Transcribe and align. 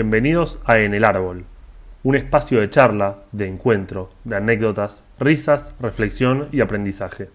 Bienvenidos 0.00 0.60
a 0.64 0.78
En 0.78 0.94
el 0.94 1.02
Árbol, 1.02 1.44
un 2.04 2.14
espacio 2.14 2.60
de 2.60 2.70
charla, 2.70 3.24
de 3.32 3.48
encuentro, 3.48 4.10
de 4.22 4.36
anécdotas, 4.36 5.02
risas, 5.18 5.74
reflexión 5.80 6.48
y 6.52 6.60
aprendizaje. 6.60 7.30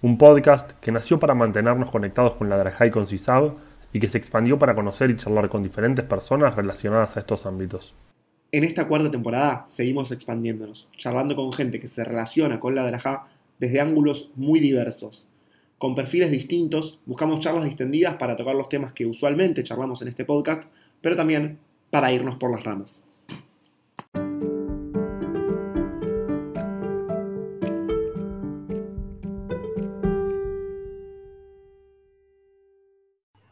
Un 0.00 0.16
podcast 0.16 0.70
que 0.80 0.92
nació 0.92 1.18
para 1.18 1.34
mantenernos 1.34 1.90
conectados 1.90 2.36
con 2.36 2.48
la 2.48 2.58
Drajá 2.58 2.86
y 2.86 2.92
con 2.92 3.08
CISAB 3.08 3.54
y 3.92 3.98
que 3.98 4.08
se 4.08 4.18
expandió 4.18 4.56
para 4.56 4.76
conocer 4.76 5.10
y 5.10 5.16
charlar 5.16 5.48
con 5.48 5.64
diferentes 5.64 6.04
personas 6.04 6.54
relacionadas 6.54 7.16
a 7.16 7.18
estos 7.18 7.44
ámbitos. 7.44 7.96
En 8.52 8.62
esta 8.62 8.86
cuarta 8.86 9.10
temporada 9.10 9.64
seguimos 9.66 10.12
expandiéndonos, 10.12 10.86
charlando 10.96 11.34
con 11.34 11.52
gente 11.52 11.80
que 11.80 11.88
se 11.88 12.04
relaciona 12.04 12.60
con 12.60 12.76
la 12.76 12.86
Drajá 12.86 13.26
desde 13.58 13.80
ángulos 13.80 14.30
muy 14.36 14.60
diversos. 14.60 15.26
Con 15.78 15.96
perfiles 15.96 16.30
distintos, 16.30 17.00
buscamos 17.04 17.40
charlas 17.40 17.64
distendidas 17.64 18.14
para 18.14 18.36
tocar 18.36 18.54
los 18.54 18.68
temas 18.68 18.92
que 18.92 19.06
usualmente 19.06 19.64
charlamos 19.64 20.02
en 20.02 20.08
este 20.08 20.24
podcast, 20.24 20.70
pero 21.04 21.16
también 21.16 21.58
para 21.90 22.10
irnos 22.10 22.36
por 22.36 22.50
las 22.50 22.64
ramas. 22.64 23.04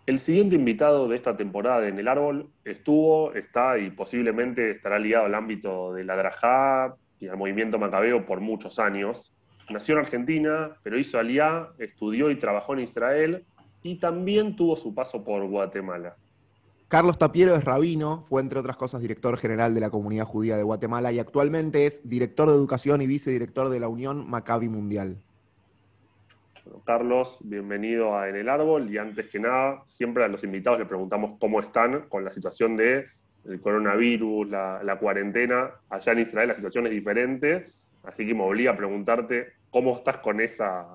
El 0.06 0.18
siguiente 0.18 0.56
invitado 0.56 1.08
de 1.08 1.16
esta 1.16 1.36
temporada 1.36 1.86
en 1.86 1.98
El 1.98 2.08
Árbol 2.08 2.48
estuvo, 2.64 3.34
está 3.34 3.78
y 3.78 3.90
posiblemente 3.90 4.70
estará 4.70 4.98
ligado 4.98 5.26
al 5.26 5.34
ámbito 5.34 5.92
de 5.92 6.04
la 6.04 6.16
Drajá 6.16 6.96
y 7.20 7.28
al 7.28 7.36
movimiento 7.36 7.78
macabeo 7.78 8.24
por 8.24 8.40
muchos 8.40 8.78
años. 8.78 9.30
Nació 9.68 9.96
en 9.96 10.00
Argentina, 10.00 10.78
pero 10.82 10.98
hizo 10.98 11.18
aliá, 11.18 11.68
estudió 11.78 12.30
y 12.30 12.36
trabajó 12.36 12.72
en 12.72 12.80
Israel 12.80 13.44
y 13.82 13.96
también 13.96 14.56
tuvo 14.56 14.74
su 14.74 14.94
paso 14.94 15.22
por 15.22 15.46
Guatemala. 15.46 16.16
Carlos 16.92 17.16
Tapiero 17.16 17.56
es 17.56 17.64
rabino, 17.64 18.26
fue 18.28 18.42
entre 18.42 18.58
otras 18.58 18.76
cosas 18.76 19.00
director 19.00 19.38
general 19.38 19.72
de 19.72 19.80
la 19.80 19.88
comunidad 19.88 20.26
judía 20.26 20.58
de 20.58 20.62
Guatemala 20.62 21.10
y 21.10 21.18
actualmente 21.18 21.86
es 21.86 22.06
director 22.06 22.50
de 22.50 22.54
educación 22.54 23.00
y 23.00 23.06
vicedirector 23.06 23.70
de 23.70 23.80
la 23.80 23.88
Unión 23.88 24.28
Maccabi 24.28 24.68
Mundial. 24.68 25.16
Carlos, 26.84 27.38
bienvenido 27.44 28.14
a 28.14 28.28
En 28.28 28.36
el 28.36 28.46
Árbol 28.46 28.90
y 28.92 28.98
antes 28.98 29.30
que 29.30 29.40
nada, 29.40 29.82
siempre 29.86 30.22
a 30.22 30.28
los 30.28 30.44
invitados 30.44 30.80
le 30.80 30.84
preguntamos 30.84 31.38
cómo 31.40 31.60
están 31.60 32.10
con 32.10 32.26
la 32.26 32.30
situación 32.30 32.76
del 32.76 33.06
coronavirus, 33.62 34.50
la, 34.50 34.82
la 34.82 34.98
cuarentena. 34.98 35.70
Allá 35.88 36.12
en 36.12 36.18
Israel 36.18 36.48
la 36.48 36.56
situación 36.56 36.88
es 36.88 36.92
diferente, 36.92 37.68
así 38.02 38.26
que 38.26 38.34
me 38.34 38.42
obliga 38.42 38.72
a 38.72 38.76
preguntarte 38.76 39.46
cómo 39.70 39.96
estás 39.96 40.18
con 40.18 40.42
esa 40.42 40.88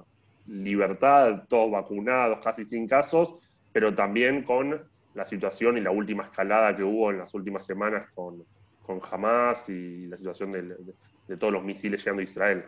libertad, 0.46 1.46
todos 1.50 1.72
vacunados, 1.72 2.38
casi 2.44 2.66
sin 2.66 2.88
casos, 2.88 3.34
pero 3.74 3.96
también 3.96 4.44
con 4.44 4.80
la 5.18 5.26
situación 5.26 5.78
y 5.80 5.82
la 5.82 5.90
última 5.90 6.24
escalada 6.24 6.76
que 6.76 6.84
hubo 6.84 7.10
en 7.10 7.18
las 7.18 7.34
últimas 7.34 7.66
semanas 7.66 8.08
con, 8.14 8.44
con 8.84 9.02
Hamas 9.12 9.68
y 9.68 10.06
la 10.06 10.16
situación 10.16 10.52
de, 10.52 10.62
de, 10.62 10.94
de 11.28 11.38
todos 11.38 11.52
los 11.52 11.64
misiles 11.64 12.00
llegando 12.00 12.22
a 12.22 12.24
Israel. 12.24 12.64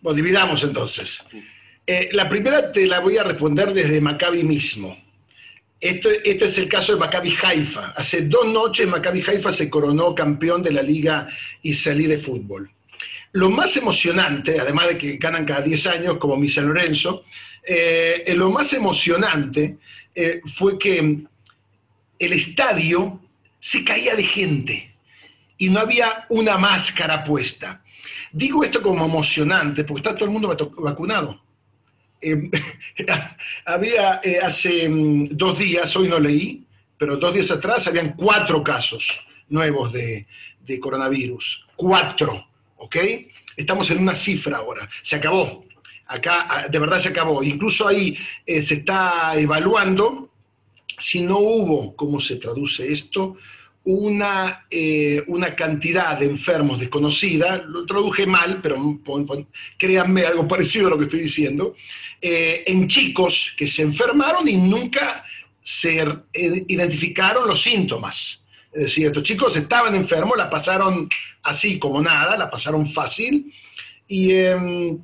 Bueno, 0.00 0.16
dividamos 0.16 0.62
entonces. 0.62 1.22
Eh, 1.84 2.10
la 2.12 2.28
primera 2.28 2.70
te 2.70 2.86
la 2.86 3.00
voy 3.00 3.18
a 3.18 3.24
responder 3.24 3.72
desde 3.72 4.00
Maccabi 4.00 4.44
mismo. 4.44 4.96
Esto, 5.80 6.08
este 6.24 6.44
es 6.44 6.58
el 6.58 6.68
caso 6.68 6.92
de 6.92 7.00
Maccabi 7.00 7.34
Haifa. 7.42 7.92
Hace 7.96 8.22
dos 8.22 8.46
noches 8.46 8.86
Maccabi 8.86 9.22
Haifa 9.26 9.50
se 9.50 9.68
coronó 9.68 10.14
campeón 10.14 10.62
de 10.62 10.70
la 10.70 10.82
Liga 10.82 11.28
Israelí 11.62 12.06
de 12.06 12.18
Fútbol. 12.18 12.70
Lo 13.32 13.50
más 13.50 13.76
emocionante, 13.76 14.60
además 14.60 14.88
de 14.88 14.98
que 14.98 15.16
ganan 15.16 15.44
cada 15.44 15.60
10 15.60 15.86
años, 15.88 16.18
como 16.18 16.36
mi 16.36 16.48
San 16.48 16.66
Lorenzo, 16.66 17.24
eh, 17.64 18.32
lo 18.36 18.48
más 18.50 18.72
emocionante 18.72 19.76
eh, 20.14 20.40
fue 20.56 20.78
que 20.78 21.24
el 22.18 22.32
estadio 22.32 23.20
se 23.60 23.84
caía 23.84 24.14
de 24.14 24.24
gente 24.24 24.94
y 25.56 25.68
no 25.68 25.80
había 25.80 26.26
una 26.28 26.56
máscara 26.56 27.24
puesta. 27.24 27.82
Digo 28.32 28.62
esto 28.64 28.82
como 28.82 29.04
emocionante 29.04 29.84
porque 29.84 30.00
está 30.00 30.14
todo 30.14 30.26
el 30.26 30.30
mundo 30.30 30.72
vacunado. 30.78 31.42
Eh, 32.20 32.50
había 33.64 34.20
eh, 34.22 34.38
hace 34.42 34.88
mm, 34.88 35.28
dos 35.30 35.58
días, 35.58 35.94
hoy 35.96 36.08
no 36.08 36.18
leí, 36.18 36.64
pero 36.96 37.16
dos 37.16 37.34
días 37.34 37.50
atrás 37.50 37.86
habían 37.86 38.14
cuatro 38.14 38.62
casos 38.62 39.20
nuevos 39.48 39.92
de, 39.92 40.26
de 40.60 40.80
coronavirus. 40.80 41.66
Cuatro, 41.76 42.48
¿ok? 42.76 42.96
Estamos 43.56 43.90
en 43.90 43.98
una 43.98 44.14
cifra 44.14 44.58
ahora. 44.58 44.88
Se 45.02 45.16
acabó. 45.16 45.64
Acá 46.06 46.46
ah, 46.48 46.68
de 46.68 46.78
verdad 46.78 47.00
se 47.00 47.08
acabó. 47.08 47.42
Incluso 47.42 47.86
ahí 47.86 48.16
eh, 48.46 48.62
se 48.62 48.74
está 48.74 49.32
evaluando 49.36 50.27
si 50.98 51.20
no 51.20 51.38
hubo, 51.38 51.94
¿cómo 51.96 52.20
se 52.20 52.36
traduce 52.36 52.90
esto? 52.90 53.36
Una, 53.84 54.66
eh, 54.70 55.22
una, 55.28 55.54
cantidad 55.54 56.18
de 56.18 56.26
enfermos 56.26 56.78
desconocida, 56.78 57.56
lo 57.58 57.86
traduje 57.86 58.26
mal, 58.26 58.60
pero 58.62 59.00
créanme 59.78 60.26
algo 60.26 60.46
parecido 60.48 60.88
a 60.88 60.90
lo 60.90 60.98
que 60.98 61.04
estoy 61.04 61.20
diciendo, 61.20 61.74
eh, 62.20 62.64
en 62.66 62.86
chicos 62.86 63.54
que 63.56 63.66
se 63.66 63.82
enfermaron 63.82 64.46
y 64.46 64.56
nunca 64.56 65.24
se 65.62 66.00
eh, 66.00 66.64
identificaron 66.68 67.48
los 67.48 67.62
síntomas. 67.62 68.42
Es 68.72 68.82
decir, 68.82 69.06
estos 69.06 69.22
chicos 69.22 69.56
estaban 69.56 69.94
enfermos, 69.94 70.36
la 70.36 70.50
pasaron 70.50 71.08
así 71.42 71.78
como 71.78 72.02
nada, 72.02 72.36
la 72.36 72.50
pasaron 72.50 72.90
fácil, 72.90 73.50
y, 74.06 74.32
eh, 74.32 74.98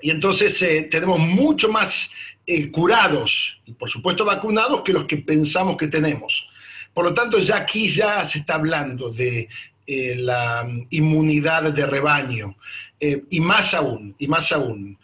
y 0.00 0.10
entonces 0.10 0.88
tenemos 0.90 1.18
mucho 1.18 1.70
más 1.70 2.10
eh, 2.48 2.70
curados 2.70 3.60
y 3.66 3.72
por 3.72 3.90
supuesto 3.90 4.24
vacunados 4.24 4.82
que 4.82 4.92
los 4.92 5.04
que 5.04 5.16
pensamos 5.16 5.76
que 5.76 5.88
tenemos. 5.88 6.48
Por 6.94 7.04
lo 7.04 7.12
tanto, 7.12 7.38
ya 7.40 7.56
aquí 7.56 7.88
ya 7.88 8.24
se 8.24 8.38
está 8.38 8.54
hablando 8.54 9.10
de 9.10 9.48
eh, 9.84 10.14
la 10.14 10.64
inmunidad 10.90 11.72
de 11.72 11.86
rebaño. 11.86 12.56
Eh, 13.00 13.24
y 13.30 13.40
más 13.40 13.74
aún, 13.74 14.14
y 14.18 14.28
más 14.28 14.52
aún, 14.52 14.96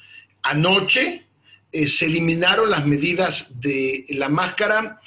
anoche 0.42 1.24
se 1.72 2.04
eliminaron 2.04 2.70
las 2.70 2.86
medidas 2.86 3.48
de 3.58 4.04
la 4.10 4.28
máscara 4.28 5.00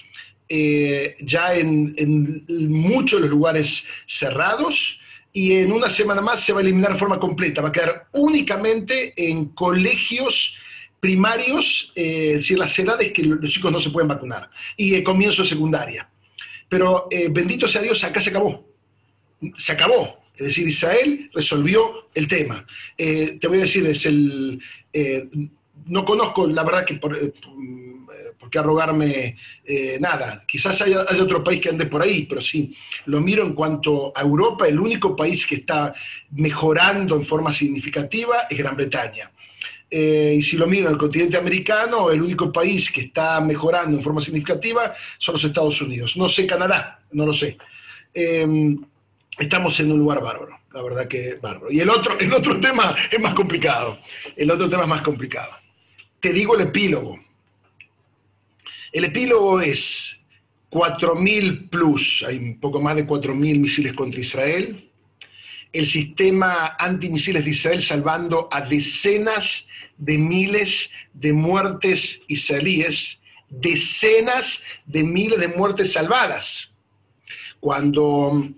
ya 0.49 1.53
en, 1.53 1.93
en 1.97 2.71
muchos 2.71 3.21
de 3.21 3.27
los 3.27 3.29
lugares 3.29 3.85
cerrados 4.07 4.99
y 5.31 5.53
en 5.53 5.71
una 5.71 5.89
semana 5.89 6.21
más 6.21 6.41
se 6.41 6.53
va 6.53 6.59
a 6.59 6.63
eliminar 6.63 6.93
de 6.93 6.99
forma 6.99 7.19
completa. 7.19 7.61
Va 7.61 7.69
a 7.69 7.71
quedar 7.71 8.07
únicamente 8.13 9.13
en 9.15 9.49
colegios 9.49 10.57
primarios, 11.05 11.91
eh, 11.93 12.29
es 12.31 12.37
decir, 12.37 12.57
las 12.57 12.79
edades 12.79 13.11
que 13.13 13.21
los 13.21 13.51
chicos 13.51 13.71
no 13.71 13.77
se 13.77 13.91
pueden 13.91 14.07
vacunar, 14.07 14.49
y 14.75 14.95
el 14.95 15.03
comienzo 15.03 15.45
secundaria. 15.45 16.09
Pero 16.67 17.07
eh, 17.11 17.27
bendito 17.29 17.67
sea 17.67 17.83
Dios, 17.83 18.03
acá 18.03 18.19
se 18.19 18.31
acabó. 18.31 18.67
Se 19.55 19.73
acabó. 19.73 20.25
Es 20.35 20.47
decir, 20.47 20.67
Israel 20.67 21.29
resolvió 21.31 22.09
el 22.15 22.27
tema. 22.27 22.65
Eh, 22.97 23.37
te 23.39 23.47
voy 23.47 23.59
a 23.59 23.61
decir, 23.61 23.85
es 23.85 24.03
el. 24.07 24.59
Eh, 24.91 25.29
no 25.85 26.03
conozco, 26.03 26.47
la 26.47 26.63
verdad, 26.63 26.83
que 26.83 26.95
por, 26.95 27.15
por 28.39 28.49
qué 28.49 28.57
arrogarme 28.57 29.37
nada. 29.99 30.43
Quizás 30.47 30.81
haya, 30.81 31.05
otro 31.21 31.43
país 31.43 31.61
que 31.61 31.69
ande 31.69 31.85
por 31.85 32.01
ahí, 32.01 32.25
pero 32.25 32.41
sí, 32.41 32.75
lo 33.05 33.21
miro 33.21 33.45
en 33.45 33.53
cuanto 33.53 34.11
a 34.15 34.21
Europa, 34.23 34.67
el 34.67 34.79
único 34.79 35.15
país 35.15 35.45
que 35.45 35.57
está 35.57 35.93
mejorando 36.31 37.15
en 37.15 37.25
forma 37.25 37.51
significativa 37.51 38.47
es 38.49 38.57
Gran 38.57 38.75
Bretaña. 38.75 39.29
Eh, 39.89 40.35
y 40.37 40.41
si 40.41 40.57
lo 40.57 40.67
miro 40.67 40.87
en 40.87 40.93
el 40.93 40.97
continente 40.97 41.37
americano, 41.37 42.09
el 42.09 42.21
único 42.21 42.51
país 42.51 42.91
que 42.91 43.01
está 43.01 43.39
mejorando 43.39 43.97
en 43.97 44.03
forma 44.03 44.19
significativa 44.19 44.93
son 45.17 45.33
los 45.33 45.43
Estados 45.43 45.81
Unidos. 45.81 46.17
No 46.17 46.27
sé 46.27 46.45
Canadá, 46.45 46.99
no 47.11 47.25
lo 47.25 47.33
sé. 47.33 47.57
Eh, 48.13 48.75
estamos 49.37 49.79
en 49.79 49.91
un 49.91 49.99
lugar 49.99 50.21
bárbaro, 50.21 50.59
la 50.73 50.81
verdad 50.81 51.07
que 51.07 51.35
bárbaro. 51.35 51.71
Y 51.71 51.79
el 51.79 51.89
otro, 51.89 52.17
el 52.19 52.33
otro 52.33 52.59
tema 52.59 52.95
es 53.11 53.19
más 53.19 53.33
complicado. 53.33 53.99
El 54.35 54.49
otro 54.51 54.69
tema 54.69 54.83
es 54.83 54.89
más 54.89 55.01
complicado. 55.01 55.51
Te 56.19 56.33
digo 56.33 56.55
el 56.55 56.61
epílogo. 56.61 57.19
El 58.91 59.05
epílogo 59.05 59.61
es 59.61 60.19
4.000 60.71 61.69
plus, 61.69 62.23
hay 62.27 62.37
un 62.37 62.59
poco 62.59 62.81
más 62.81 62.95
de 62.95 63.05
4.000 63.05 63.59
misiles 63.59 63.93
contra 63.93 64.19
Israel. 64.19 64.89
El 65.75 65.87
sistema 65.87 66.77
antimisiles 66.79 67.43
de 67.43 67.51
Israel 67.51 67.81
salvando 67.81 68.47
a 68.49 68.61
decenas 68.61 69.67
de 69.97 70.17
miles 70.17 70.89
de 71.13 71.33
muertes 71.33 72.21
israelíes, 72.29 73.19
decenas 73.49 74.63
de 74.85 75.03
miles 75.03 75.37
de 75.37 75.49
muertes 75.49 75.91
salvadas. 75.91 76.73
Cuando, 77.59 78.53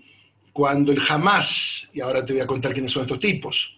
cuando 0.52 0.92
el 0.92 1.02
Hamas, 1.08 1.88
y 1.92 2.00
ahora 2.00 2.24
te 2.24 2.34
voy 2.34 2.42
a 2.42 2.46
contar 2.46 2.72
quiénes 2.72 2.92
son 2.92 3.02
estos 3.02 3.18
tipos, 3.18 3.76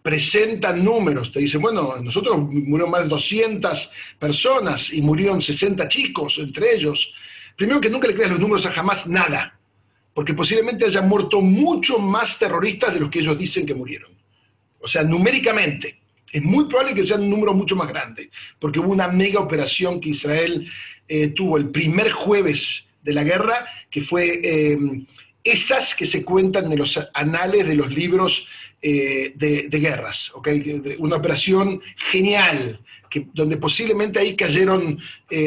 presentan 0.00 0.82
números, 0.82 1.30
te 1.30 1.40
dicen, 1.40 1.60
bueno, 1.60 1.96
nosotros 2.02 2.38
murieron 2.38 2.90
más 2.90 3.02
de 3.02 3.08
200 3.10 3.90
personas 4.18 4.90
y 4.94 5.02
murieron 5.02 5.42
60 5.42 5.86
chicos 5.88 6.38
entre 6.38 6.74
ellos. 6.74 7.12
Primero 7.54 7.82
que 7.82 7.90
nunca 7.90 8.08
le 8.08 8.14
creas 8.14 8.30
los 8.30 8.40
números 8.40 8.64
a 8.64 8.70
Hamas 8.70 9.06
nada, 9.06 9.58
porque 10.14 10.34
posiblemente 10.34 10.84
hayan 10.84 11.08
muerto 11.08 11.40
mucho 11.40 11.98
más 11.98 12.38
terroristas 12.38 12.94
de 12.94 13.00
los 13.00 13.10
que 13.10 13.20
ellos 13.20 13.38
dicen 13.38 13.64
que 13.64 13.74
murieron. 13.74 14.10
O 14.80 14.88
sea, 14.88 15.02
numéricamente 15.02 16.02
es 16.32 16.42
muy 16.42 16.64
probable 16.64 16.94
que 16.94 17.02
sea 17.02 17.16
un 17.16 17.28
número 17.28 17.52
mucho 17.52 17.76
más 17.76 17.88
grande, 17.88 18.30
porque 18.58 18.80
hubo 18.80 18.90
una 18.90 19.08
mega 19.08 19.38
operación 19.38 20.00
que 20.00 20.10
Israel 20.10 20.66
eh, 21.06 21.28
tuvo 21.28 21.58
el 21.58 21.68
primer 21.68 22.10
jueves 22.10 22.86
de 23.02 23.12
la 23.12 23.22
guerra, 23.22 23.66
que 23.90 24.00
fue 24.00 24.40
eh, 24.42 24.78
esas 25.44 25.94
que 25.94 26.06
se 26.06 26.24
cuentan 26.24 26.72
en 26.72 26.78
los 26.78 26.98
anales 27.12 27.66
de 27.66 27.74
los 27.74 27.90
libros 27.90 28.48
eh, 28.80 29.32
de, 29.36 29.68
guerras, 29.78 30.32
una 30.98 31.16
operación 31.16 31.82
genial, 32.10 32.80
que, 33.10 33.26
donde 33.34 33.58
posiblemente 33.58 34.18
ahí 34.18 34.34
cayeron, 34.34 34.98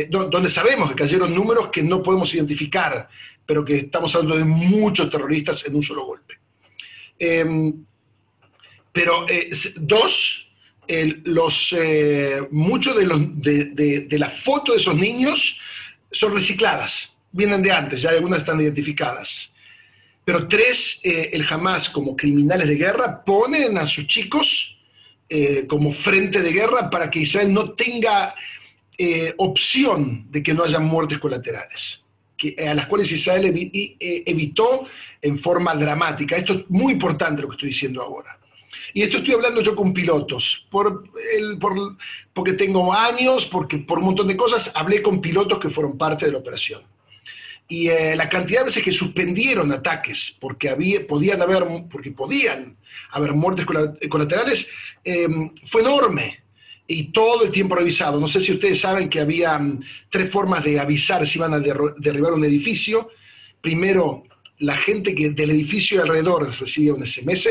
donde 0.09 0.50
sabemos 0.50 0.89
que 0.89 0.95
cayeron 0.95 1.33
números 1.33 1.69
que 1.69 1.81
no 1.81 2.03
podemos 2.03 2.33
identificar, 2.35 3.09
pero 3.45 3.63
que 3.63 3.75
estamos 3.77 4.15
hablando 4.15 4.38
de 4.38 4.45
muchos 4.45 5.09
terroristas 5.09 5.65
en 5.65 5.75
un 5.75 5.83
solo 5.83 6.06
golpe. 6.06 6.36
Em, 7.18 7.86
pero 8.92 9.25
dos, 9.77 10.50
los, 11.25 11.75
muchos 12.51 12.95
de, 12.95 13.06
los, 13.06 13.42
de, 13.42 13.65
de, 14.07 14.19
las 14.19 14.33
fotos 14.42 14.75
de 14.75 14.81
esos 14.81 14.95
niños 14.95 15.59
son 16.12 16.33
recicladas, 16.33 17.12
vienen 17.31 17.62
de 17.62 17.71
antes, 17.71 18.01
ya 18.01 18.12
algunas 18.12 18.39
están 18.39 18.62
identificadas. 18.62 19.51
Pero 20.25 20.48
tres, 20.48 21.00
eh, 21.03 21.30
el 21.33 21.45
Hamas 21.48 21.88
como 21.89 22.15
criminales 22.15 22.68
de 22.68 22.75
guerra 22.75 23.24
ponen 23.24 23.77
a 23.77 23.86
sus 23.86 24.07
chicos 24.07 24.80
eh, 25.30 25.65
como 25.68 25.91
frente 25.91 26.41
de 26.41 26.51
guerra 26.51 26.89
para 26.89 27.12
que 27.12 27.19
Israel 27.19 27.53
no 27.53 27.74
tenga 27.74 28.33
eh, 28.98 29.33
opción 29.38 30.25
de 30.31 30.41
que 30.41 30.53
no 30.53 30.63
haya 30.63 30.80
muertes 30.80 31.19
colaterales, 31.19 32.01
a 32.68 32.74
las 32.74 32.88
cuales 32.88 33.12
Israel 33.12 33.46
evitó 34.00 34.86
en 35.22 35.40
forma 35.40 35.76
dramática. 35.76 36.36
Esto 36.36 36.54
es 36.54 36.70
muy 36.70 36.94
importante 36.94 37.42
lo 37.42 37.50
que 37.50 37.56
estoy 37.56 37.70
diciendo 37.70 38.02
ahora. 38.02 38.38
Y 38.94 39.02
esto 39.02 39.18
estoy 39.18 39.34
hablando 39.34 39.62
yo 39.62 39.76
con 39.76 39.94
pilotos, 39.94 40.66
por 40.70 41.04
el, 41.38 41.58
por, 41.58 41.98
porque 42.34 42.54
tengo 42.54 42.94
años, 42.94 43.46
porque 43.46 43.78
por 43.80 44.00
un 44.00 44.06
montón 44.06 44.28
de 44.28 44.38
cosas, 44.38 44.72
hablé 44.74 45.02
con 45.02 45.22
pilotos 45.22 45.60
que 45.60 45.70
fueron 45.70 45.98
parte 45.98 46.26
de 46.26 46.32
la 46.32 46.38
operación. 46.38 46.82
Y 47.68 47.88
eh, 47.88 48.16
la 48.16 48.30
cantidad 48.30 48.60
de 48.60 48.68
veces 48.68 48.84
que 48.84 48.94
suspendieron 48.94 49.72
ataques 49.72 50.36
porque, 50.40 50.70
había, 50.70 51.06
podían, 51.06 51.42
haber, 51.42 51.66
porque 51.92 52.12
podían 52.12 52.78
haber 53.12 53.34
muertes 53.34 53.66
colaterales 53.66 54.70
eh, 55.04 55.28
fue 55.66 55.82
enorme 55.82 56.44
y 56.88 57.12
todo 57.12 57.44
el 57.44 57.52
tiempo 57.52 57.76
revisado. 57.76 58.20
No 58.20 58.28
sé 58.28 58.40
si 58.40 58.54
ustedes 58.54 58.80
saben 58.80 59.10
que 59.10 59.20
había 59.20 59.58
mm, 59.58 59.82
tres 60.10 60.30
formas 60.30 60.64
de 60.64 60.80
avisar 60.80 61.26
si 61.28 61.40
iban 61.40 61.54
a 61.54 61.60
derribar 61.60 62.34
un 62.34 62.46
edificio. 62.46 63.10
Primero, 63.62 64.24
la 64.60 64.78
gente 64.78 65.14
que 65.16 65.32
del 65.32 65.52
edificio 65.52 66.02
alrededor 66.02 66.54
recibía 66.60 66.94
un 66.94 67.06
SMS 67.06 67.50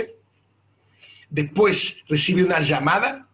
después 1.34 2.02
recibe 2.08 2.44
una 2.44 2.60
llamada, 2.60 3.26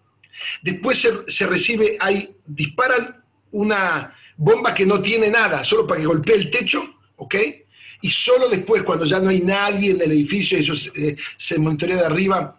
después 0.63 1.07
se, 1.27 1.47
recibe, 1.47 1.99
hay, 2.01 2.35
disparan 2.47 3.23
una 3.53 4.15
bomba 4.37 4.73
que 4.73 4.87
no 4.87 5.03
tiene 5.03 5.29
nada, 5.29 5.63
solo 5.65 5.87
para 5.87 6.01
que 6.01 6.07
golpee 6.07 6.37
el 6.37 6.51
techo, 6.51 6.83
¿ok? 7.17 7.35
Y 8.01 8.11
solo 8.11 8.49
después, 8.49 8.83
cuando 8.85 9.05
ya 9.05 9.19
no 9.19 9.29
hay 9.29 9.41
nadie 9.41 9.91
en 9.91 10.01
el 10.01 10.13
edificio, 10.13 10.57
eso 10.57 10.75
se, 10.75 11.17
se 11.37 11.59
monitorea 11.59 11.97
de 11.97 12.07
arriba, 12.07 12.59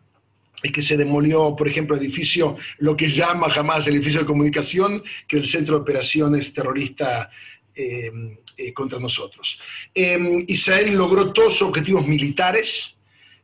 es 0.63 0.71
que 0.71 0.81
se 0.81 0.97
demolió, 0.97 1.55
por 1.55 1.67
ejemplo, 1.67 1.95
edificio, 1.95 2.55
lo 2.79 2.95
que 2.95 3.09
llama 3.09 3.49
jamás 3.49 3.87
el 3.87 3.95
edificio 3.95 4.21
de 4.21 4.25
comunicación, 4.25 5.03
que 5.27 5.37
es 5.37 5.43
el 5.43 5.49
centro 5.49 5.75
de 5.75 5.81
operaciones 5.81 6.53
terrorista 6.53 7.29
eh, 7.73 8.11
eh, 8.57 8.73
contra 8.73 8.99
nosotros. 8.99 9.59
Eh, 9.93 10.45
Israel 10.47 10.93
logró 10.93 11.33
todos 11.33 11.53
sus 11.53 11.69
objetivos 11.69 12.05
militares, 12.07 12.95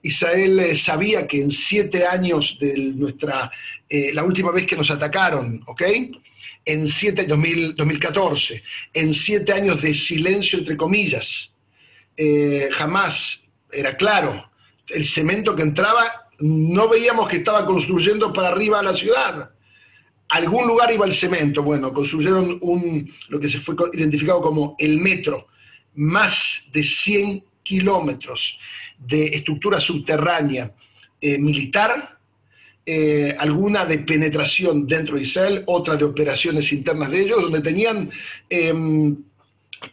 Israel 0.01 0.59
eh, 0.59 0.75
sabía 0.75 1.25
que 1.25 1.41
en 1.41 1.49
siete 1.49 2.05
años 2.05 2.57
de 2.59 2.77
nuestra, 2.77 3.51
eh, 3.89 4.11
la 4.13 4.23
última 4.23 4.51
vez 4.51 4.65
que 4.65 4.75
nos 4.75 4.91
atacaron, 4.91 5.63
¿ok? 5.65 5.81
En 6.65 6.87
siete, 6.87 7.25
2014, 7.25 8.63
en 8.93 9.13
siete 9.13 9.53
años 9.53 9.81
de 9.81 9.93
silencio, 9.93 10.59
entre 10.59 10.75
comillas, 10.75 11.53
jamás 12.71 13.41
era 13.71 13.95
claro, 13.95 14.49
el 14.89 15.05
cemento 15.05 15.55
que 15.55 15.61
entraba, 15.61 16.26
no 16.39 16.87
veíamos 16.87 17.27
que 17.27 17.37
estaba 17.37 17.65
construyendo 17.65 18.31
para 18.31 18.49
arriba 18.49 18.81
la 18.83 18.93
ciudad. 18.93 19.51
Algún 20.29 20.67
lugar 20.67 20.91
iba 20.93 21.05
el 21.05 21.13
cemento. 21.13 21.63
Bueno, 21.63 21.93
construyeron 21.93 22.57
un, 22.61 23.11
lo 23.29 23.39
que 23.39 23.49
se 23.49 23.59
fue 23.59 23.75
identificado 23.93 24.41
como 24.41 24.75
el 24.77 24.97
metro, 24.97 25.47
más 25.95 26.63
de 26.71 26.83
100 26.83 27.43
kilómetros 27.63 28.59
de 28.97 29.27
estructura 29.27 29.79
subterránea 29.79 30.73
eh, 31.19 31.37
militar, 31.37 32.17
eh, 32.85 33.35
alguna 33.37 33.85
de 33.85 33.99
penetración 33.99 34.87
dentro 34.87 35.17
de 35.17 35.23
Israel, 35.23 35.63
otra 35.65 35.97
de 35.97 36.05
operaciones 36.05 36.71
internas 36.71 37.11
de 37.11 37.21
ellos, 37.21 37.41
donde 37.41 37.59
tenían 37.59 38.09
em, 38.49 39.17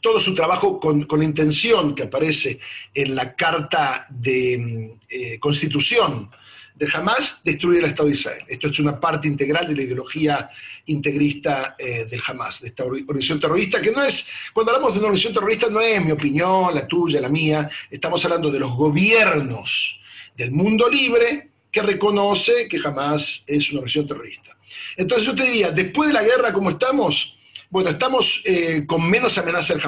todo 0.00 0.18
su 0.20 0.34
trabajo 0.34 0.80
con, 0.80 1.04
con, 1.04 1.22
intención 1.22 1.94
que 1.94 2.04
aparece 2.04 2.58
en 2.94 3.14
la 3.14 3.34
Carta 3.34 4.06
de 4.08 4.54
em, 4.54 4.98
eh, 5.08 5.38
Constitución 5.38 6.30
de 6.74 6.88
Hamas, 6.92 7.40
destruir 7.44 7.78
el 7.78 7.90
Estado 7.90 8.08
de 8.08 8.14
Israel. 8.14 8.44
Esto 8.48 8.66
es 8.66 8.78
una 8.80 8.98
parte 8.98 9.28
integral 9.28 9.68
de 9.68 9.76
la 9.76 9.82
ideología 9.82 10.50
integrista 10.86 11.76
del 11.78 12.20
Hamas, 12.26 12.62
de 12.62 12.68
esta 12.68 12.84
organización 12.84 13.38
terrorista, 13.38 13.80
que 13.80 13.92
no 13.92 14.02
es, 14.02 14.28
cuando 14.52 14.72
hablamos 14.72 14.92
de 14.92 14.98
una 14.98 15.06
organización 15.06 15.34
terrorista, 15.34 15.68
no 15.68 15.80
es 15.80 16.04
mi 16.04 16.10
opinión, 16.10 16.74
la 16.74 16.84
tuya, 16.88 17.20
la 17.20 17.28
mía, 17.28 17.70
estamos 17.88 18.24
hablando 18.24 18.50
de 18.50 18.58
los 18.58 18.72
gobiernos 18.72 20.00
del 20.36 20.50
mundo 20.50 20.88
libre 20.88 21.50
que 21.70 21.82
reconoce 21.82 22.68
que 22.68 22.80
Hamas 22.84 23.42
es 23.46 23.70
una 23.70 23.80
organización 23.80 24.06
terrorista. 24.06 24.56
Entonces 24.96 25.26
yo 25.26 25.34
te 25.34 25.44
diría, 25.44 25.70
después 25.70 26.08
de 26.08 26.14
la 26.14 26.22
guerra, 26.22 26.52
¿cómo 26.52 26.70
estamos? 26.70 27.33
Bueno, 27.74 27.90
estamos 27.90 28.40
eh, 28.44 28.84
con 28.86 29.10
menos 29.10 29.36
amenaza 29.36 29.74
del 29.74 29.82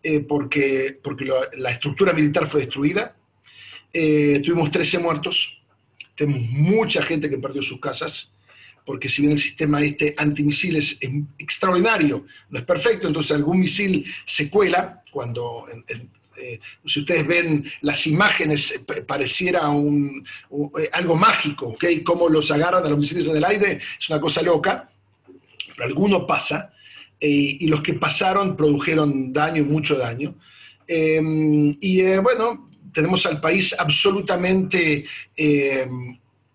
eh, 0.00 0.20
porque, 0.20 0.96
porque 1.02 1.28
la 1.56 1.72
estructura 1.72 2.12
militar 2.12 2.46
fue 2.46 2.60
destruida, 2.60 3.16
eh, 3.92 4.40
tuvimos 4.44 4.70
13 4.70 5.00
muertos, 5.00 5.60
tenemos 6.14 6.48
mucha 6.48 7.02
gente 7.02 7.28
que 7.28 7.38
perdió 7.38 7.62
sus 7.62 7.80
casas, 7.80 8.30
porque 8.84 9.08
si 9.08 9.22
bien 9.22 9.32
el 9.32 9.40
sistema 9.40 9.82
este 9.82 10.14
antimisiles 10.16 10.96
es 11.00 11.10
extraordinario, 11.36 12.26
no 12.50 12.60
es 12.60 12.64
perfecto, 12.64 13.08
entonces 13.08 13.32
algún 13.32 13.58
misil 13.58 14.06
se 14.24 14.48
cuela, 14.48 15.02
cuando 15.10 15.66
eh, 16.36 16.60
si 16.84 17.00
ustedes 17.00 17.26
ven 17.26 17.68
las 17.80 18.06
imágenes 18.06 18.70
eh, 18.70 19.02
pareciera 19.02 19.68
un, 19.68 20.24
algo 20.92 21.16
mágico, 21.16 21.70
¿ok? 21.70 21.86
Cómo 22.04 22.28
los 22.28 22.52
agarran 22.52 22.86
a 22.86 22.88
los 22.88 23.00
misiles 23.00 23.26
en 23.26 23.36
el 23.36 23.44
aire, 23.44 23.80
es 23.98 24.08
una 24.08 24.20
cosa 24.20 24.42
loca, 24.42 24.88
pero 25.76 25.88
alguno 25.88 26.26
pasa, 26.26 26.72
y 27.20 27.66
los 27.66 27.80
que 27.82 27.94
pasaron 27.94 28.56
produjeron 28.56 29.32
daño, 29.32 29.64
mucho 29.64 29.96
daño. 29.96 30.34
y 30.88 32.02
bueno, 32.18 32.66
tenemos 32.96 33.26
al 33.26 33.42
país 33.42 33.76
absolutamente 33.78 35.04
eh, 35.36 35.86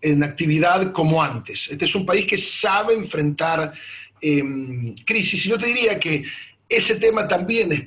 en 0.00 0.22
actividad 0.24 0.90
como 0.90 1.22
antes. 1.22 1.68
Este 1.70 1.84
es 1.84 1.94
un 1.94 2.04
país 2.04 2.26
que 2.26 2.36
sabe 2.36 2.94
enfrentar 2.94 3.72
em, 4.20 4.92
crisis. 5.06 5.46
Y 5.46 5.50
yo 5.50 5.56
te 5.56 5.66
diría 5.66 6.00
que 6.00 6.24
ese 6.68 6.96
tema 6.96 7.28
también 7.28 7.70
es 7.70 7.82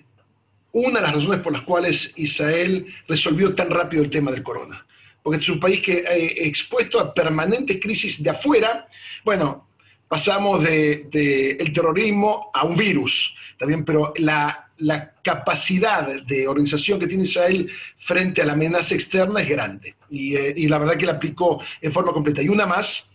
una 0.71 0.99
de 0.99 1.05
las 1.05 1.15
razones 1.15 1.41
por 1.41 1.51
las 1.51 1.63
cuales 1.63 2.13
Israel 2.15 2.85
resolvió 3.09 3.53
tan 3.53 3.69
rápido 3.69 4.03
el 4.03 4.09
tema 4.09 4.31
del 4.31 4.41
corona. 4.41 4.85
Porque 5.21 5.39
este 5.39 5.51
es 5.51 5.55
un 5.55 5.59
país 5.59 5.81
que 5.81 5.97
eh, 5.97 6.47
expuesto 6.47 6.97
a 6.97 7.13
permanentes 7.13 7.77
crisis 7.81 8.23
de 8.23 8.29
afuera. 8.29 8.87
Bueno, 9.25 9.67
pasamos 10.15 10.63
del 10.63 11.09
de, 11.09 11.51
el 11.59 11.73
terrorismo 11.73 12.49
a 12.53 12.63
un 12.63 12.77
virus, 12.77 13.35
también, 13.59 13.83
pero 13.83 14.13
la 14.15 14.65
la 14.77 15.13
capacidad 15.21 16.21
de 16.23 16.47
organización 16.47 16.99
que 16.99 17.07
tiene 17.07 17.23
Israel 17.23 17.69
frente 17.97 18.41
a 18.41 18.45
la 18.45 18.53
amenaza 18.53 18.93
externa 18.93 19.41
es 19.41 19.49
grande. 19.49 19.95
Y, 20.09 20.35
eh, 20.35 20.53
la 20.67 20.77
verdad 20.77 20.97
que 20.97 21.05
la 21.05 21.13
aplicó 21.13 21.61
en 21.81 21.91
forma 21.91 22.11
completa. 22.11 22.41
Y 22.41 22.49
una 22.49 22.65
más, 22.65 23.05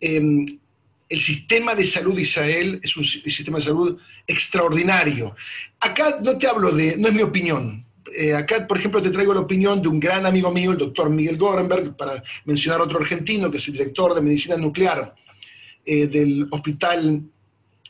em, 0.00 0.58
el 1.08 1.20
sistema 1.20 1.74
de 1.74 1.86
salud 1.86 2.14
de 2.14 2.22
Israel 2.22 2.80
es 2.82 2.96
un 2.96 3.04
sistema 3.04 3.58
de 3.58 3.64
salud 3.64 3.98
extraordinario. 4.26 5.34
Acá 5.80 6.18
no 6.22 6.36
te 6.36 6.46
hablo 6.46 6.70
de, 6.70 6.96
no 6.96 7.08
es 7.08 7.14
mi 7.14 7.22
opinión. 7.22 7.84
Eh, 8.14 8.34
acá, 8.34 8.66
por 8.66 8.78
ejemplo, 8.78 9.02
te 9.02 9.10
traigo 9.10 9.32
la 9.34 9.40
opinión 9.40 9.80
de 9.80 9.88
un 9.88 10.00
gran 10.00 10.26
amigo 10.26 10.50
mío, 10.50 10.72
el 10.72 10.78
doctor 10.78 11.08
Miguel 11.10 11.38
Gorenberg, 11.38 11.96
para 11.96 12.22
mencionar 12.44 12.80
otro 12.80 12.98
argentino, 12.98 13.50
que 13.50 13.56
es 13.56 13.68
el 13.68 13.74
director 13.74 14.14
de 14.14 14.20
medicina 14.20 14.56
nuclear 14.56 15.14
eh, 15.86 16.08
del 16.08 16.48
Hospital 16.50 17.22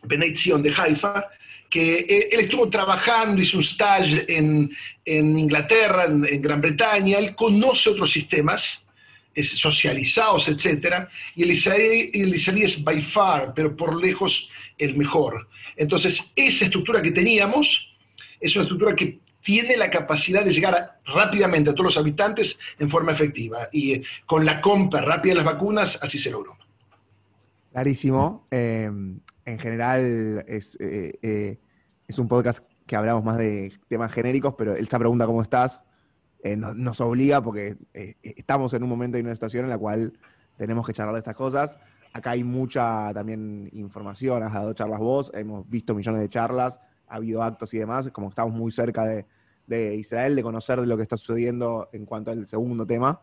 Benetzion 0.03 0.63
de 0.63 0.73
Haifa, 0.77 1.29
que 1.69 2.01
eh, 2.01 2.29
él 2.31 2.41
estuvo 2.41 2.69
trabajando, 2.69 3.41
hizo 3.41 3.57
un 3.57 3.63
stage 3.63 4.25
en, 4.29 4.71
Inglaterra, 5.05 6.05
en, 6.05 6.43
Gran 6.43 6.61
Bretaña, 6.61 7.19
él 7.19 7.35
conoce 7.35 7.91
otros 7.91 8.13
sistemas 8.13 8.83
socializados, 9.35 10.49
etc. 10.49 11.09
Y 11.35 11.43
el 11.43 11.51
israelí, 11.51 12.11
el 12.15 12.35
israelí 12.35 12.65
es 12.65 12.83
by 12.83 13.01
far, 13.03 13.53
pero 13.55 13.77
por 13.77 14.01
lejos, 14.01 14.49
el 14.79 14.97
mejor. 14.97 15.49
Entonces, 15.77 16.33
esa 16.37 16.67
estructura 16.67 17.03
que 17.03 17.11
teníamos 17.11 17.95
es 18.41 18.55
una 18.57 18.65
estructura 18.65 18.95
que 18.95 19.19
tiene 19.43 19.77
la 19.77 19.91
capacidad 19.91 20.45
de 20.45 20.53
llegar 20.53 20.99
rápidamente 21.05 21.71
a 21.71 21.73
todos 21.73 21.85
los 21.85 21.99
habitantes 21.99 22.59
en 22.79 22.91
forma 22.91 23.13
efectiva. 23.13 23.69
Y 23.71 23.93
eh, 23.93 24.03
con 24.27 24.45
la 24.45 24.61
compra 24.61 25.01
rápida 25.01 25.33
de 25.33 25.37
las 25.37 25.45
vacunas, 25.45 25.99
así 26.03 26.19
se 26.19 26.31
logró. 26.31 26.59
Clarísimo. 27.77 28.47
Eh, 28.51 28.87
en 28.87 29.59
general 29.59 30.47
es, 30.49 30.79
eh, 30.81 31.19
eh, 31.21 31.59
es 32.09 32.19
un 32.19 32.27
podcast 32.27 32.65
que 32.87 32.97
hablamos 32.97 33.23
más 33.23 33.37
de 33.37 33.71
temas 33.87 34.11
genéricos, 34.13 34.55
pero 34.57 34.75
esta 34.77 34.99
pregunta, 34.99 35.27
¿cómo 35.27 35.43
estás? 35.43 35.83
Eh, 36.43 36.57
nos, 36.57 37.03
obliga 37.03 37.43
porque 37.43 37.77
eh, 37.93 38.15
estamos 38.23 38.73
en 38.73 38.83
un 38.83 38.89
momento 38.89 39.19
y 39.19 39.21
una 39.21 39.35
situación 39.35 39.65
en 39.65 39.69
la 39.69 39.77
cual 39.77 40.19
tenemos 40.57 40.87
que 40.87 40.95
charlar 40.95 41.17
de 41.17 41.19
estas 41.19 41.35
cosas. 41.35 41.77
Acá 42.15 42.31
hay 42.31 42.45
mucha 42.45 43.13
también 43.13 43.69
información, 43.75 44.43
has 44.43 44.55
dado 44.55 44.73
charlas 44.73 45.01
vos, 45.01 45.31
hemos 45.35 45.69
visto 45.69 45.95
millones 45.95 46.23
de 46.23 46.31
charlas, 46.31 46.81
ha 47.09 47.17
habido 47.17 47.43
actos 47.43 47.75
y 47.75 47.79
demás, 47.79 48.09
como 48.09 48.31
estamos 48.31 48.55
muy 48.55 48.73
cerca 48.73 49.05
de, 49.05 49.27
de 49.67 49.97
Israel, 49.97 50.35
de 50.35 50.43
conocer 50.43 50.81
de 50.81 50.87
lo 50.87 50.97
que 50.97 51.03
está 51.03 51.19
sucediendo 51.19 51.91
en 51.93 52.07
cuanto 52.07 52.31
al 52.31 52.47
segundo 52.47 52.87
tema, 52.87 53.21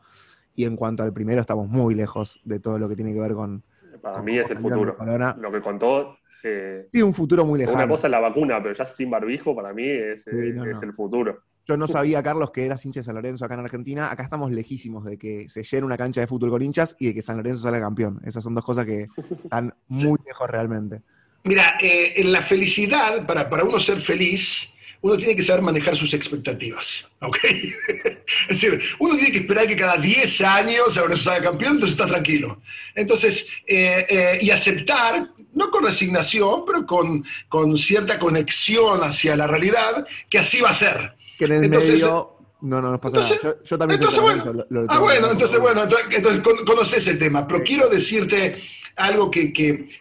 y 0.53 0.65
en 0.65 0.75
cuanto 0.75 1.01
al 1.01 1.11
primero 1.11 1.41
estamos 1.41 1.67
muy 1.67 1.95
lejos 1.95 2.39
de 2.45 2.59
todo 2.59 2.77
lo 2.77 2.87
que 2.87 2.95
tiene 2.95 3.13
que 3.13 3.19
ver 3.19 3.33
con... 3.33 3.63
Para 4.03 4.21
mí 4.21 4.37
es 4.37 4.49
el 4.51 4.57
futuro. 4.59 4.95
Lo 5.39 5.51
que 5.51 5.61
contó, 5.61 6.17
eh, 6.43 6.87
Sí, 6.91 7.01
un 7.01 7.13
futuro 7.13 7.45
muy 7.45 7.57
lejano. 7.57 7.77
una 7.77 7.87
cosa 7.87 8.07
es 8.07 8.11
la 8.11 8.19
vacuna, 8.19 8.61
pero 8.61 8.75
ya 8.75 8.83
sin 8.85 9.09
barbijo 9.09 9.55
para 9.55 9.73
mí 9.73 9.87
es, 9.87 10.23
Sí, 10.23 10.29
eh, 10.33 10.51
no, 10.53 10.65
es 10.65 10.75
no. 10.81 10.87
el 10.89 10.93
futuro. 10.93 11.39
Yo 11.65 11.77
no 11.77 11.87
sabía, 11.87 12.21
Carlos, 12.21 12.51
que 12.51 12.65
eras 12.65 12.85
hincha 12.85 12.99
de 12.99 13.05
San 13.05 13.15
Lorenzo 13.15 13.45
acá 13.45 13.53
en 13.53 13.61
Argentina. 13.61 14.11
Acá 14.11 14.23
estamos 14.23 14.51
lejísimos 14.51 15.05
de 15.05 15.17
que 15.17 15.47
se 15.47 15.63
llene 15.63 15.85
una 15.85 15.95
cancha 15.95 16.19
de 16.19 16.27
fútbol 16.27 16.49
con 16.49 16.61
hinchas 16.61 16.97
y 16.99 17.07
de 17.07 17.13
que 17.13 17.21
San 17.21 17.37
Lorenzo 17.37 17.61
salga 17.63 17.79
campeón. 17.79 18.19
Esas 18.25 18.43
son 18.43 18.53
dos 18.53 18.65
cosas 18.65 18.85
que 18.85 19.07
están 19.45 19.73
muy 19.87 20.19
lejos 20.27 20.49
realmente. 20.49 21.01
Mira, 21.45 21.77
eh, 21.81 22.13
en 22.17 22.33
la 22.33 22.41
felicidad, 22.41 23.25
para, 23.25 23.49
para 23.49 23.63
uno 23.63 23.79
ser 23.79 24.01
feliz, 24.01 24.69
uno 25.03 25.17
tiene 25.17 25.35
que 25.35 25.43
saber 25.43 25.61
manejar 25.61 25.95
sus 25.97 26.13
expectativas, 26.13 27.05
¿ok? 27.19 27.37
es 27.43 28.61
decir, 28.61 28.81
uno 28.99 29.15
tiene 29.15 29.31
que 29.33 29.39
esperar 29.39 29.67
que 29.67 29.75
cada 29.75 29.97
10 29.97 30.41
años 30.41 30.93
San 30.93 31.03
Lorenzo 31.03 31.23
salga 31.25 31.49
campeón, 31.49 31.73
entonces 31.73 31.97
está 31.99 32.07
tranquilo. 32.07 32.61
Entonces, 32.95 33.47
eh, 33.67 34.05
eh, 34.09 34.39
y 34.41 34.49
aceptar, 34.49 35.27
no 35.53 35.69
con 35.71 35.83
resignación, 35.83 36.63
pero 36.65 36.85
con, 36.85 37.25
con 37.49 37.75
cierta 37.77 38.17
conexión 38.17 39.03
hacia 39.03 39.35
la 39.35 39.45
realidad, 39.45 40.07
que 40.29 40.39
así 40.39 40.61
va 40.61 40.69
a 40.69 40.73
ser. 40.73 41.13
Que 41.37 41.45
en 41.45 41.51
el 41.51 41.63
Entonces, 41.65 41.91
medio. 42.01 42.29
No, 42.61 42.81
no 42.81 42.91
nos 42.91 42.99
pasa 43.01 43.17
entonces- 43.17 43.43
nada. 43.43 43.55
Yo, 43.59 43.63
yo 43.65 43.77
también 43.77 43.99
entonces, 43.99 44.21
bueno. 44.21 44.53
Lo- 44.53 44.65
lo 44.69 44.85
Ah, 44.89 44.99
bueno, 44.99 45.31
entonces, 45.31 45.59
bueno, 45.59 45.83
entonces, 45.83 46.07
entonces 46.15 46.41
con- 46.41 46.65
conoces 46.65 47.05
el 47.09 47.19
tema, 47.19 47.45
pero 47.45 47.59
Sí. 47.59 47.65
quiero 47.67 47.89
decirte 47.89 48.63
algo 48.95 49.29
que, 49.29 49.47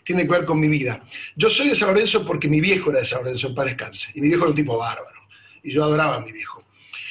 tiene 0.04 0.22
que 0.24 0.30
ver 0.30 0.44
con 0.44 0.60
mi 0.60 0.68
vida. 0.68 1.02
Yo 1.36 1.48
soy 1.48 1.68
de 1.68 1.74
San 1.74 1.88
Lorenzo 1.88 2.24
porque 2.24 2.48
mi 2.48 2.60
viejo 2.60 2.90
era 2.90 3.00
de 3.00 3.06
San 3.06 3.22
Lorenzo, 3.22 3.48
en 3.48 3.54
paz 3.54 3.66
descanse, 3.66 4.08
y 4.14 4.20
mi 4.20 4.28
viejo 4.28 4.42
era 4.42 4.50
un 4.50 4.56
tipo 4.56 4.76
bárbaro, 4.76 5.20
y 5.62 5.72
yo 5.72 5.84
adoraba 5.84 6.16
a 6.16 6.20
mi 6.20 6.32
viejo. 6.32 6.64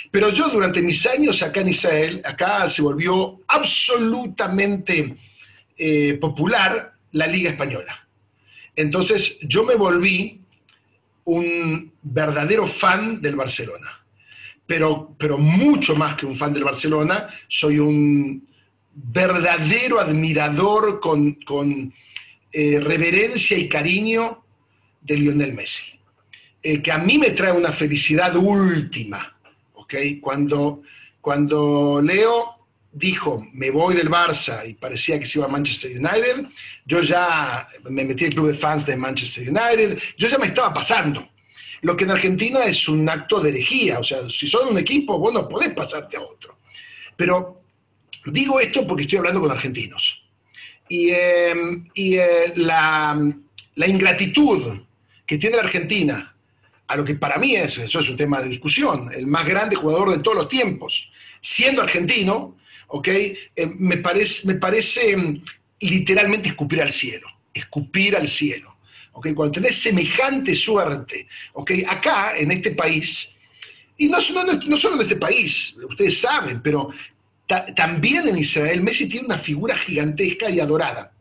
Pero 0.10 0.30
yo 0.30 0.50
durante 0.50 0.82
mis 0.82 1.06
años 1.06 1.42
acá 1.42 1.62
en 1.62 1.70
Israel, 1.70 2.22
acá 2.26 2.68
se 2.68 2.82
volvió 2.82 3.42
absolutamente 3.48 5.16
eh, 5.78 6.14
popular 6.16 6.94
la 7.14 7.28
Liga 7.28 7.52
Española. 7.52 8.08
Entonces 8.76 9.38
yo 9.42 9.64
me 9.64 9.76
volví 9.76 10.40
un 11.24 11.94
verdadero 12.02 12.68
fan 12.68 13.22
del 13.22 13.36
Barcelona 13.36 14.02
pero, 14.72 15.14
pero 15.18 15.38
mucho 15.38 15.98
más 15.98 16.16
que 16.16 16.26
un 16.26 16.38
fan 16.38 16.54
del 16.54 16.64
Barcelona, 16.64 17.28
soy 17.50 17.78
un 17.78 18.48
verdadero 18.94 20.00
admirador 20.00 21.00
con, 21.00 21.34
con, 21.34 21.94
eh, 22.54 22.82
reverencia 22.82 23.58
y 23.58 23.70
cariño 23.70 24.44
de 25.00 25.16
Lionel 25.16 25.54
Messi, 25.54 25.84
eh, 26.62 26.82
que 26.82 26.92
a 26.92 26.98
mí 26.98 27.18
me 27.18 27.30
trae 27.30 27.54
una 27.54 27.72
felicidad 27.72 28.36
última, 28.36 29.38
¿ok? 29.74 29.94
Cuando, 30.20 30.82
cuando 31.22 32.02
Leo 32.04 32.58
dijo, 32.92 33.48
me 33.54 33.72
voy 33.72 33.96
del 33.96 34.10
Barça 34.10 34.68
y 34.70 34.74
parecía 34.74 35.18
que 35.18 35.26
se 35.26 35.40
iba 35.40 35.48
a 35.48 35.50
Manchester 35.50 35.92
United, 35.92 36.48
yo 36.86 37.02
ya 37.02 37.70
me 37.90 38.04
metí 38.04 38.26
al 38.26 38.34
club 38.34 38.52
de 38.52 38.58
fans 38.58 38.86
de 38.86 38.98
Manchester 38.98 39.48
United, 39.48 39.98
yo 40.18 40.28
ya 40.28 40.38
me 40.38 40.48
estaba 40.48 40.74
pasando. 40.74 41.30
Lo 41.84 41.96
que 41.96 42.04
en 42.04 42.12
Argentina 42.12 42.66
es 42.66 42.90
un 42.90 43.08
acto 43.10 43.40
de 43.40 43.50
herejía, 43.50 44.00
o 44.00 44.04
sea, 44.04 44.30
si 44.30 44.50
son 44.50 44.68
un 44.68 44.78
equipo, 44.78 45.18
vos 45.18 45.34
no 45.34 45.48
podés 45.48 45.74
pasarte 45.74 46.18
a 46.18 46.22
otro. 46.22 46.58
Pero 47.16 47.61
digo 48.26 48.60
esto 48.60 48.86
porque 48.86 49.04
estoy 49.04 49.20
hablando 49.20 49.42
con 49.42 49.52
argentinos. 49.52 50.24
Y, 50.90 51.12
y 51.94 52.16
eh, 52.18 52.54
la, 52.56 53.18
ingratitud 53.88 54.82
que 55.26 55.38
tiene 55.38 55.56
la 55.56 55.64
Argentina 55.64 56.36
a 56.88 56.96
lo 56.98 57.06
que 57.06 57.16
para 57.16 57.38
mí 57.38 57.56
es, 57.56 57.78
eso 57.78 58.00
es 58.00 58.10
un 58.10 58.18
tema 58.18 58.42
de 58.42 58.50
discusión, 58.50 59.10
el 59.14 59.26
más 59.26 59.46
grande 59.46 59.78
jugador 59.78 60.12
de 60.12 60.20
todos 60.20 60.36
los 60.36 60.50
tiempos, 60.50 61.10
siendo 61.40 61.82
argentino, 61.82 62.58
¿ok? 62.88 63.08
Eh, 63.08 63.46
me, 63.78 63.98
parece, 63.98 64.46
me 64.46 64.56
parece 64.56 65.16
mm, 65.16 65.42
literalmente 65.80 66.50
escupir 66.50 66.82
al 66.82 66.92
cielo, 66.92 67.28
escupir 67.54 68.16
al 68.18 68.28
cielo. 68.28 68.76
¿ok? 69.14 69.34
Cuando 69.34 69.54
tenés 69.54 69.78
semejante 69.78 70.56
suerte, 70.56 71.28
¿ok? 71.54 71.72
Acá, 71.88 72.34
en 72.38 72.52
este 72.52 72.72
país, 72.72 73.30
y 73.98 74.08
no, 74.08 74.20
solo- 74.22 74.54
no 74.54 74.78
solo 74.78 74.96
en 74.96 75.02
este 75.02 75.16
país, 75.16 75.76
ustedes 75.90 76.20
saben, 76.20 76.62
pero 76.62 76.90
ta- 77.52 77.66
también 77.76 78.28
en 78.30 78.38
Israel, 78.38 78.82
Messi 78.82 79.10
tiene 79.10 79.26
una 79.26 79.38
figura 79.38 79.76
gigantesca 79.78 80.50
y 80.50 80.62
adorada. 80.62 81.12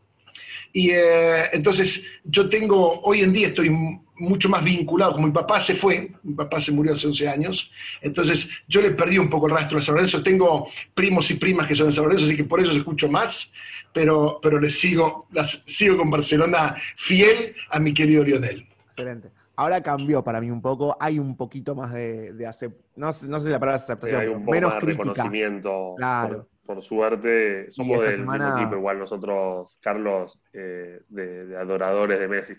Y 0.71 0.91
eh, 0.91 1.49
entonces 1.51 2.05
yo 2.23 2.47
tengo, 2.47 3.01
hoy 3.01 3.19
en 3.21 3.33
día 3.33 3.47
estoy 3.47 3.69
mucho 4.15 4.47
más 4.47 4.63
vinculado, 4.63 5.11
como 5.11 5.27
mi 5.27 5.33
papá 5.33 5.59
se 5.59 5.75
fue, 5.75 6.11
mi 6.23 6.33
papá 6.33 6.61
se 6.61 6.71
murió 6.71 6.93
hace 6.93 7.07
11 7.07 7.27
años, 7.27 7.69
entonces 8.01 8.49
yo 8.67 8.81
le 8.81 8.91
perdí 8.91 9.17
un 9.17 9.29
poco 9.29 9.47
el 9.47 9.53
rastro 9.53 9.77
de 9.79 9.83
San 9.83 9.95
Lorenzo, 9.95 10.23
tengo 10.23 10.69
primos 10.93 11.29
y 11.31 11.33
primas 11.33 11.67
que 11.67 11.75
son 11.75 11.87
de 11.87 11.91
San 11.91 12.05
Lorenzo, 12.05 12.25
así 12.25 12.37
que 12.37 12.45
por 12.45 12.61
eso 12.61 12.71
escucho 12.71 13.09
más, 13.09 13.51
pero, 13.91 14.39
pero 14.41 14.57
les 14.59 14.79
sigo, 14.79 15.27
las, 15.31 15.63
sigo 15.65 15.97
con 15.97 16.09
Barcelona 16.09 16.75
fiel 16.95 17.53
a 17.69 17.79
mi 17.79 17.93
querido 17.93 18.23
Lionel. 18.23 18.65
Excelente. 18.87 19.27
Ahora 19.61 19.81
cambió 19.81 20.23
para 20.23 20.41
mí 20.41 20.49
un 20.49 20.59
poco. 20.61 20.97
Hay 20.99 21.19
un 21.19 21.37
poquito 21.37 21.75
más 21.75 21.93
de, 21.93 22.33
de 22.33 22.47
acep- 22.47 22.75
no, 22.95 23.13
sé- 23.13 23.27
no 23.27 23.37
sé 23.39 23.45
si 23.45 23.51
la 23.51 23.59
palabra 23.59 23.75
es 23.75 23.81
Sí, 23.85 23.91
aceptación, 23.91 24.21
hay 24.21 24.27
un 24.27 24.39
poco 24.39 24.51
menos 24.51 24.69
más 24.71 24.79
de 24.79 24.85
crítica. 24.87 25.03
reconocimiento. 25.09 25.93
Claro. 25.97 26.47
Por, 26.65 26.75
por 26.77 26.81
suerte, 26.83 27.69
somos 27.69 28.01
del 28.01 28.17
semana- 28.17 28.45
mismo 28.47 28.59
equipo, 28.61 28.75
igual 28.77 28.97
nosotros, 28.97 29.77
Carlos, 29.79 30.39
eh, 30.53 31.01
de, 31.09 31.45
de 31.45 31.57
adoradores 31.57 32.19
de 32.19 32.27
Messi. 32.27 32.53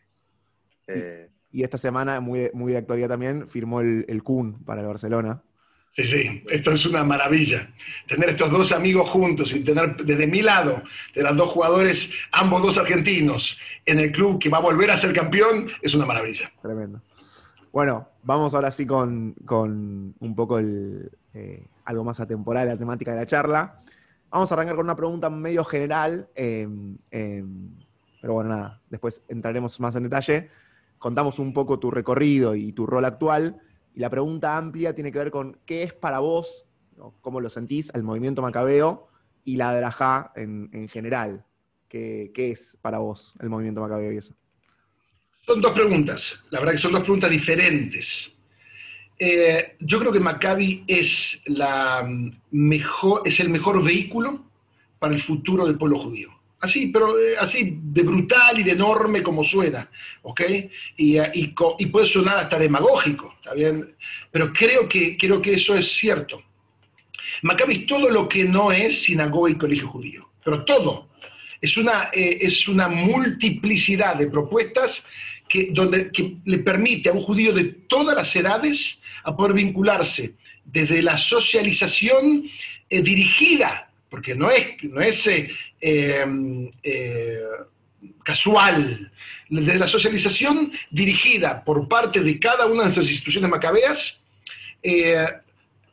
Eh, 0.87 1.29
Y 1.51 1.65
esta 1.65 1.77
semana, 1.77 2.21
muy 2.21 2.39
de, 2.39 2.51
muy 2.55 2.71
de 2.73 2.79
actualidad 2.79 3.09
también, 3.09 3.49
firmó 3.49 3.81
el, 3.81 4.05
el 4.09 4.23
Kun 4.23 4.63
para 4.65 4.81
el 4.83 4.87
Barcelona. 4.87 5.43
Sí, 5.95 6.05
sí, 6.05 6.45
esto 6.49 6.73
es 6.73 6.87
una 6.87 7.05
maravilla. 7.05 7.71
Tener 8.09 8.31
estos 8.31 8.51
dos 8.51 8.73
amigos 8.73 9.11
juntos 9.11 9.53
y 9.53 9.61
tener 9.61 9.95
desde 9.97 10.27
mi 10.27 10.41
lado, 10.41 10.83
los 11.15 11.37
dos 11.37 11.51
jugadores, 11.51 12.11
ambos 12.33 12.63
dos 12.63 12.79
argentinos, 12.79 13.59
en 13.85 13.99
el 14.01 14.11
club 14.11 14.39
que 14.39 14.49
va 14.49 14.57
a 14.57 14.63
volver 14.63 14.91
a 14.91 14.97
ser 14.97 15.13
campeón, 15.13 15.69
es 15.83 15.95
una 15.95 16.07
maravilla. 16.07 16.51
Tremendo. 16.63 17.03
Bueno, 17.73 18.09
vamos 18.23 18.55
ahora 18.55 18.71
sí 18.71 18.87
con, 18.87 19.35
con 19.45 20.15
un 20.19 20.35
poco 20.35 20.59
el, 20.59 21.11
eh, 21.35 21.67
algo 21.85 22.05
más 22.05 22.21
atemporal, 22.21 22.69
la 22.69 22.79
temática 22.79 23.11
de 23.13 23.19
la 23.19 23.27
charla. 23.27 23.83
Vamos 24.31 24.51
a 24.51 24.55
arrancar 24.55 24.77
con 24.77 24.87
una 24.87 24.97
pregunta 24.97 25.29
medio 25.29 25.63
general, 25.63 26.27
eh, 26.35 26.67
eh, 27.11 27.45
pero 28.21 28.33
bueno, 28.33 28.49
nada, 28.49 28.81
después 28.89 29.23
entraremos 29.29 29.79
más 29.79 29.95
en 29.95 30.05
detalle. 30.05 30.49
Contamos 30.99 31.39
un 31.39 31.53
poco 31.53 31.79
tu 31.79 31.91
recorrido 31.91 32.55
y 32.55 32.73
tu 32.73 32.87
rol 32.87 33.05
actual. 33.05 33.61
Y 33.95 34.01
la 34.01 34.11
pregunta 34.11 34.57
amplia 34.57 34.95
tiene 34.95 35.13
que 35.13 35.19
ver 35.19 35.31
con 35.31 35.59
qué 35.67 35.83
es 35.83 35.93
para 35.93 36.19
vos, 36.19 36.67
cómo 37.21 37.41
lo 37.41 37.51
sentís, 37.51 37.91
el 37.95 38.03
movimiento 38.03 38.43
macabeo 38.43 39.09
y 39.45 39.57
la 39.57 39.75
drajá 39.75 40.33
en, 40.37 40.71
en 40.73 40.89
general. 40.89 41.45
¿Qué, 41.89 42.31
¿Qué 42.35 42.53
es 42.53 42.79
para 42.81 42.99
vos 42.99 43.35
el 43.41 43.51
movimiento 43.51 43.81
macabeo 43.81 44.13
y 44.13 44.17
eso? 44.17 44.35
Son 45.45 45.61
dos 45.61 45.73
preguntas, 45.73 46.41
la 46.51 46.61
verdad 46.61 46.73
que 46.73 46.79
son 46.79 46.93
dos 46.93 47.03
preguntas 47.03 47.31
diferentes. 47.31 48.33
Eh, 49.19 49.77
yo 49.79 50.01
creo 50.01 50.11
que 50.11 50.21
Maccabi 50.21 50.85
es, 50.87 51.41
la 51.47 52.05
mejor, 52.51 53.23
es 53.25 53.41
el 53.41 53.51
mejor 53.51 53.83
vehículo 53.85 54.45
para 54.99 55.15
el 55.15 55.21
futuro 55.21 55.67
del 55.67 55.79
pueblo 55.79 55.99
judío. 55.99 56.31
Así, 56.63 56.87
pero 56.87 57.19
eh, 57.19 57.35
así 57.41 57.77
de 57.83 58.03
brutal 58.03 58.61
y 58.61 58.63
de 58.63 58.71
enorme 58.71 59.21
como 59.21 59.43
suena, 59.43 59.91
¿ok? 60.23 60.43
Y, 60.97 61.19
eh, 61.19 61.33
y, 61.35 61.87
puede 61.87 62.07
sonar 62.07 62.39
hasta 62.39 62.57
demagógico, 62.57 63.35
¿está 63.41 63.53
bien? 63.53 63.97
Pero 64.31 64.53
creo 64.53 64.89
que, 64.89 65.17
creo 65.17 65.43
que 65.43 65.55
eso 65.55 65.75
es 65.75 65.91
cierto. 65.91 66.41
Maccabi 67.43 67.75
es 67.75 67.87
todo 67.87 68.09
lo 68.11 68.29
que 68.29 68.45
no 68.45 68.71
es 68.71 69.03
sinagoga 69.03 69.51
y 69.51 69.57
colegio 69.57 69.89
judío, 69.89 70.31
pero 70.45 70.65
todo. 70.65 71.09
Es 71.61 71.77
una, 71.77 72.11
eh, 72.13 72.39
es 72.43 72.69
una 72.69 72.87
multiplicidad 72.87 74.15
de 74.15 74.29
propuestas 74.29 75.05
que, 75.49 75.71
donde, 75.73 76.13
le 76.45 76.59
permite 76.59 77.09
a 77.09 77.13
un 77.13 77.23
judío 77.23 77.53
de 77.53 77.65
todas 77.65 78.15
las 78.15 78.37
edades 78.37 79.01
a 79.25 79.35
poder 79.35 79.55
vincularse 79.55 80.37
desde 80.65 81.03
la 81.03 81.17
socialización 81.17 82.45
dirigida, 82.89 83.92
porque 84.13 84.35
no 84.35 84.51
es, 84.51 84.67
no 84.83 85.01
es 85.01 85.27
eh, 85.27 85.49
eh, 85.81 86.71
eh, 86.83 87.41
casual, 88.23 89.11
desde 89.49 89.79
la 89.79 89.87
socialización 89.89 90.71
dirigida 90.91 91.65
por 91.65 91.89
parte 91.89 92.21
de 92.21 92.39
cada 92.39 92.67
una 92.67 92.81
de 92.81 92.89
nuestras 92.89 93.09
instituciones 93.09 93.49
macabeas 93.49 94.21
eh, 94.83 95.25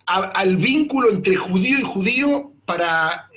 al 0.05 0.57
vínculo 0.57 1.09
entre 1.11 1.37
judío 1.37 1.79
y 1.79 1.83
judío 1.83 2.51
para 2.65 3.29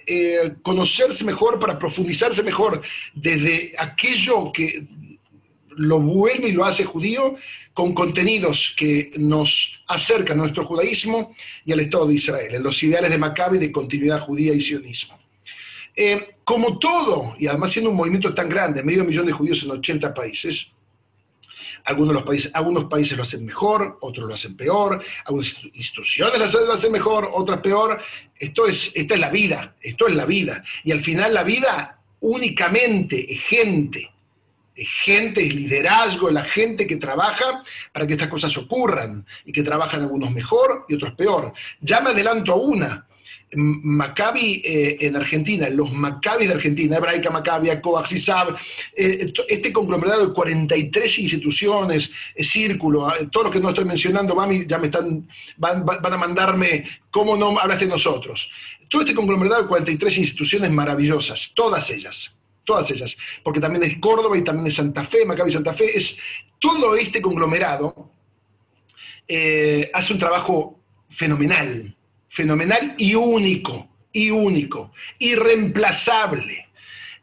conocerse 0.63 1.25
mejor, 1.25 1.61
para 1.61 1.79
profundizarse 1.79 2.43
mejor 2.43 2.83
desde 3.15 3.73
aquello 3.79 4.51
que 4.53 4.85
lo 5.77 6.01
vuelve 6.01 6.49
y 6.49 6.53
lo 6.53 6.65
hace 6.65 6.85
judío 6.85 7.37
con 7.75 7.95
contenidos 7.95 8.75
que 8.77 9.13
nos 9.17 9.83
acercan 9.89 10.39
a 10.39 10.43
nuestro 10.43 10.65
judaísmo 10.65 11.35
y 11.65 11.73
al 11.73 11.81
Estado 11.81 12.07
de 12.07 12.15
Israel, 12.15 12.55
en 12.55 12.63
los 12.63 12.83
ideales 12.83 13.11
de 13.11 13.19
Maccabi 13.19 13.59
de 13.59 13.73
continuidad 13.73 14.21
judía 14.21 14.53
y 14.53 14.61
sionismo. 14.61 15.19
Eh, 15.95 16.37
como 16.45 16.79
todo, 16.79 17.35
y 17.39 17.47
además 17.47 17.73
siendo 17.73 17.91
un 17.91 17.97
movimiento 17.97 18.35
tan 18.35 18.49
grande, 18.49 18.83
medio 18.83 19.05
millón 19.05 19.27
de 19.27 19.33
judíos 19.33 19.63
en 19.63 19.71
80 19.71 20.13
países, 20.13 20.73
algunos, 21.85 22.15
los 22.15 22.23
países, 22.23 22.51
algunos 22.55 22.85
países 22.85 23.17
lo 23.17 23.23
hacen 23.23 23.45
mejor, 23.45 23.99
otros 24.01 24.27
lo 24.27 24.35
hacen 24.35 24.57
peor, 24.57 25.03
algunas 25.25 25.57
instituciones 25.75 26.55
lo 26.55 26.73
hacen 26.73 26.93
mejor, 26.93 27.31
otras 27.33 27.61
peor. 27.61 28.01
Esto 28.39 28.67
es, 28.67 28.93
esta 28.95 29.15
es 29.15 29.21
la 29.21 29.31
vida, 29.31 29.75
esto 29.81 30.07
es 30.07 30.15
la 30.15 30.25
vida. 30.25 30.63
Y 30.85 30.93
al 30.93 31.01
final 31.01 31.35
la 31.35 31.43
vida 31.43 31.99
únicamente 32.21 33.33
es 33.33 33.43
gente, 33.43 34.11
gente, 34.75 35.43
liderazgo, 35.43 36.31
la 36.31 36.45
gente 36.45 36.87
que 36.87 36.97
trabaja 36.97 37.63
para 37.93 38.07
que 38.07 38.15
estas 38.15 38.29
cosas 38.29 38.57
ocurran 38.57 39.27
y 39.45 39.53
que 39.53 39.63
trabajan 39.63 40.03
algunos 40.03 40.31
mejor 40.31 40.87
y 40.89 40.95
otros 40.95 41.15
peor. 41.15 41.53
Ya 41.81 42.01
me 42.01 42.11
adelanto 42.11 42.53
a 42.53 42.57
una. 42.57 43.07
Maccabi 43.55 44.63
eh, 44.65 44.97
en 45.01 45.17
Argentina, 45.17 45.69
los 45.69 45.93
Maccabis 45.93 46.49
de 46.49 46.55
Argentina, 46.55 46.97
Hebraica 46.97 47.31
Maccabi, 47.31 47.69
Coax, 47.81 48.13
Isab, 48.13 48.57
eh, 48.97 49.33
este 49.49 49.73
conglomerado 49.73 50.27
de 50.27 50.33
43 50.33 51.19
instituciones, 51.19 52.11
eh, 52.35 52.45
Círculo, 52.45 53.13
todos 53.31 53.45
los 53.45 53.53
que 53.53 53.61
no 53.61 53.69
estoy 53.69 53.85
mencionando, 53.85 54.35
ya 54.67 54.79
me 54.79 54.87
están, 54.87 55.29
van, 55.57 55.85
van, 55.85 56.13
a 56.13 56.17
mandarme, 56.17 56.85
¿cómo 57.11 57.37
no 57.37 57.59
hablaste 57.59 57.85
de 57.85 57.91
nosotros? 57.91 58.51
Todo 58.89 59.03
este 59.03 59.15
conglomerado 59.15 59.63
de 59.63 59.69
43 59.69 60.19
instituciones 60.19 60.71
maravillosas, 60.71 61.53
todas 61.55 61.91
ellas, 61.91 62.35
todas 62.65 62.91
ellas, 62.91 63.17
porque 63.43 63.61
también 63.61 63.85
es 63.85 63.99
Córdoba 63.99 64.37
y 64.37 64.43
también 64.43 64.67
es 64.67 64.75
Santa 64.75 65.05
Fe, 65.05 65.25
Maccabi 65.25 65.51
Santa 65.51 65.73
Fe, 65.73 65.97
es 65.97 66.19
todo 66.59 66.95
este 66.95 67.21
conglomerado 67.21 68.11
hace 69.95 70.13
un 70.13 70.19
trabajo 70.19 70.79
fenomenal 71.09 71.97
fenomenal 72.33 72.95
y 72.97 73.15
único, 73.15 73.89
y 74.11 74.31
único, 74.31 74.93
irreemplazable. 75.19 76.69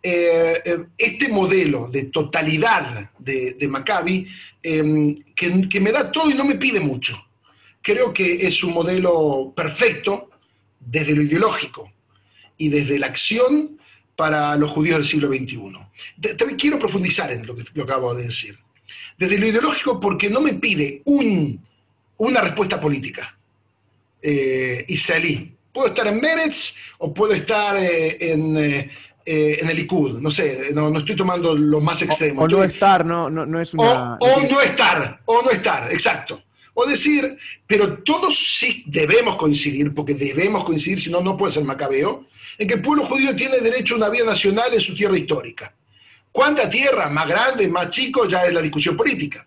Eh, 0.01 0.61
eh, 0.63 0.77
este 0.97 1.27
modelo 1.27 1.89
de 1.91 2.03
totalidad 2.05 3.09
de, 3.17 3.67
Maccabi, 3.67 4.27
em, 4.63 5.23
que, 5.35 5.79
me 5.81 5.91
da 5.91 6.11
todo 6.11 6.29
y 6.29 6.35
no 6.35 6.45
me 6.45 6.55
pide 6.55 6.79
mucho, 6.79 7.21
creo 7.81 8.13
que 8.13 8.47
es 8.47 8.63
un 8.63 8.73
modelo 8.73 9.51
perfecto 9.55 10.29
desde 10.79 11.15
lo 11.15 11.23
ideológico 11.23 11.91
y 12.57 12.69
desde 12.69 12.99
la 12.99 13.07
acción 13.07 13.78
para 14.19 14.57
los 14.57 14.71
judíos 14.71 14.97
del 14.97 15.05
siglo 15.05 15.29
XXI. 15.29 16.35
También 16.35 16.59
quiero 16.59 16.77
profundizar 16.77 17.31
en 17.31 17.47
lo 17.47 17.55
que, 17.55 17.63
lo 17.73 17.83
acabo 17.83 18.13
de 18.13 18.25
decir. 18.25 18.59
Desde 19.17 19.37
lo 19.37 19.47
ideológico 19.47 19.97
porque 19.97 20.29
no 20.29 20.41
me 20.41 20.55
pide 20.55 21.01
un, 21.05 21.65
una 22.17 22.41
respuesta 22.41 22.81
política 22.81 23.33
eh, 24.21 24.83
israelí. 24.89 25.55
Puedo 25.71 25.87
estar 25.87 26.05
en 26.07 26.19
Meretz 26.19 26.75
o 26.97 27.13
puedo 27.13 27.31
estar 27.31 27.77
eh, 27.77 28.17
en, 28.33 28.57
eh, 28.57 28.91
en, 29.23 29.69
el 29.69 29.79
Ikud, 29.79 30.19
no 30.19 30.29
sé, 30.29 30.71
no, 30.73 30.97
estoy 30.97 31.15
tomando 31.15 31.55
lo 31.55 31.79
más 31.79 32.01
extremo. 32.01 32.41
O, 32.41 32.47
no 32.49 32.61
estar, 32.61 33.05
no, 33.05 33.29
no, 33.29 33.61
es 33.61 33.73
una... 33.73 34.17
O, 34.19 34.41
no 34.41 34.59
estar, 34.59 35.21
o 35.23 35.41
no 35.41 35.49
estar, 35.49 35.93
exacto. 35.93 36.43
O 36.81 36.85
decir, 36.85 37.37
pero 37.67 38.01
todos 38.03 38.57
sí 38.57 38.83
debemos 38.87 39.35
coincidir, 39.35 39.93
porque 39.93 40.13
debemos 40.13 40.63
coincidir, 40.63 40.99
si 40.99 41.09
no, 41.09 41.21
no 41.21 41.35
puede 41.35 41.53
ser 41.53 41.63
macabeo, 41.63 42.27
en 42.57 42.67
que 42.67 42.75
el 42.75 42.81
pueblo 42.81 43.05
judío 43.05 43.35
tiene 43.35 43.59
derecho 43.59 43.95
a 43.95 43.97
una 43.97 44.09
vida 44.09 44.25
nacional 44.25 44.73
en 44.73 44.79
su 44.79 44.95
tierra 44.95 45.17
histórica. 45.17 45.73
¿Cuánta 46.31 46.69
tierra? 46.69 47.09
Más 47.09 47.27
grande, 47.27 47.67
más 47.67 47.89
chico, 47.89 48.27
ya 48.27 48.45
es 48.45 48.53
la 48.53 48.61
discusión 48.61 48.95
política 48.95 49.45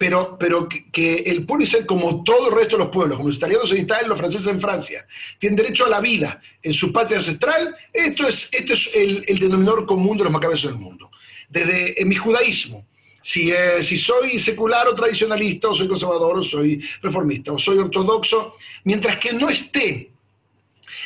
pero, 0.00 0.38
pero 0.40 0.66
que, 0.66 1.16
el 1.26 1.44
pueblo 1.44 1.64
israelí, 1.64 1.86
como 1.86 2.24
todo 2.24 2.48
el 2.48 2.54
resto 2.54 2.78
de 2.78 2.84
los 2.84 2.90
pueblos, 2.90 3.18
como 3.18 3.28
los 3.28 3.36
italianos 3.36 3.70
en 3.70 3.82
Italia, 3.82 4.08
los 4.08 4.16
franceses 4.16 4.46
en 4.46 4.58
Francia, 4.58 5.06
tienen 5.38 5.58
derecho 5.58 5.84
a 5.84 5.90
la 5.90 6.00
vida 6.00 6.40
en 6.62 6.72
su 6.72 6.90
patria 6.90 7.18
ancestral, 7.18 7.76
esto 7.92 8.26
es, 8.26 8.48
esto 8.50 8.72
es 8.72 8.90
el, 8.94 9.38
denominador 9.38 9.84
común 9.84 10.16
de 10.16 10.24
los 10.24 10.32
macabeos 10.32 10.64
en 10.64 10.70
el 10.70 10.76
mundo. 10.76 11.10
Desde 11.50 12.00
en 12.00 12.08
mi 12.08 12.14
judaísmo, 12.14 12.86
si, 13.22 13.50
eh, 13.50 13.82
si, 13.82 13.98
soy 13.98 14.38
secular 14.38 14.88
o 14.88 14.94
tradicionalista, 14.94 15.68
o 15.68 15.74
soy 15.74 15.88
conservador, 15.88 16.38
o 16.38 16.42
soy 16.42 16.82
reformista, 17.02 17.52
o 17.52 17.58
soy 17.58 17.78
ortodoxo, 17.78 18.56
mientras 18.84 19.18
que 19.18 19.32
no 19.32 19.48
esté 19.48 20.10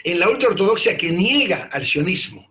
en 0.05 0.19
la 0.19 0.29
ultraortodoxia 0.29 0.97
que 0.97 1.11
niega 1.11 1.69
al 1.73 1.85
sionismo, 1.85 2.49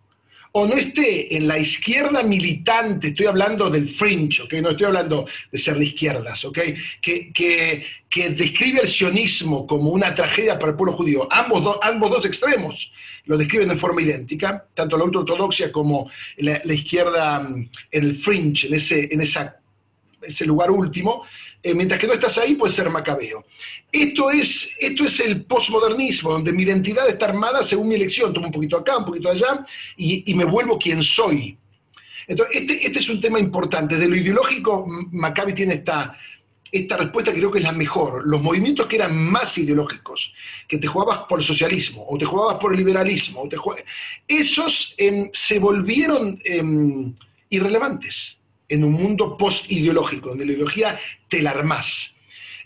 o 0.56 0.68
no 0.68 0.76
esté 0.76 1.36
en 1.36 1.48
la 1.48 1.58
izquierda 1.58 2.22
militante, 2.22 3.08
estoy 3.08 3.26
hablando 3.26 3.72
del 3.72 3.90
fringe, 3.90 4.44
¿ok? 4.44 4.54
No 4.62 4.70
estoy 4.70 4.86
hablando 4.86 5.26
de 5.52 5.58
ser 5.58 5.78
de 5.78 5.86
izquierdas, 5.86 6.46
¿ok? 6.46 6.60
Que, 7.02 7.32
que, 7.34 8.30
describe 8.30 8.82
el 8.82 8.88
sionismo 8.88 9.66
como 9.66 9.90
una 9.90 10.14
tragedia 10.14 10.60
para 10.60 10.72
el 10.72 10.78
pueblo 10.78 10.94
judío. 10.94 11.28
Ambos, 11.32 11.80
ambos 11.82 12.12
dos 12.12 12.26
extremos 12.26 12.94
lo 13.26 13.36
describen 13.36 13.70
de 13.70 13.76
forma 13.76 14.04
idéntica, 14.04 14.68
tanto 14.76 14.96
la 14.96 15.06
ultraortodoxia 15.06 15.72
como 15.72 16.12
la, 16.38 16.62
izquierda 16.72 17.40
mm, 17.40 17.70
en 17.90 18.04
el 18.04 18.16
fringe, 18.16 18.68
en 18.68 18.76
ese, 18.76 19.12
en 19.12 19.22
ese 19.22 20.46
lugar 20.46 20.70
último, 20.70 21.26
eh, 21.66 21.74
mientras 21.74 21.98
que 21.98 22.08
no 22.08 22.14
estás 22.14 22.38
ahí, 22.38 22.56
puede 22.56 22.74
ser 22.74 22.90
macabeo. 22.90 23.46
Esto 23.90 24.30
es, 24.30 24.76
esto 24.78 25.06
es 25.06 25.20
el 25.22 25.46
posmodernismo, 25.46 26.32
donde 26.32 26.52
mi 26.52 26.64
identidad 26.64 27.08
está 27.08 27.26
armada 27.26 27.64
según 27.64 27.88
mi 27.88 27.96
elección. 27.96 28.34
Tomo 28.34 28.48
un 28.48 28.52
poquito 28.52 28.78
acá, 28.78 28.98
un 28.98 29.06
poquito 29.06 29.30
allá, 29.30 29.66
y, 29.96 30.34
me 30.36 30.44
vuelvo 30.44 30.78
quien 30.78 31.02
soy. 31.02 31.58
Entonces, 32.28 32.62
este, 32.62 32.86
este, 32.86 33.00
es 33.00 33.10
un 33.10 33.22
tema 33.22 33.40
importante. 33.40 33.98
De 33.98 34.10
lo 34.10 34.16
ideológico, 34.18 34.86
Maccabi 34.86 35.54
tiene 35.54 35.76
esta, 35.76 36.18
esta 36.70 36.98
respuesta 36.98 37.32
que 37.32 37.38
creo 37.38 37.52
que 37.52 37.60
es 37.60 37.66
la 37.66 37.72
mejor. 37.72 38.28
Los 38.28 38.42
movimientos 38.42 38.86
que 38.86 38.98
eran 38.98 39.16
más 39.16 39.58
ideológicos, 39.58 40.34
que 40.68 40.78
te 40.78 40.88
jugabas 40.88 41.20
por 41.30 41.40
el 41.40 41.46
socialismo, 41.46 42.06
o 42.10 42.18
te 42.18 42.26
jugabas 42.26 42.58
por 42.60 42.74
el 42.74 42.80
liberalismo, 42.80 43.48
esos 44.28 44.96
em, 44.98 45.30
se 45.32 45.60
volvieron 45.60 46.42
em, 46.44 47.16
irrelevantes 47.50 48.43
en 48.74 48.84
un 48.84 48.94
mundo 48.94 49.38
post-ideológico, 49.38 50.30
donde 50.30 50.46
la 50.46 50.54
ideología 50.54 51.00
te 51.28 51.42
la 51.42 51.52
armás. 51.52 52.12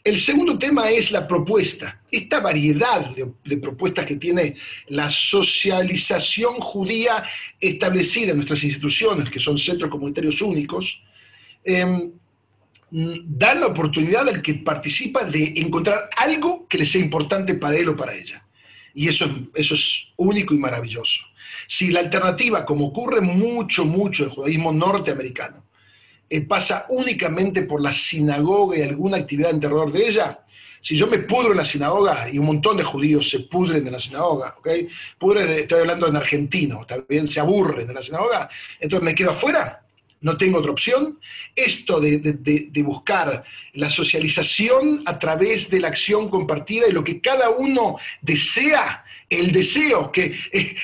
El 0.03 0.17
segundo 0.17 0.57
tema 0.57 0.89
es 0.89 1.11
la 1.11 1.27
propuesta, 1.27 2.01
esta 2.09 2.39
variedad 2.39 3.13
de, 3.13 3.57
propuestas 3.57 4.05
que 4.05 4.15
tiene 4.15 4.55
la 4.87 5.09
socialización 5.09 6.61
judía 6.61 7.25
establecida 7.59 8.31
en 8.31 8.37
nuestras 8.37 8.63
instituciones, 8.63 9.29
que 9.29 9.41
son 9.41 9.57
centros 9.57 9.91
comunitarios 9.91 10.41
únicos, 10.41 11.01
eh, 11.65 12.09
da 12.89 13.53
la 13.55 13.67
oportunidad 13.67 14.29
al 14.29 14.41
que 14.41 14.53
participa 14.53 15.25
de 15.25 15.55
encontrar 15.57 16.09
algo 16.15 16.67
que 16.69 16.77
le 16.77 16.85
sea 16.85 17.01
importante 17.01 17.53
para 17.55 17.75
él 17.75 17.89
o 17.89 17.97
para 17.97 18.15
ella. 18.15 18.45
Y 18.93 19.09
eso 19.09 19.29
eso 19.53 19.75
es 19.75 20.07
único 20.15 20.53
y 20.53 20.57
maravilloso. 20.57 21.21
Si 21.67 21.89
la 21.89 21.99
alternativa, 21.99 22.65
como 22.65 22.87
ocurre 22.87 23.19
mucho, 23.19 23.83
mucho 23.83 24.23
en 24.23 24.29
el 24.29 24.35
judaísmo 24.35 24.71
norteamericano, 24.71 25.66
eh, 26.29 26.41
pasa 26.41 26.85
únicamente 26.89 27.63
por 27.63 27.81
la 27.81 27.93
sinagoga 27.93 28.77
y 28.77 28.81
alguna 28.81 29.17
actividad 29.17 29.51
en 29.51 29.59
terror 29.59 29.91
de 29.91 30.07
ella, 30.07 30.39
si 30.81 30.95
yo 30.95 31.07
me 31.07 31.19
pudro 31.19 31.51
en 31.51 31.57
la 31.57 31.65
sinagoga 31.65 32.29
y 32.29 32.37
un 32.37 32.45
montón 32.45 32.77
de 32.77 32.83
judíos 32.83 33.29
se 33.29 33.41
pudren 33.41 33.85
en 33.85 33.93
la 33.93 33.99
sinagoga, 33.99 34.55
¿ok? 34.57 34.69
Pudre, 35.17 35.61
estoy 35.61 35.79
hablando 35.79 36.07
en 36.07 36.15
argentino, 36.15 36.85
también 36.85 37.27
se 37.27 37.39
aburren 37.39 37.87
de 37.87 37.93
la 37.93 38.01
sinagoga, 38.01 38.49
entonces 38.79 39.03
me 39.03 39.15
quedo 39.15 39.31
afuera, 39.31 39.81
no 40.21 40.37
tengo 40.37 40.59
otra 40.59 40.71
opción. 40.71 41.19
Esto 41.55 41.99
de, 41.99 42.19
de, 42.19 42.83
buscar 42.83 43.43
la 43.73 43.89
socialización 43.89 45.03
a 45.05 45.19
través 45.19 45.69
de 45.69 45.79
la 45.79 45.89
acción 45.89 46.29
compartida 46.29 46.87
y 46.87 46.91
lo 46.91 47.03
que 47.03 47.21
cada 47.21 47.49
uno 47.49 47.97
desea, 48.21 49.03
el 49.29 49.51
deseo, 49.51 50.11
que 50.11 50.35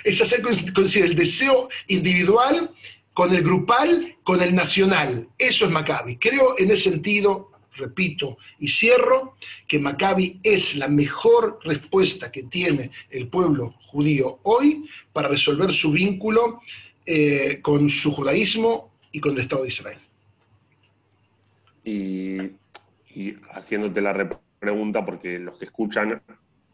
es 0.03 0.21
hacer 0.21 0.41
coincidir 0.73 1.05
el 1.05 1.15
deseo 1.15 1.69
individual 1.87 2.71
con 3.13 3.33
el 3.33 3.43
grupal, 3.43 4.17
con 4.23 4.41
el 4.41 4.55
nacional. 4.55 5.27
Eso 5.37 5.65
es 5.65 5.71
Maccabi. 5.71 6.17
Creo 6.17 6.55
en 6.57 6.71
ese 6.71 6.91
sentido, 6.91 7.51
repito 7.75 8.37
y 8.59 8.67
cierro, 8.67 9.35
que 9.67 9.79
Maccabi 9.79 10.39
es 10.43 10.75
la 10.75 10.87
mejor 10.87 11.59
respuesta 11.63 12.31
que 12.31 12.43
tiene 12.43 12.91
el 13.09 13.27
pueblo 13.27 13.75
judío 13.87 14.39
hoy 14.43 14.89
para 15.11 15.27
resolver 15.27 15.71
su 15.71 15.91
vínculo 15.91 16.61
eh, 17.05 17.59
con 17.61 17.89
su 17.89 18.11
judaísmo 18.11 18.91
y 19.11 19.19
con 19.19 19.33
el 19.33 19.41
Estado 19.41 19.63
de 19.63 19.67
Israel. 19.67 19.99
Y, 21.85 23.35
haciéndote 23.51 24.01
la 24.01 24.39
pregunta, 24.59 25.05
porque 25.05 25.37
los 25.37 25.57
que 25.57 25.65
escuchan, 25.65 26.21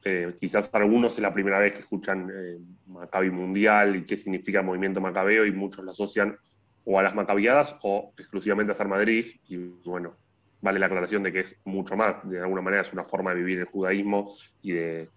eh, 0.04 0.36
quizás 0.40 0.70
algunos 0.74 1.14
es 1.14 1.20
la 1.20 1.34
primera 1.34 1.60
vez 1.60 1.74
que 1.74 1.80
escuchan 1.80 2.30
eh, 2.34 2.58
Maccabi 2.88 3.30
Mundial 3.32 3.96
y 3.96 4.06
qué 4.06 4.18
significa 4.18 4.60
el 4.60 4.66
movimiento 4.66 5.02
macabeo 5.02 5.46
y 5.46 5.52
muchos 5.52 5.84
lo 5.84 5.92
asocian 5.92 6.38
o 6.86 7.00
a 7.00 7.04
las 7.04 7.16
macabiadas 7.16 7.76
o 7.84 8.14
exclusivamente 8.18 8.72
a 8.72 8.76
San 8.76 8.90
Madrid 8.90 9.26
y 9.48 9.58
bueno, 9.86 10.16
vale 10.62 10.80
la 10.80 10.86
aclaración 10.86 11.24
de 11.24 11.32
que 11.32 11.42
es 11.42 11.60
mucho 11.66 11.96
más, 11.96 12.28
de 12.30 12.40
alguna 12.40 12.62
manera 12.62 12.82
es 12.82 12.94
una 12.94 13.04
forma 13.04 13.32
de 13.32 13.38
vivir 13.38 13.60
el 13.60 13.66
judaísmo 13.66 14.34
y 14.62 14.72
de, 14.72 15.10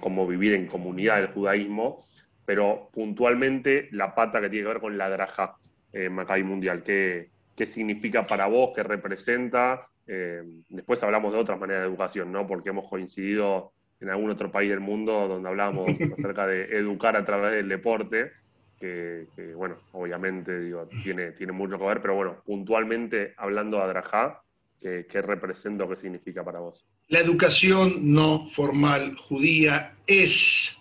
cómo 0.00 0.26
vivir 0.26 0.54
en 0.54 0.66
comunidad 0.66 1.20
el 1.20 1.28
judaísmo, 1.28 2.04
pero 2.44 2.88
puntualmente 2.92 3.88
la 3.92 4.14
pata 4.14 4.40
que 4.40 4.48
tiene 4.48 4.64
que 4.64 4.72
ver 4.72 4.80
con 4.80 4.96
la 4.96 5.10
draja 5.10 5.56
eh, 5.92 6.08
Maccabi 6.08 6.44
Mundial, 6.44 6.82
¿qué, 6.82 7.30
qué 7.58 7.66
significa 7.66 8.24
para 8.24 8.46
vos, 8.46 8.70
qué 8.72 8.84
representa. 8.84 9.88
Eh, 10.06 10.42
después 10.68 11.02
hablamos 11.02 11.32
de 11.32 11.40
otras 11.40 11.58
maneras 11.58 11.82
de 11.82 11.88
educación, 11.88 12.30
¿no? 12.30 12.46
Porque 12.46 12.70
hemos 12.70 12.88
coincidido 12.88 13.72
en 14.00 14.10
algún 14.10 14.30
otro 14.30 14.50
país 14.50 14.70
del 14.70 14.80
mundo 14.80 15.28
donde 15.28 15.48
hablamos 15.48 15.90
acerca 16.18 16.46
de 16.46 16.64
educar 16.76 17.16
a 17.16 17.24
través 17.24 17.52
del 17.52 17.68
deporte, 17.68 18.32
que, 18.78 19.26
bueno, 19.56 19.76
obviamente 19.92 20.60
digo, 20.60 20.88
tiene, 21.02 21.32
tiene 21.32 21.52
mucho 21.52 21.78
que 21.78 21.84
ver, 21.84 22.00
pero 22.00 22.14
bueno, 22.14 22.42
puntualmente 22.44 23.34
hablando 23.36 23.78
de 23.78 23.82
Adrajá, 23.82 24.40
¿qué, 24.80 25.06
¿qué 25.10 25.20
representa 25.20 25.84
o 25.84 25.88
qué 25.88 25.96
significa 25.96 26.44
para 26.44 26.60
vos? 26.60 26.86
La 27.08 27.20
educación 27.20 28.12
no 28.12 28.46
formal 28.48 29.16
judía 29.16 29.96
es, 30.06 30.76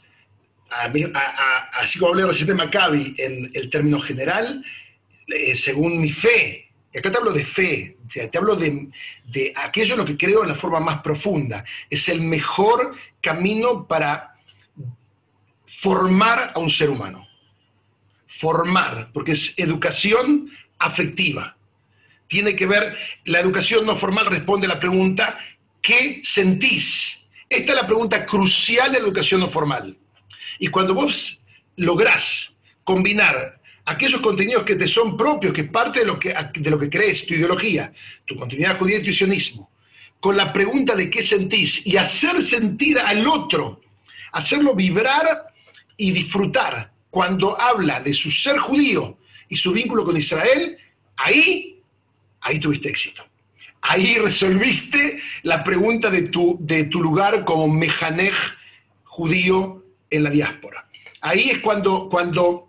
así 0.69 1.97
como 1.97 2.11
hablé 2.11 2.27
recién 2.27 2.47
de 2.47 2.53
Maccabi 2.53 3.15
en 3.17 3.49
el 3.53 3.69
término 3.69 3.99
general, 3.99 4.63
eh, 5.27 5.55
según 5.55 5.99
mi 5.99 6.09
fe, 6.09 6.66
acá 6.95 7.11
te 7.11 7.17
hablo 7.17 7.31
de 7.31 7.45
fe, 7.45 7.97
te 8.11 8.37
hablo 8.37 8.55
de, 8.55 8.89
de 9.25 9.53
aquello 9.55 9.93
en 9.93 9.99
lo 9.99 10.05
que 10.05 10.17
creo 10.17 10.43
en 10.43 10.49
la 10.49 10.55
forma 10.55 10.79
más 10.79 11.01
profunda. 11.01 11.63
Es 11.89 12.09
el 12.09 12.21
mejor 12.21 12.95
camino 13.21 13.87
para 13.87 14.35
formar 15.65 16.53
a 16.55 16.59
un 16.59 16.69
ser 16.69 16.89
humano. 16.89 17.27
Formar, 18.27 19.09
porque 19.13 19.33
es 19.33 19.53
educación 19.57 20.49
afectiva. 20.79 21.57
Tiene 22.27 22.55
que 22.55 22.65
ver, 22.65 22.97
la 23.25 23.39
educación 23.39 23.85
no 23.85 23.95
formal 23.95 24.25
responde 24.25 24.67
a 24.67 24.69
la 24.69 24.79
pregunta, 24.79 25.39
¿qué 25.81 26.21
sentís? 26.23 27.19
Esta 27.49 27.71
es 27.71 27.81
la 27.81 27.87
pregunta 27.87 28.25
crucial 28.25 28.91
de 28.91 28.99
la 28.99 29.05
educación 29.05 29.39
no 29.39 29.49
formal. 29.49 29.97
Y 30.59 30.67
cuando 30.67 30.93
vos 30.93 31.43
lográs 31.75 32.53
combinar 32.83 33.56
aquellos 33.87 34.19
contenidos 34.19 34.63
que 34.63 34.75
te 34.75 34.85
son 34.85 35.15
propios, 35.15 35.53
que 35.53 35.61
es 35.61 35.69
parte 35.69 36.01
de 36.01 36.05
lo 36.05 36.19
que, 36.19 36.35
de 36.53 36.69
lo 36.69 36.77
que 36.77 36.89
crees, 36.89 37.25
tu 37.25 37.33
ideología, 37.33 37.93
tu 38.25 38.35
continuidad 38.35 38.77
judía 38.77 38.97
y 38.97 39.03
tu 39.03 39.13
sionismo, 39.13 39.71
con 40.19 40.35
la 40.35 40.51
pregunta 40.51 40.93
de 40.93 41.09
qué 41.09 41.23
sentís 41.23 41.87
y 41.87 41.95
hacer 41.95 42.41
sentir 42.41 42.99
al 42.99 43.25
otro, 43.25 43.81
hacerlo 44.33 44.75
vibrar 44.75 45.53
y 45.95 46.11
disfrutar 46.11 46.91
cuando 47.09 47.59
habla 47.59 48.01
de 48.01 48.13
su 48.13 48.29
ser 48.29 48.57
judío 48.57 49.17
y 49.47 49.55
su 49.55 49.71
vínculo 49.71 50.03
con 50.03 50.17
Israel, 50.17 50.77
ahí, 51.15 51.79
ahí 52.41 52.59
tuviste 52.59 52.89
éxito. 52.89 53.23
Ahí 53.81 54.15
resolviste 54.21 55.21
la 55.43 55.63
pregunta 55.63 56.09
de 56.09 56.23
tu, 56.23 56.57
de 56.59 56.83
tu 56.83 57.01
lugar 57.01 57.45
como 57.45 57.69
mejanej 57.69 58.33
judío 59.05 59.85
en 60.09 60.23
la 60.23 60.29
diáspora. 60.29 60.89
Ahí 61.21 61.49
es 61.51 61.59
cuando, 61.59 62.09
cuando 62.09 62.66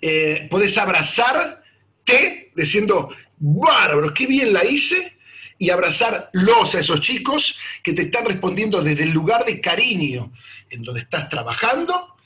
eh, 0.00 0.46
puedes 0.50 0.76
abrazarte 0.78 2.50
diciendo, 2.54 3.10
bárbaro, 3.38 4.12
qué 4.12 4.26
bien 4.26 4.52
la 4.52 4.64
hice, 4.64 5.14
y 5.60 5.68
abrazarlos 5.68 6.74
a 6.74 6.80
esos 6.80 7.00
chicos 7.00 7.58
que 7.82 7.92
te 7.92 8.02
están 8.02 8.24
respondiendo 8.24 8.82
desde 8.82 9.02
el 9.02 9.10
lugar 9.10 9.44
de 9.44 9.60
cariño 9.60 10.32
en 10.70 10.82
donde 10.82 11.02
estás 11.02 11.28
trabajando, 11.28 12.16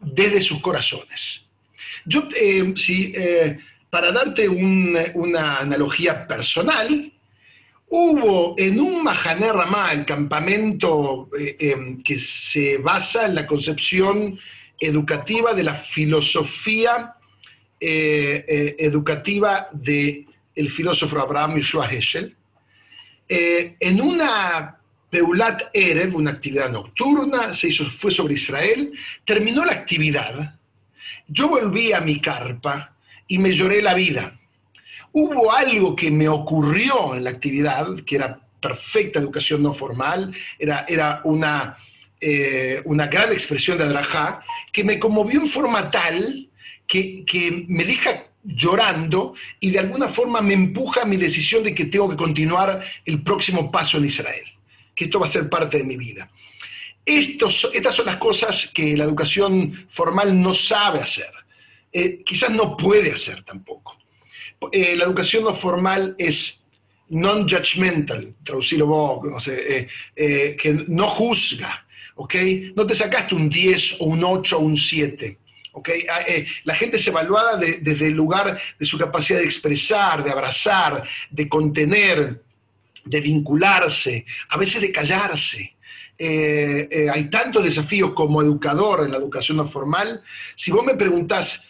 desde 0.00 0.40
sus 0.40 0.60
corazones. 0.60 1.42
Yo, 2.06 2.26
eh, 2.34 2.72
eh, 3.14 3.58
para 3.90 4.10
darte 4.10 4.48
una 4.48 5.58
analogía 5.58 6.26
personal, 6.26 7.12
hubo 7.88 8.54
en 8.56 8.80
un 8.80 9.02
Mahané 9.02 9.50
el 9.92 10.04
campamento 10.06 11.28
em, 11.36 12.02
que 12.02 12.18
se 12.18 12.78
basa 12.78 13.26
en 13.26 13.34
la 13.34 13.46
concepción 13.46 14.38
educativa 14.80 15.52
de 15.52 15.64
la 15.64 15.74
filosofía 15.74 17.14
eh, 17.80 18.44
eh, 18.48 18.76
educativa 18.80 19.68
del 19.70 20.26
el 20.56 20.68
filósofo 20.68 21.20
Abraham 21.20 21.58
Yeshua 21.58 21.86
Heschel, 21.86 22.34
eh, 23.28 23.76
en 23.78 24.00
una 24.00 24.76
Peulat 25.08 25.70
Erev, 25.72 26.16
una 26.16 26.32
actividad 26.32 26.70
nocturna, 26.70 27.54
se 27.54 27.68
hizo, 27.68 27.84
fue 27.84 28.10
sobre 28.10 28.34
Israel, 28.34 28.92
terminó 29.24 29.64
la 29.64 29.74
actividad, 29.74 30.58
yo 31.28 31.48
volví 31.48 31.92
a 31.92 32.00
mi 32.00 32.20
carpa 32.20 32.96
y 33.28 33.38
me 33.38 33.52
lloré 33.52 33.80
la 33.80 33.94
vida. 33.94 34.36
Hubo 35.12 35.52
algo 35.52 35.94
que 35.94 36.10
me 36.10 36.28
ocurrió 36.28 37.14
en 37.14 37.22
la 37.22 37.30
actividad, 37.30 37.86
que 38.04 38.16
era 38.16 38.40
perfecta 38.60 39.20
educación 39.20 39.62
no 39.62 39.72
formal, 39.72 40.34
era, 40.58 40.84
era 40.88 41.20
una, 41.22 41.78
una 42.84 43.06
gran 43.06 43.30
expresión 43.30 43.78
de 43.78 43.84
Adrajá, 43.84 44.42
que 44.72 44.82
me 44.82 44.98
conmovió 44.98 45.40
en 45.40 45.48
forma 45.48 45.90
tal 45.92 46.48
que, 46.88 47.64
me 47.68 47.84
deja 47.84 48.24
llorando 48.42 49.34
y 49.60 49.70
de 49.70 49.78
alguna 49.78 50.08
forma 50.08 50.40
me 50.40 50.54
empuja 50.54 51.02
a 51.02 51.04
mi 51.04 51.16
decisión 51.16 51.62
de 51.62 51.74
que 51.74 51.84
tengo 51.84 52.08
que 52.08 52.16
continuar 52.16 52.82
el 53.04 53.22
próximo 53.22 53.70
paso 53.70 53.98
en 53.98 54.06
Israel, 54.06 54.44
que 54.94 55.04
esto 55.04 55.20
va 55.20 55.26
a 55.26 55.30
ser 55.30 55.48
parte 55.48 55.78
de 55.78 55.84
mi 55.84 55.96
vida. 55.96 56.30
Estas 57.04 57.94
son 57.94 58.06
las 58.06 58.16
cosas 58.16 58.70
que 58.72 58.96
la 58.96 59.04
educación 59.04 59.86
formal 59.90 60.40
no 60.40 60.54
sabe 60.54 61.00
hacer, 61.00 61.30
eh, 61.92 62.22
quizás 62.24 62.50
no 62.50 62.76
puede 62.76 63.12
hacer 63.12 63.44
tampoco. 63.44 63.96
Eh, 64.72 64.96
la 64.96 65.04
educación 65.04 65.44
no 65.44 65.54
formal 65.54 66.16
es 66.18 66.60
non-judgmental, 67.10 68.34
traducirlo 68.42 68.86
vos, 68.86 69.30
no 69.30 69.40
sé, 69.40 69.88
eh, 70.14 70.56
que 70.60 70.84
no 70.88 71.06
juzga, 71.08 71.86
¿ok? 72.16 72.34
No 72.74 72.86
te 72.86 72.94
sacaste 72.94 73.34
un 73.34 73.48
10 73.48 73.96
o 74.00 74.06
un 74.06 74.24
8 74.24 74.58
o 74.58 74.60
un 74.60 74.76
7 74.76 75.38
Ah, 76.10 76.22
eh, 76.26 76.46
la 76.64 76.74
gente 76.74 76.96
es 76.96 77.06
evaluada 77.06 77.56
desde 77.56 78.06
el 78.06 78.14
lugar 78.14 78.58
de 78.78 78.86
su 78.86 78.98
capacidad 78.98 79.38
de 79.38 79.44
expresar, 79.44 80.24
de 80.24 80.30
abrazar, 80.30 81.04
de 81.30 81.48
contener, 81.48 82.42
de 83.04 83.20
vincularse, 83.20 84.24
a 84.48 84.56
veces 84.56 84.80
de 84.80 84.92
callarse. 84.92 85.76
Eh, 86.18 86.88
eh, 86.90 87.08
hay 87.12 87.30
tantos 87.30 87.64
desafíos 87.64 88.12
como 88.12 88.42
educador 88.42 89.04
en 89.04 89.12
la 89.12 89.18
educación 89.18 89.58
no 89.58 89.68
formal. 89.68 90.22
Si 90.54 90.70
vos 90.70 90.84
me 90.84 90.94
preguntás, 90.94 91.64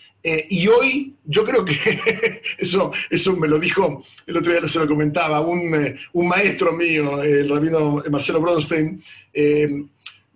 y 0.51 0.67
hoy 0.69 1.15
yo 1.25 1.43
creo 1.43 1.65
que 1.65 2.43
eso, 2.59 2.93
eso 3.09 3.37
me 3.37 3.49
lo 3.49 3.59
dijo, 3.59 4.05
el 4.27 4.37
otro 4.37 4.53
día 4.53 4.69
se 4.69 4.79
lo 4.79 4.87
comentaba, 4.87 5.41
un, 5.41 5.97
un 6.13 6.29
maestro 6.29 6.73
mío, 6.73 7.23
el 7.23 7.49
rabino 7.49 8.03
Marcelo 8.11 8.41
Bronstein, 8.41 9.03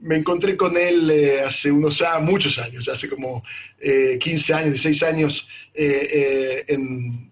me 0.03 0.17
encontré 0.17 0.57
con 0.57 0.77
él 0.77 1.11
eh, 1.11 1.43
hace 1.43 1.71
unos 1.71 2.03
años, 2.03 2.29
muchos 2.29 2.59
años, 2.59 2.89
hace 2.89 3.09
como 3.09 3.43
15 3.81 4.53
eh, 4.53 4.57
años, 4.57 4.71
16 4.71 5.03
años 5.05 5.49
eh, 5.75 6.65
en, 6.69 7.31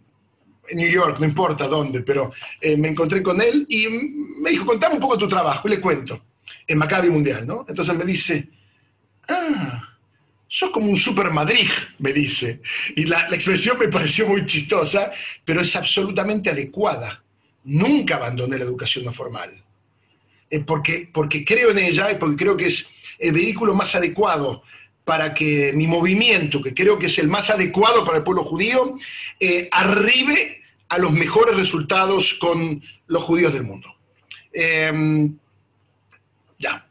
New 0.72 0.88
York, 0.88 1.16
no 1.18 1.26
importa 1.26 1.66
dónde, 1.66 2.02
pero 2.02 2.32
me 2.62 2.86
encontré 2.86 3.24
con 3.24 3.42
él 3.42 3.66
y 3.68 3.88
me 3.88 4.50
dijo, 4.50 4.64
contame 4.64 4.94
un 4.94 5.00
poco 5.00 5.18
tu 5.18 5.26
trabajo, 5.26 5.66
y 5.66 5.72
le 5.72 5.80
cuento, 5.80 6.22
en 6.64 6.78
Maccabi 6.78 7.10
Mundial, 7.10 7.44
¿no? 7.44 7.66
Entonces 7.68 7.92
me 7.96 8.04
dice, 8.04 8.48
ah, 9.26 9.96
sos 10.46 10.70
como 10.70 10.88
un 10.88 10.96
super 10.96 11.32
Madrid, 11.32 11.68
me 11.98 12.12
dice. 12.12 12.60
Y 12.94 13.02
la, 13.02 13.28
la 13.28 13.34
expresión 13.34 13.80
me 13.80 13.88
pareció 13.88 14.28
muy 14.28 14.46
chistosa, 14.46 15.10
pero 15.44 15.60
es 15.60 15.74
absolutamente 15.74 16.50
adecuada. 16.50 17.20
Nunca 17.64 18.14
abandoné 18.14 18.56
la 18.56 18.62
educación 18.62 19.06
no 19.06 19.12
formal 19.12 19.50
eh, 19.50 19.69
porque, 20.58 21.08
porque 21.12 21.44
creo 21.44 21.70
en 21.70 21.78
ella 21.78 22.10
y 22.10 22.16
porque 22.16 22.36
creo 22.36 22.56
que 22.56 22.66
es 22.66 22.88
el 23.18 23.32
vehículo 23.32 23.74
más 23.74 23.94
adecuado 23.94 24.62
para 25.04 25.32
que 25.34 25.72
mi 25.72 25.86
movimiento, 25.86 26.60
que 26.62 26.74
creo 26.74 26.98
que 26.98 27.06
es 27.06 27.18
el 27.18 27.28
más 27.28 27.50
adecuado 27.50 28.04
para 28.04 28.18
el 28.18 28.24
pueblo 28.24 28.44
judío, 28.44 28.98
eh, 29.38 29.68
arribe 29.70 30.62
a 30.88 30.98
los 30.98 31.12
mejores 31.12 31.56
resultados 31.56 32.34
con 32.34 32.82
los 33.06 33.22
judíos 33.22 33.52
del 33.52 33.62
mundo. 33.62 33.94
Em, 34.52 35.36
ya, 36.58 36.86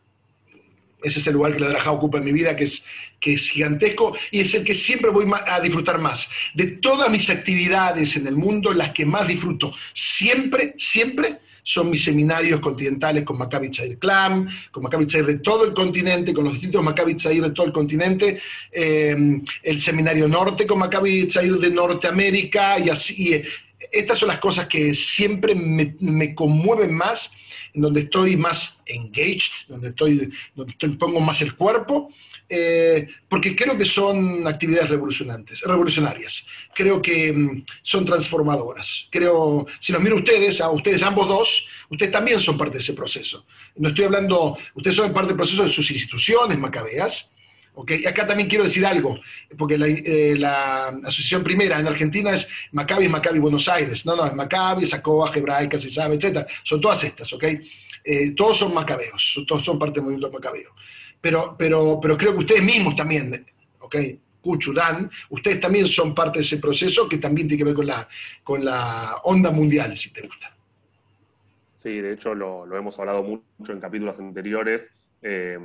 ese 1.04 1.20
es 1.20 1.28
el 1.28 1.34
lugar 1.34 1.54
que 1.54 1.60
la 1.60 1.70
Drajá 1.70 1.92
ocupa 1.92 2.18
en 2.18 2.26
mi 2.26 2.32
vida, 2.32 2.56
que 2.56 2.66
es, 2.66 2.84
que 3.20 3.34
es 3.34 3.50
gigantesco 3.50 4.18
y 4.32 4.42
es 4.42 4.54
el 4.54 4.64
que 4.64 4.76
siempre 4.76 5.12
voy 5.12 5.26
a 5.46 5.60
disfrutar 5.60 6.00
más. 6.00 6.30
De 6.54 6.68
todas 6.68 7.10
mis 7.10 7.30
actividades 7.30 8.16
en 8.16 8.28
el 8.28 8.36
mundo, 8.36 8.74
las 8.74 8.92
que 8.92 9.06
más 9.06 9.28
disfruto, 9.28 9.74
siempre, 9.94 10.74
siempre 10.78 11.40
son 11.64 11.90
mis 11.90 12.04
seminarios 12.04 12.60
continentales 12.60 13.24
con 13.24 13.38
Maccabi 13.38 13.70
Tzair 13.70 13.98
Clam, 13.98 14.48
con 14.72 14.84
Maccabi 14.84 15.06
Tzair 15.06 15.26
de 15.26 15.40
todo 15.40 15.66
el 15.66 15.74
continente, 15.74 16.34
con 16.34 16.46
los 16.46 16.54
distintos 16.54 16.84
Maccabi 16.84 17.16
Tzair 17.16 17.44
de 17.44 17.52
todo 17.52 17.68
el 17.68 17.74
continente, 17.74 18.40
eh, 18.72 19.42
el 19.64 19.82
seminario 19.82 20.28
norte 20.28 20.66
con 20.66 20.80
Maccabi 20.80 21.28
Tzair 21.28 21.58
de 21.58 21.70
Norteamérica 21.70 22.80
y 22.80 22.90
así. 22.90 23.34
Eh, 23.34 23.44
estas 23.92 24.20
son 24.20 24.28
las 24.28 24.40
cosas 24.40 24.68
que 24.68 24.94
siempre 24.94 25.56
me, 25.56 25.96
me 26.00 26.36
conmueven 26.36 26.94
más, 26.94 27.32
en 27.74 27.82
donde 27.82 28.02
estoy 28.02 28.36
más 28.36 28.80
engaged, 28.86 29.68
donde, 29.68 29.90
estoy, 29.90 30.32
donde 30.56 30.98
pongo 30.98 31.20
más 31.20 31.42
el 31.42 31.56
cuerpo 31.56 32.12
eh, 32.52 33.08
porque 33.28 33.56
creo 33.56 33.78
que 33.78 33.86
son 33.86 34.48
actividades 34.48 34.90
revolucionantes, 34.90 35.62
revolucionarias. 35.62 36.46
Creo 36.74 37.00
que 37.00 37.32
mm, 37.32 37.64
son 37.84 38.06
transformadoras. 38.06 39.08
Creo, 39.12 39.68
si 39.80 39.94
los 39.94 40.02
miro 40.02 40.16
ustedes, 40.16 40.60
a 40.60 40.70
ustedes 40.72 41.04
ambos 41.04 41.28
dos, 41.28 41.68
ustedes 41.90 42.12
también 42.12 42.40
son 42.40 42.58
parte 42.58 42.78
de 42.78 42.80
ese 42.80 42.94
proceso. 42.94 43.46
No 43.76 43.90
estoy 43.90 44.06
hablando, 44.06 44.58
ustedes 44.74 44.96
son 44.96 45.14
parte 45.14 45.30
del 45.30 45.38
proceso 45.38 45.64
de 45.64 45.72
sus 45.72 45.92
instituciones 45.92 46.58
macabeas, 46.58 47.30
¿okay? 47.76 48.02
Y 48.02 48.08
acá 48.08 48.26
también 48.26 48.50
quiero 48.50 48.64
decir 48.64 48.84
algo, 48.84 49.20
porque 49.56 49.78
la, 49.78 49.88
eh, 49.88 50.36
la 50.36 50.88
asociación 50.88 51.44
primera 51.44 51.80
en 51.80 51.86
Argentina 51.86 52.34
es 52.34 52.48
Maccabi, 52.72 53.08
Maccabi 53.08 53.38
Buenos 53.38 53.70
Aires. 53.70 54.08
No, 54.08 54.16
no, 54.16 54.26
es 54.26 54.34
Maccabi, 54.34 54.88
Sacoa, 54.88 55.32
Hebraica, 55.36 55.78
se 55.78 55.88
etc. 55.88 56.48
Son 56.64 56.82
todas 56.82 57.04
estas, 57.04 57.32
¿ok? 57.32 57.44
Eh, 58.04 58.32
todos 58.32 58.58
son 58.58 58.74
macabeos, 58.74 59.44
todos 59.48 59.64
son 59.64 59.78
parte 59.78 59.96
del 59.96 60.06
movimiento 60.06 60.32
macabeo. 60.32 60.74
Pero, 61.22 61.56
pero, 61.58 62.00
pero 62.02 62.18
creo 62.18 62.34
que 62.34 62.40
ustedes 62.40 62.64
mismos 62.64 62.96
también, 62.96 63.46
¿ok? 63.80 63.96
Cuchudán, 64.42 65.12
ustedes 65.30 65.60
también 65.60 65.88
son 65.88 66.16
parte 66.16 66.40
de 66.40 66.46
ese 66.46 66.58
proceso 66.58 67.10
que 67.10 67.18
también 67.18 67.48
tiene 67.48 67.60
que 67.60 67.66
ver 67.66 67.76
con 67.76 67.88
la, 67.88 68.08
con 68.44 68.64
la 68.64 69.18
onda 69.24 69.52
mundial, 69.52 69.98
si 69.98 70.12
te 70.12 70.22
gusta. 70.22 70.56
Sí, 71.76 72.00
de 72.02 72.14
hecho 72.14 72.34
lo, 72.34 72.66
lo 72.66 72.78
hemos 72.78 72.98
hablado 73.00 73.24
mucho 73.24 73.72
en 73.72 73.80
capítulos 73.80 74.18
anteriores, 74.20 74.90
eh, 75.22 75.60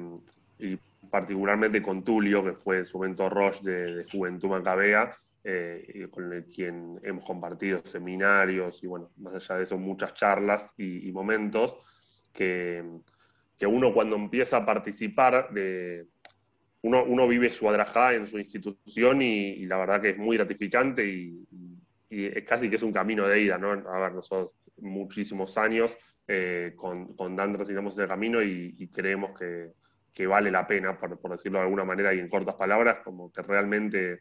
y 0.58 0.76
particularmente 1.08 1.80
con 1.80 2.02
Tulio, 2.02 2.44
que 2.44 2.52
fue 2.52 2.84
su 2.84 2.98
momento 2.98 3.28
Roche 3.28 3.60
de, 3.62 3.94
de 3.94 4.04
Juventud 4.10 4.48
Macabea, 4.48 5.16
eh, 5.44 6.08
con 6.10 6.32
el 6.32 6.44
quien 6.46 6.98
hemos 7.02 7.24
compartido 7.24 7.82
seminarios 7.84 8.82
y, 8.82 8.86
bueno, 8.86 9.10
más 9.18 9.34
allá 9.34 9.58
de 9.58 9.64
eso, 9.64 9.76
muchas 9.76 10.14
charlas 10.14 10.72
y, 10.76 11.06
y 11.08 11.12
momentos, 11.12 11.76
que, 12.32 12.82
que, 13.58 13.66
uno 13.66 13.92
cuando 13.92 14.16
empieza 14.16 14.58
a 14.58 14.66
participar 14.66 15.52
de... 15.52 16.06
Uno, 16.82 17.02
uno 17.04 17.26
vive 17.26 17.48
su 17.48 17.68
adrajá 17.68 18.14
en 18.14 18.26
su 18.26 18.38
institución 18.38 19.22
y, 19.22 19.64
la 19.66 19.78
verdad 19.78 20.02
que 20.02 20.10
es 20.10 20.18
muy 20.18 20.36
gratificante 20.36 21.06
y, 21.06 21.46
es 22.10 22.44
casi 22.44 22.70
que 22.70 22.76
es 22.76 22.82
un 22.82 22.92
camino 22.92 23.26
de 23.26 23.40
ida, 23.40 23.58
¿no? 23.58 23.70
A 23.70 23.98
ver, 23.98 24.12
nosotros 24.12 24.52
muchísimos 24.76 25.58
años 25.58 25.98
eh, 26.28 26.72
con, 26.76 27.14
con 27.16 27.34
Dan 27.34 27.58
ese 27.60 28.06
camino 28.06 28.42
y, 28.42 28.88
creemos 28.88 29.36
que, 29.38 29.72
que, 30.12 30.26
vale 30.26 30.50
la 30.50 30.66
pena, 30.66 30.98
por, 30.98 31.18
por, 31.18 31.32
decirlo 31.32 31.58
de 31.58 31.64
alguna 31.64 31.84
manera 31.84 32.14
y 32.14 32.20
en 32.20 32.28
cortas 32.28 32.54
palabras, 32.54 32.98
como 33.02 33.32
que 33.32 33.42
realmente 33.42 34.20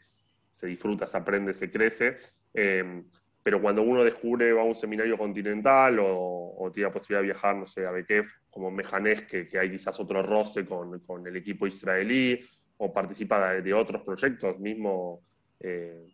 se 0.50 0.68
disfruta, 0.68 1.06
se 1.06 1.18
aprende, 1.18 1.54
se 1.54 1.70
crece. 1.70 2.18
Eh, 2.54 3.04
pero 3.44 3.62
cuando 3.62 3.84
uno 3.84 4.04
descubre 4.04 4.54
va 4.54 4.62
a 4.62 4.66
un 4.66 4.76
seminario 4.76 5.18
continental 5.18 6.00
o, 6.00 6.56
o, 6.58 6.72
tiene 6.72 6.88
la 6.88 6.94
posibilidad 6.94 7.22
de 7.22 7.28
viajar, 7.34 7.56
no 7.56 7.68
sé, 7.68 7.86
a 7.86 7.92
Bekef, 7.92 8.32
como 8.50 8.72
Mejanés, 8.72 9.24
que, 9.24 9.48
que 9.48 9.60
hay 9.60 9.70
quizás 9.70 10.00
otro 10.00 10.24
roce 10.24 10.66
con, 10.66 11.00
con, 11.02 11.28
el 11.28 11.36
equipo 11.36 11.68
israelí, 11.68 12.40
o 12.78 12.92
participa 12.92 13.54
de, 13.54 13.62
de 13.62 13.74
otros 13.74 14.02
proyectos, 14.02 14.58
mismo 14.60 15.22
eh, 15.60 16.06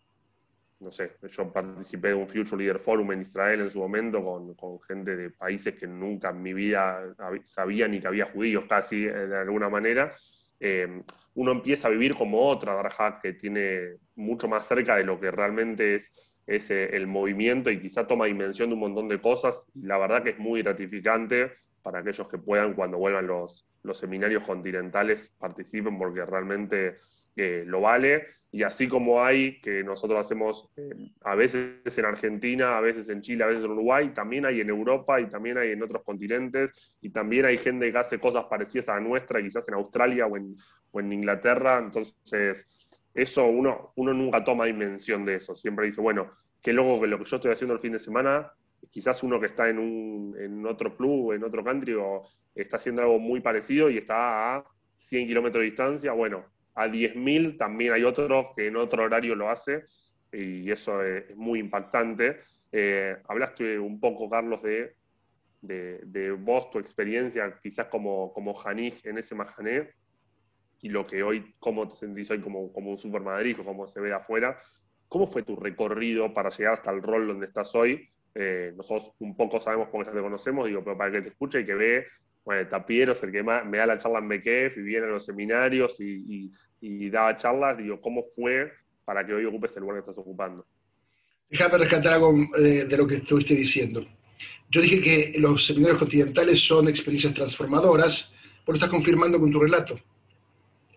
no 0.79 0.91
sé, 0.91 1.11
yo 1.29 1.51
participé 1.51 2.09
de 2.09 2.13
un 2.13 2.27
Future 2.27 2.57
Leader 2.57 2.79
Forum 2.79 3.11
en 3.11 3.21
Israel 3.21 3.61
en 3.61 3.71
su 3.71 3.79
momento 3.79 4.23
con, 4.23 4.53
con, 4.55 4.79
gente 4.81 5.15
de 5.15 5.29
países 5.29 5.75
que 5.75 5.87
nunca 5.87 6.29
en 6.29 6.41
mi 6.41 6.53
vida 6.53 7.03
sabía 7.43 7.87
ni 7.87 7.99
que 7.99 8.07
había 8.07 8.25
judíos 8.25 8.65
casi 8.65 9.05
eh, 9.05 9.11
de 9.11 9.37
alguna 9.37 9.69
manera. 9.69 10.13
Eh, 10.59 11.01
uno 11.35 11.51
empieza 11.51 11.87
a 11.87 11.91
vivir 11.91 12.15
como 12.15 12.47
otra 12.47 12.75
Darajat 12.75 13.21
que 13.21 13.33
tiene 13.33 13.97
mucho 14.15 14.47
más 14.47 14.67
cerca 14.67 14.95
de 14.95 15.03
lo 15.03 15.19
que 15.19 15.31
realmente 15.31 15.95
es, 15.95 16.38
es 16.49 16.71
eh, 16.71 16.95
el 16.95 17.07
movimiento 17.07 17.69
y 17.69 17.79
quizá 17.79 18.07
toma 18.07 18.25
dimensión 18.25 18.69
de 18.69 18.73
un 18.73 18.81
montón 18.81 19.07
de 19.07 19.19
cosas. 19.19 19.67
La 19.75 19.97
verdad 19.97 20.23
que 20.23 20.31
es 20.31 20.39
muy 20.39 20.63
gratificante 20.63 21.51
para 21.83 21.99
aquellos 21.99 22.27
que 22.27 22.37
puedan 22.37 22.73
cuando 22.73 22.97
vuelvan 22.97 23.27
los, 23.27 23.65
los 23.83 23.97
seminarios 23.97 24.43
continentales 24.43 25.33
participen 25.37 25.97
porque 25.97 26.25
realmente 26.25 26.97
que 27.35 27.63
lo 27.65 27.81
vale, 27.81 28.25
y 28.51 28.63
así 28.63 28.87
como 28.87 29.23
hay 29.23 29.61
que 29.61 29.83
nosotros 29.83 30.19
hacemos 30.19 30.69
eh, 30.75 31.11
a 31.21 31.35
veces 31.35 31.97
en 31.97 32.05
Argentina, 32.05 32.77
a 32.77 32.81
veces 32.81 33.07
en 33.09 33.21
Chile, 33.21 33.43
a 33.43 33.47
veces 33.47 33.63
en 33.63 33.71
Uruguay, 33.71 34.09
también 34.09 34.45
hay 34.45 34.59
en 34.59 34.69
Europa 34.69 35.21
y 35.21 35.27
también 35.27 35.59
hay 35.59 35.71
en 35.71 35.83
otros 35.83 36.03
continentes, 36.03 36.95
y 36.99 37.11
también 37.11 37.45
hay 37.45 37.59
gente 37.59 37.91
que 37.91 37.97
hace 37.97 38.19
cosas 38.19 38.45
parecidas 38.45 38.89
a 38.89 38.95
la 38.95 39.01
nuestra, 39.01 39.41
quizás 39.41 39.67
en 39.67 39.75
Australia 39.75 40.25
o 40.25 40.35
en, 40.35 40.55
o 40.91 40.99
en 40.99 41.13
Inglaterra, 41.13 41.77
entonces 41.77 42.67
eso 43.13 43.45
uno, 43.45 43.93
uno 43.95 44.13
nunca 44.13 44.43
toma 44.43 44.65
dimensión 44.65 45.25
de 45.25 45.35
eso, 45.35 45.55
siempre 45.55 45.85
dice, 45.85 46.01
bueno, 46.01 46.31
qué 46.61 46.73
loco 46.73 47.01
que 47.01 47.07
lo 47.07 47.17
que 47.17 47.25
yo 47.25 47.35
estoy 47.37 47.51
haciendo 47.51 47.73
el 47.73 47.79
fin 47.79 47.93
de 47.93 47.99
semana, 47.99 48.51
quizás 48.91 49.23
uno 49.23 49.39
que 49.39 49.47
está 49.47 49.69
en, 49.69 49.79
un, 49.79 50.35
en 50.39 50.65
otro 50.65 50.95
club, 50.95 51.33
en 51.33 51.43
otro 51.43 51.63
country, 51.63 51.93
o 51.93 52.23
está 52.55 52.77
haciendo 52.77 53.01
algo 53.01 53.19
muy 53.19 53.41
parecido 53.41 53.89
y 53.89 53.97
está 53.97 54.57
a 54.57 54.63
100 54.97 55.27
kilómetros 55.27 55.61
de 55.61 55.65
distancia, 55.65 56.11
bueno, 56.11 56.45
a 56.75 56.87
10.000 56.87 57.57
también 57.57 57.93
hay 57.93 58.03
otro 58.03 58.53
que 58.55 58.67
en 58.67 58.77
otro 58.77 59.03
horario 59.03 59.35
lo 59.35 59.49
hace 59.49 59.83
y 60.31 60.69
eso 60.71 61.03
es, 61.03 61.35
muy 61.35 61.59
impactante. 61.59 62.39
Eh, 62.71 63.17
hablaste 63.27 63.79
un 63.79 63.99
poco, 63.99 64.29
Carlos, 64.29 64.61
de, 64.61 64.95
de, 65.61 65.99
de, 66.05 66.31
vos, 66.31 66.69
tu 66.69 66.79
experiencia 66.79 67.59
quizás 67.61 67.87
como, 67.87 68.31
como 68.31 68.55
en 68.67 69.17
ese 69.17 69.35
Mahané 69.35 69.89
y 70.81 70.89
lo 70.89 71.05
que 71.05 71.23
hoy, 71.23 71.55
cómo 71.59 71.87
te 71.87 71.95
sentís 71.95 72.31
hoy 72.31 72.39
como, 72.41 72.71
como 72.71 72.91
un 72.91 72.97
Super 72.97 73.21
Madrid 73.21 73.57
o 73.59 73.63
cómo 73.63 73.87
se 73.87 73.99
ve 73.99 74.09
de 74.09 74.15
afuera. 74.15 74.57
¿Cómo 75.07 75.27
fue 75.27 75.43
tu 75.43 75.55
recorrido 75.55 76.33
para 76.33 76.49
llegar 76.49 76.73
hasta 76.73 76.91
el 76.91 77.01
rol 77.01 77.27
donde 77.27 77.47
estás 77.47 77.73
hoy? 77.75 78.09
Eh, 78.35 78.73
nosotros 78.75 79.11
un 79.19 79.35
poco 79.35 79.59
sabemos 79.59 79.89
porque 79.91 80.09
ya 80.09 80.15
te 80.15 80.21
conocemos, 80.21 80.67
digo, 80.67 80.83
pero 80.83 80.97
para 80.97 81.11
que 81.11 81.21
te 81.21 81.29
escuche 81.29 81.61
y 81.61 81.65
que 81.65 81.73
ve 81.73 82.05
bueno, 82.49 82.67
Tapiero 82.67 83.11
es 83.11 83.21
el 83.21 83.31
que 83.31 83.43
me 83.43 83.77
da 83.77 83.85
la 83.85 83.97
charla 83.97 84.17
en 84.17 84.27
BKF 84.27 84.77
y 84.77 84.81
viene 84.81 85.05
a 85.05 85.09
los 85.09 85.25
seminarios 85.25 85.97
y, 85.99 86.51
daba 87.09 87.37
charlas, 87.37 87.77
digo, 87.77 87.99
¿cómo 88.01 88.23
fue 88.35 88.71
para 89.05 89.25
que 89.25 89.33
hoy 89.33 89.45
ocupes 89.45 89.75
el 89.75 89.81
lugar 89.81 89.97
que 89.97 89.99
estás 89.99 90.17
ocupando? 90.17 90.65
Déjame 91.49 91.77
rescatar 91.77 92.13
algo 92.13 92.33
eh, 92.57 92.85
de 92.85 92.97
lo 92.97 93.05
que 93.05 93.15
estuviste 93.15 93.53
diciendo. 93.53 94.03
Yo 94.69 94.81
dije 94.81 94.99
que 94.99 95.39
los 95.39 95.65
seminarios 95.65 95.99
continentales 95.99 96.59
son 96.59 96.87
experiencias 96.87 97.33
transformadoras, 97.33 98.31
por 98.65 98.73
lo 98.73 98.77
estás 98.77 98.89
confirmando 98.89 99.39
con 99.39 99.51
tu 99.51 99.59
relato. 99.59 99.99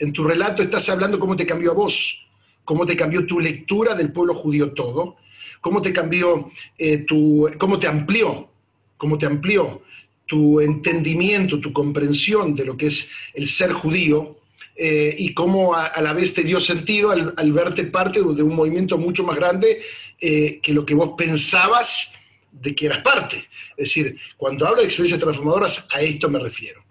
En 0.03 0.13
tu 0.13 0.25
relato 0.25 0.65
estás 0.65 0.89
hablando 0.89 1.21
cómo 1.21 1.37
te 1.37 1.47
cambió 1.47 1.71
a 1.71 1.75
vos, 1.75 2.27
cómo 2.65 2.85
te 2.85 2.97
cambió 2.97 3.25
tu 3.25 3.39
lectura 3.39 3.95
del 3.95 4.11
pueblo 4.11 4.35
judío 4.35 4.73
todo, 4.73 5.15
cómo 5.61 5.81
te 5.81 5.93
cambió 5.93 6.51
eh, 6.77 6.99
tu, 7.07 7.49
cómo 7.57 7.79
te 7.79 7.87
amplió, 7.87 8.49
cómo 8.97 9.17
te 9.17 9.27
amplió 9.27 9.83
tu 10.27 10.61
entendimiento, 10.61 11.61
tu 11.61 11.73
comprensión 11.73 12.57
de 12.57 12.65
lo 12.65 12.77
que 12.77 12.89
es 12.89 13.09
el 13.33 13.47
ser 13.47 13.71
judío 13.71 14.39
eh, 14.75 15.15
y 15.17 15.35
cómo 15.35 15.77
a, 15.77 16.01
la 16.03 16.13
vez 16.13 16.35
te 16.35 16.43
dio 16.43 16.59
sentido 16.59 17.13
al, 17.13 17.33
al, 17.37 17.53
verte 17.53 17.85
parte 17.85 18.19
de 18.19 18.43
un 18.43 18.57
movimiento 18.57 18.99
mucho 18.99 19.23
más 19.23 19.37
grande 19.37 19.83
eh, 20.21 20.59
que 20.61 20.73
lo 20.73 20.85
que 20.85 20.97
vos 20.97 21.11
pensabas 21.17 22.11
de 22.51 22.75
que 22.75 22.87
eras 22.87 23.05
parte. 23.05 23.45
Es 23.77 23.91
decir, 23.91 24.19
cuando 24.37 24.67
hablo 24.67 24.81
de 24.81 24.87
experiencias 24.87 25.21
transformadoras, 25.21 25.87
a 25.93 26.03
esto 26.03 26.29
me 26.29 26.41
refiero. 26.41 26.82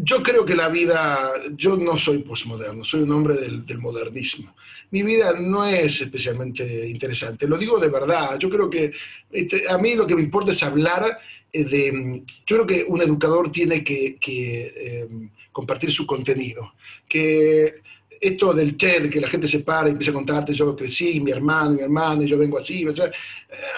Yo 0.00 0.22
creo 0.22 0.44
que 0.44 0.54
la 0.54 0.68
vida, 0.68 1.32
yo 1.56 1.76
no 1.76 1.98
soy 1.98 2.18
posmoderno, 2.18 2.84
soy 2.84 3.02
un 3.02 3.10
hombre 3.10 3.34
del, 3.34 3.78
modernismo. 3.78 4.54
Mi 4.92 5.02
vida 5.02 5.34
no 5.36 5.66
es 5.66 6.00
especialmente 6.00 6.88
interesante, 6.88 7.48
lo 7.48 7.58
digo 7.58 7.80
de 7.80 7.88
verdad. 7.88 8.38
Yo 8.38 8.48
creo 8.48 8.70
que 8.70 8.92
este, 9.32 9.68
a 9.68 9.76
mí 9.76 9.96
lo 9.96 10.06
que 10.06 10.14
me 10.14 10.22
importa 10.22 10.52
es 10.52 10.62
hablar 10.62 11.18
eh, 11.52 11.64
de, 11.64 12.22
yo 12.46 12.56
creo 12.56 12.66
que 12.66 12.84
un 12.86 13.02
educador 13.02 13.50
tiene 13.50 13.82
que, 13.82 14.16
que 14.20 14.72
eh, 14.76 15.08
compartir 15.50 15.90
su 15.90 16.06
contenido, 16.06 16.74
que 17.08 17.82
esto 18.20 18.52
del 18.52 18.76
TED, 18.76 19.10
que 19.10 19.20
la 19.20 19.28
gente 19.28 19.48
se 19.48 19.60
para 19.60 19.88
y 19.88 19.92
empieza 19.92 20.10
a 20.10 20.14
contarte, 20.14 20.52
yo 20.52 20.74
crecí, 20.74 21.20
mi 21.20 21.30
hermano, 21.30 21.70
mi 21.70 21.82
hermano, 21.82 22.22
y 22.22 22.26
yo 22.26 22.38
vengo 22.38 22.58
así, 22.58 22.86
o 22.86 22.94
sea, 22.94 23.10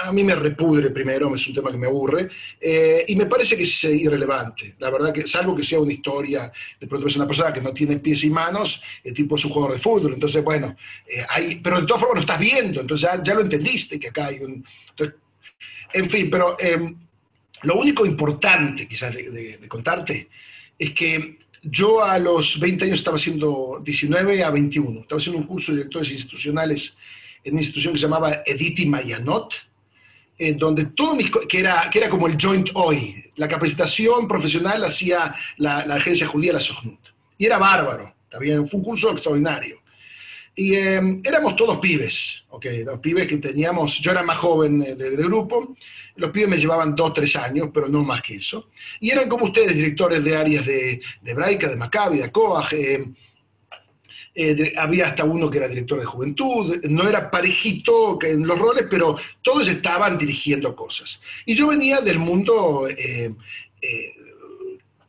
a 0.03 0.12
mí 0.12 0.24
me 0.24 0.35
repudre 0.35 0.90
primero, 0.90 1.35
es 1.35 1.46
un 1.46 1.55
tema 1.55 1.70
que 1.70 1.79
me 1.79 1.87
aburre, 1.87 2.29
eh, 2.61 3.05
y 3.09 3.16
me 3.16 3.26
parece 3.26 3.57
que 3.57 3.64
es 3.64 3.85
irrelevante, 3.85 4.74
la 4.79 4.90
verdad 4.90 5.12
que 5.12 5.26
salvo 5.26 5.55
que 5.55 5.62
sea 5.62 5.81
una 5.81 5.92
historia, 5.92 6.50
de 6.81 6.87
pronto 6.87 7.07
es 7.07 7.16
una 7.16 7.26
persona 7.26 7.53
que 7.53 7.61
no 7.61 7.72
tiene 7.72 7.98
pies 7.98 8.24
y 8.24 8.31
manos, 8.31 8.81
el 9.05 9.14
tipo 9.14 9.37
es 9.37 9.44
un 9.44 9.50
jugador 9.50 9.74
de 9.74 9.83
fútbol, 9.83 10.14
entonces 10.14 10.42
bueno, 10.42 10.76
eh, 11.07 11.24
hay, 11.29 11.57
pero 11.57 11.81
de 11.81 11.87
todas 11.87 12.00
formas 12.00 12.16
lo 12.16 12.20
estás 12.22 12.40
viendo, 12.40 12.81
entonces 12.81 13.09
ya, 13.11 13.22
ya 13.22 13.35
lo 13.35 13.42
entendiste, 13.42 13.98
que 13.98 14.09
acá 14.09 14.26
hay 14.26 14.40
un... 14.40 14.64
Entonces, 14.90 15.16
en 15.92 16.09
fin, 16.09 16.31
pero 16.31 16.57
eh, 16.59 16.94
lo 17.62 17.76
único 17.76 18.07
importante 18.07 18.87
quizás 18.87 19.14
de, 19.14 19.31
de, 19.31 19.59
de 19.59 19.68
contarte 19.68 20.29
es 20.79 20.92
que 20.92 21.40
yo 21.62 22.03
a 22.03 22.18
los 22.18 22.59
20 22.59 22.85
años 22.85 22.99
estaba 22.99 23.16
haciendo 23.16 23.81
19 23.85 24.44
a 24.44 24.51
21, 24.51 25.01
estaba 25.01 25.18
haciendo 25.18 25.40
un 25.40 25.46
curso 25.46 25.73
de 25.73 25.79
directores 25.79 26.11
institucionales 26.11 26.96
en 27.44 27.53
una 27.55 27.61
institución 27.61 27.94
que 27.94 28.01
se 28.01 28.07
llamaba 28.07 28.42
Editi 28.46 28.87
Mayanot, 28.87 29.55
eh, 30.38 30.55
donde 30.55 30.87
todo 30.87 31.14
mis, 31.14 31.31
que, 31.49 31.61
era, 31.61 31.88
que 31.90 31.99
era 31.99 32.09
como 32.09 32.27
el 32.27 32.38
Joint 32.40 32.70
Hoy, 32.75 33.31
la 33.37 33.46
capacitación 33.46 34.27
profesional 34.27 34.83
hacía 34.85 35.35
la, 35.59 35.81
agencia 35.81 36.27
judía, 36.27 36.55
la 36.55 36.61
Sohnut. 36.61 36.99
Y 37.37 37.46
era 37.46 37.59
bárbaro, 37.59 38.14
también 38.31 38.66
fue 38.66 38.79
un 38.79 38.85
curso 38.85 39.11
extraordinario. 39.11 39.80
Y 40.55 40.75
eh, 40.75 41.21
éramos 41.25 41.57
todos 41.57 41.79
pibes, 41.79 42.45
okay, 42.51 42.85
los 42.85 42.99
pibes 42.99 43.27
que 43.27 43.39
teníamos, 43.39 43.99
yo 43.99 44.11
era 44.11 44.23
más 44.23 44.37
joven 44.39 44.81
del, 44.81 44.99
del 44.99 45.17
grupo, 45.17 45.77
los 46.17 46.31
pibes 46.31 46.49
me 46.49 46.59
llevaban 46.59 46.95
dos, 46.95 47.15
tres 47.15 47.35
años, 47.37 47.71
pero 47.73 47.89
no 47.89 48.03
más 48.03 48.21
que 48.23 48.35
eso. 48.35 48.69
Y 49.01 49.11
eran 49.11 49.29
como 49.29 49.47
ustedes, 49.47 49.75
directores 49.75 50.23
de 50.23 50.37
áreas 50.37 50.67
de, 50.67 51.01
de 51.23 51.35
de 51.35 51.77
Maccabi, 51.77 52.19
de 52.19 52.31
Coag, 52.31 52.75
eh, 52.75 53.05
eh, 54.33 54.73
había 54.77 55.09
hasta 55.09 55.25
uno 55.25 55.51
que 55.51 55.59
era 55.59 55.69
director 55.69 55.99
de 55.99 56.05
juventud, 56.07 56.77
no 56.85 57.09
era 57.09 57.31
parejito 57.31 58.19
en 58.23 58.47
los 58.47 58.59
roles, 58.59 58.87
pero 58.89 59.17
todos 59.43 59.67
estaban 59.67 60.19
dirigiendo 60.19 60.77
cosas. 60.77 61.21
Y 61.47 61.55
yo 61.55 61.67
venía 61.69 62.01
del 62.01 62.19
mundo 62.19 62.87
eh, 62.89 63.35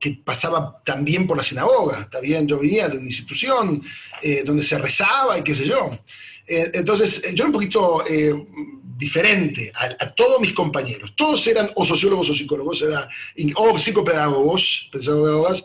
que 0.01 0.19
pasaba 0.25 0.81
también 0.83 1.27
por 1.27 1.37
la 1.37 1.43
sinagoga, 1.43 2.01
está 2.01 2.19
bien, 2.19 2.47
yo 2.47 2.57
venía 2.59 2.89
de 2.89 2.97
una 2.97 3.05
institución 3.05 3.83
eh, 4.21 4.41
donde 4.43 4.63
se 4.63 4.77
rezaba 4.77 5.37
y 5.37 5.43
qué 5.43 5.53
sé 5.53 5.65
yo. 5.65 5.91
Eh, 6.47 6.71
entonces, 6.73 7.21
yo 7.21 7.43
era 7.43 7.45
un 7.45 7.51
poquito 7.51 8.03
diferente 8.97 9.71
a, 9.75 10.11
todos 10.13 10.41
mis 10.41 10.53
compañeros. 10.53 11.13
Todos 11.15 11.45
eran 11.47 11.69
o 11.75 11.85
sociólogos 11.85 12.31
o 12.31 12.33
psicólogos, 12.33 12.81
era, 12.81 13.07
o 13.55 13.77
psicopedagogos, 13.77 14.89
pedagogas, 14.91 15.63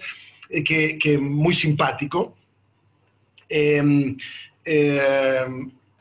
que, 0.49 0.99
que, 0.99 1.19
muy 1.19 1.55
simpático. 1.55 2.37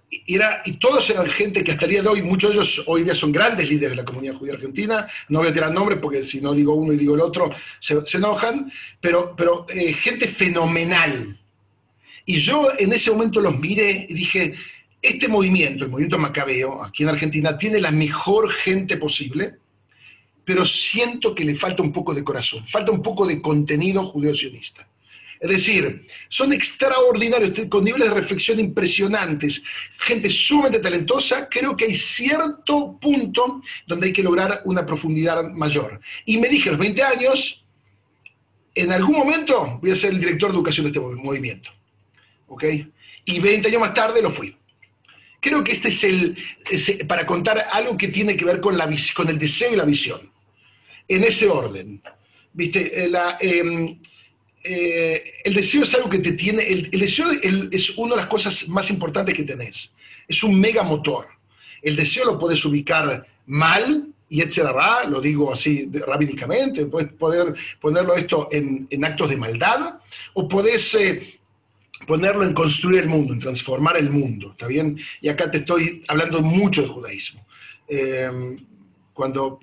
Y, 0.09 0.35
era, 0.35 0.61
y 0.65 0.73
todos 0.73 1.09
eran 1.09 1.27
gente 1.27 1.63
que 1.63 1.71
hasta 1.71 1.85
el 1.85 1.91
día 1.91 2.01
de 2.03 2.09
hoy, 2.09 2.21
muchos 2.21 2.51
de 2.51 2.57
ellos 2.57 2.83
hoy 2.85 3.03
día 3.03 3.15
son 3.15 3.31
grandes 3.31 3.67
líderes 3.67 3.91
de 3.91 3.95
la 3.95 4.05
comunidad 4.05 4.35
judía 4.35 4.53
argentina, 4.53 5.07
no 5.29 5.39
voy 5.39 5.47
a 5.49 5.53
tirar 5.53 5.71
nombres 5.71 5.99
porque 5.99 6.23
si 6.23 6.41
no 6.41 6.53
digo 6.53 6.75
uno 6.75 6.93
y 6.93 6.97
digo 6.97 7.15
el 7.15 7.21
otro 7.21 7.51
se, 7.79 8.01
enojan, 8.13 8.71
pero, 9.01 9.35
pero 9.35 9.65
eh, 9.69 9.93
gente 9.93 10.27
fenomenal. 10.27 11.39
Y 12.25 12.37
yo 12.37 12.69
en 12.77 12.93
ese 12.93 13.11
momento 13.11 13.39
los 13.41 13.57
miré 13.59 14.07
y 14.09 14.13
dije, 14.13 14.55
este 15.01 15.27
movimiento, 15.27 15.85
el 15.85 15.91
movimiento 15.91 16.17
macabeo, 16.17 16.83
aquí 16.83 17.03
en 17.03 17.09
Argentina, 17.09 17.57
tiene 17.57 17.79
la 17.79 17.91
mejor 17.91 18.49
gente 18.49 18.97
posible, 18.97 19.55
pero 20.43 20.65
siento 20.65 21.33
que 21.33 21.45
le 21.45 21.55
falta 21.55 21.83
un 21.83 21.91
poco 21.91 22.13
de 22.13 22.23
corazón, 22.23 22.65
falta 22.67 22.91
un 22.91 23.01
poco 23.01 23.25
de 23.25 23.41
contenido 23.41 24.05
judeo-sionista. 24.05 24.87
Es 25.45 25.51
decir, 25.51 26.07
son 26.27 26.53
extraordinarios, 26.53 27.67
con 27.67 27.83
niveles 27.83 28.09
de 28.09 28.15
reflexión 28.15 28.59
impresionantes, 28.59 29.61
gente 29.99 30.27
sumamente 30.27 30.79
talentosa, 30.79 31.47
creo 31.47 31.75
que 31.75 31.85
hay 31.85 31.95
cierto 31.95 32.97
punto 32.99 33.61
donde 33.85 34.07
hay 34.07 34.13
que 34.13 34.23
lograr 34.23 34.63
una 34.65 34.83
profundidad 34.83 35.43
mayor. 35.51 36.01
Y 36.25 36.39
me 36.39 36.49
dije 36.49 36.69
a 36.69 36.71
los 36.71 36.81
20 36.81 37.03
años, 37.03 37.63
en 38.73 38.91
algún 38.91 39.17
momento 39.17 39.77
voy 39.79 39.91
a 39.91 39.95
ser 39.95 40.13
el 40.13 40.19
director 40.19 40.49
de 40.49 40.57
educación 40.57 40.85
de 40.85 40.89
este 40.89 40.99
movimiento. 40.99 41.69
¿Ok? 42.47 42.63
Y 43.25 43.39
20 43.39 43.67
años 43.67 43.81
más 43.81 43.93
tarde 43.93 44.23
lo 44.23 44.31
fui. 44.31 44.57
Creo 45.39 45.63
que 45.63 45.73
este 45.73 45.89
es 45.89 46.03
el, 46.05 46.35
para 47.07 47.23
contar 47.27 47.67
algo 47.71 47.95
que 47.95 48.07
tiene 48.07 48.35
que 48.35 48.45
ver 48.45 48.59
con, 48.59 48.75
la, 48.75 48.89
con 49.13 49.29
el 49.29 49.37
deseo 49.37 49.73
y 49.73 49.75
la 49.75 49.85
visión. 49.85 50.31
En 51.07 51.23
ese 51.23 51.47
orden. 51.47 52.01
¿Viste? 52.51 53.03
Eh, 53.03 53.09
la, 53.09 53.37
em, 53.39 53.99
eh, 54.67 55.41
el 55.43 55.53
deseo 55.53 55.83
es 55.83 55.93
algo 55.93 56.09
que 56.09 56.17
te 56.17 56.31
tiene, 56.31 56.67
el, 56.67 56.89
deseo 56.89 57.27
es 57.31 57.91
una 57.97 58.15
de 58.15 58.21
las 58.21 58.25
cosas 58.25 58.67
más 58.67 58.89
importantes 58.89 59.35
que 59.35 59.43
tenés. 59.43 59.91
Es 60.27 60.43
un 60.43 60.59
mega 60.59 60.81
motor. 60.81 61.27
El 61.83 61.95
deseo 61.95 62.25
lo 62.25 62.39
puedes 62.39 62.65
ubicar 62.65 63.27
mal, 63.45 64.07
y 64.27 64.41
etcétera, 64.41 65.03
lo 65.07 65.21
digo 65.21 65.53
así 65.53 65.87
rabínicamente, 66.07 66.87
puedes 66.87 67.13
poder 67.13 67.53
ponerlo 67.79 68.15
esto 68.15 68.49
en, 68.51 69.05
actos 69.05 69.29
de 69.29 69.37
maldad, 69.37 69.99
o 70.33 70.47
puedes 70.47 70.95
eh, 70.95 71.39
ponerlo 72.07 72.43
en 72.43 72.55
construir 72.55 73.01
el 73.01 73.07
mundo, 73.07 73.33
en 73.33 73.39
transformar 73.39 73.97
el 73.97 74.09
mundo, 74.09 74.51
¿está 74.51 74.65
bien? 74.65 74.99
Y 75.21 75.29
acá 75.29 75.51
te 75.51 75.59
estoy 75.59 76.03
hablando 76.07 76.41
mucho 76.41 76.81
de 76.81 76.87
judaísmo. 76.87 77.45
Eh, 77.87 78.57
cuando 79.13 79.59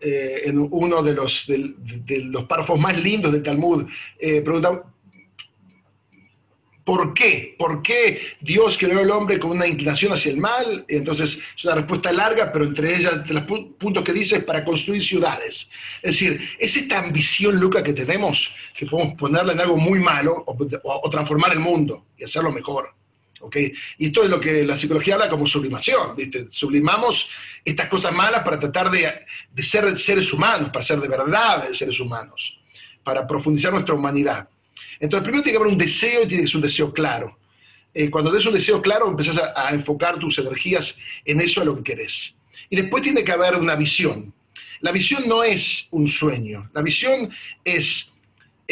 eh, 0.00 0.42
en 0.46 0.58
uno 0.70 1.02
de 1.02 1.12
los, 1.12 1.46
de, 1.46 2.18
los 2.24 2.44
párrafos 2.44 2.80
más 2.80 2.98
lindos 2.98 3.32
del 3.32 3.42
Talmud, 3.42 3.86
eh, 4.18 4.40
pregunta, 4.40 4.82
¿por 6.84 7.12
qué? 7.12 7.54
¿Por 7.58 7.82
qué 7.82 8.20
Dios 8.40 8.78
creó 8.78 9.00
al 9.00 9.10
hombre 9.10 9.38
con 9.38 9.50
una 9.50 9.66
inclinación 9.66 10.12
hacia 10.12 10.32
el 10.32 10.38
mal? 10.38 10.84
Entonces, 10.88 11.38
es 11.56 11.64
una 11.64 11.74
respuesta 11.74 12.12
larga, 12.12 12.50
pero 12.50 12.64
entre 12.64 12.96
ellas, 12.96 13.26
de 13.26 13.34
los 13.34 13.44
puntos 13.44 14.02
que 14.02 14.12
dice, 14.12 14.38
es 14.38 14.44
para 14.44 14.64
construir 14.64 15.02
ciudades. 15.02 15.68
Es 16.02 16.18
decir, 16.18 16.40
es 16.58 16.76
esta 16.76 16.98
ambición 16.98 17.60
loca 17.60 17.82
que 17.82 17.92
tenemos, 17.92 18.54
que 18.76 18.86
podemos 18.86 19.14
ponerla 19.14 19.52
en 19.52 19.60
algo 19.60 19.76
muy 19.76 19.98
malo 19.98 20.44
o 20.46 21.10
transformar 21.10 21.52
el 21.52 21.60
mundo 21.60 22.06
y 22.16 22.24
hacerlo 22.24 22.50
mejor. 22.50 22.99
Y 23.98 24.06
esto 24.06 24.22
es 24.22 24.30
lo 24.30 24.38
que 24.38 24.64
la 24.64 24.76
psicología 24.76 25.14
habla 25.14 25.28
como 25.28 25.46
sublimación, 25.46 26.14
¿viste? 26.16 26.46
Sublimamos 26.50 27.30
estas 27.64 27.88
cosas 27.88 28.12
malas 28.12 28.42
para 28.42 28.58
tratar 28.58 28.90
de, 28.90 29.62
ser 29.62 29.96
seres 29.96 30.32
humanos, 30.32 30.68
para 30.68 30.84
ser 30.84 31.00
de 31.00 31.08
verdad 31.08 31.70
seres 31.72 31.98
humanos, 32.00 32.58
para 33.02 33.26
profundizar 33.26 33.72
nuestra 33.72 33.94
humanidad. 33.94 34.48
Entonces, 34.98 35.24
primero 35.24 35.42
tiene 35.42 35.56
que 35.56 35.62
haber 35.62 35.72
un 35.72 35.78
deseo 35.78 36.24
y 36.24 36.26
tiene 36.26 36.42
que 36.42 36.48
ser 36.48 36.56
un 36.56 36.62
deseo 36.62 36.92
claro. 36.92 37.38
Eh, 37.92 38.10
cuando 38.10 38.30
des 38.30 38.46
un 38.46 38.54
deseo 38.54 38.80
claro, 38.80 39.08
empezás 39.08 39.38
a, 39.38 39.68
a, 39.68 39.70
enfocar 39.70 40.18
tus 40.18 40.38
energías 40.38 40.96
en 41.24 41.40
eso 41.40 41.62
a 41.62 41.64
lo 41.64 41.74
que 41.76 41.82
querés. 41.82 42.36
Y 42.68 42.76
después 42.76 43.02
tiene 43.02 43.24
que 43.24 43.32
haber 43.32 43.56
una 43.56 43.74
visión. 43.74 44.32
La 44.80 44.92
visión 44.92 45.24
no 45.26 45.42
es 45.42 45.88
un 45.90 46.06
sueño, 46.06 46.70
la 46.72 46.80
visión 46.82 47.30
es 47.64 48.10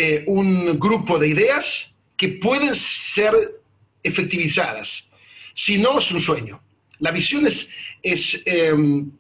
eh, 0.01 0.23
un 0.29 0.79
grupo 0.79 1.19
de 1.19 1.27
ideas 1.27 1.91
que 2.17 2.29
pueden 2.29 2.73
ser 2.73 3.58
efectivizadas. 4.03 5.09
Si 5.55 5.79
no, 5.79 5.99
es 5.99 6.11
un 6.13 6.21
sueño. 6.21 6.63
La 7.01 7.11
visión 7.11 7.47
es, 7.47 7.71
es 8.03 8.43
em, 8.47 9.11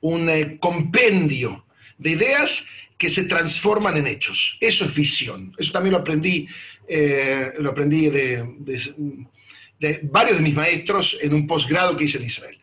un 0.00 0.28
eh, 0.28 0.58
compendio 0.58 1.64
de 1.98 2.10
ideas 2.10 2.64
que 2.96 3.10
se 3.10 3.24
transforman 3.24 3.96
en 3.96 4.06
hechos. 4.06 4.56
Eso 4.60 4.84
es 4.84 4.94
visión. 4.94 5.54
Eso 5.58 5.72
también 5.72 5.92
lo 5.92 5.98
aprendí, 5.98 6.46
eh, 6.86 7.52
lo 7.58 7.70
aprendí 7.70 8.08
de, 8.08 8.46
de, 9.78 10.00
varios 10.02 10.36
de 10.36 10.42
mis 10.42 10.54
maestros 10.54 11.16
en 11.20 11.34
un 11.34 11.46
posgrado 11.46 11.96
que 11.96 12.04
hice 12.04 12.18
en 12.18 12.24
Israel, 12.24 12.58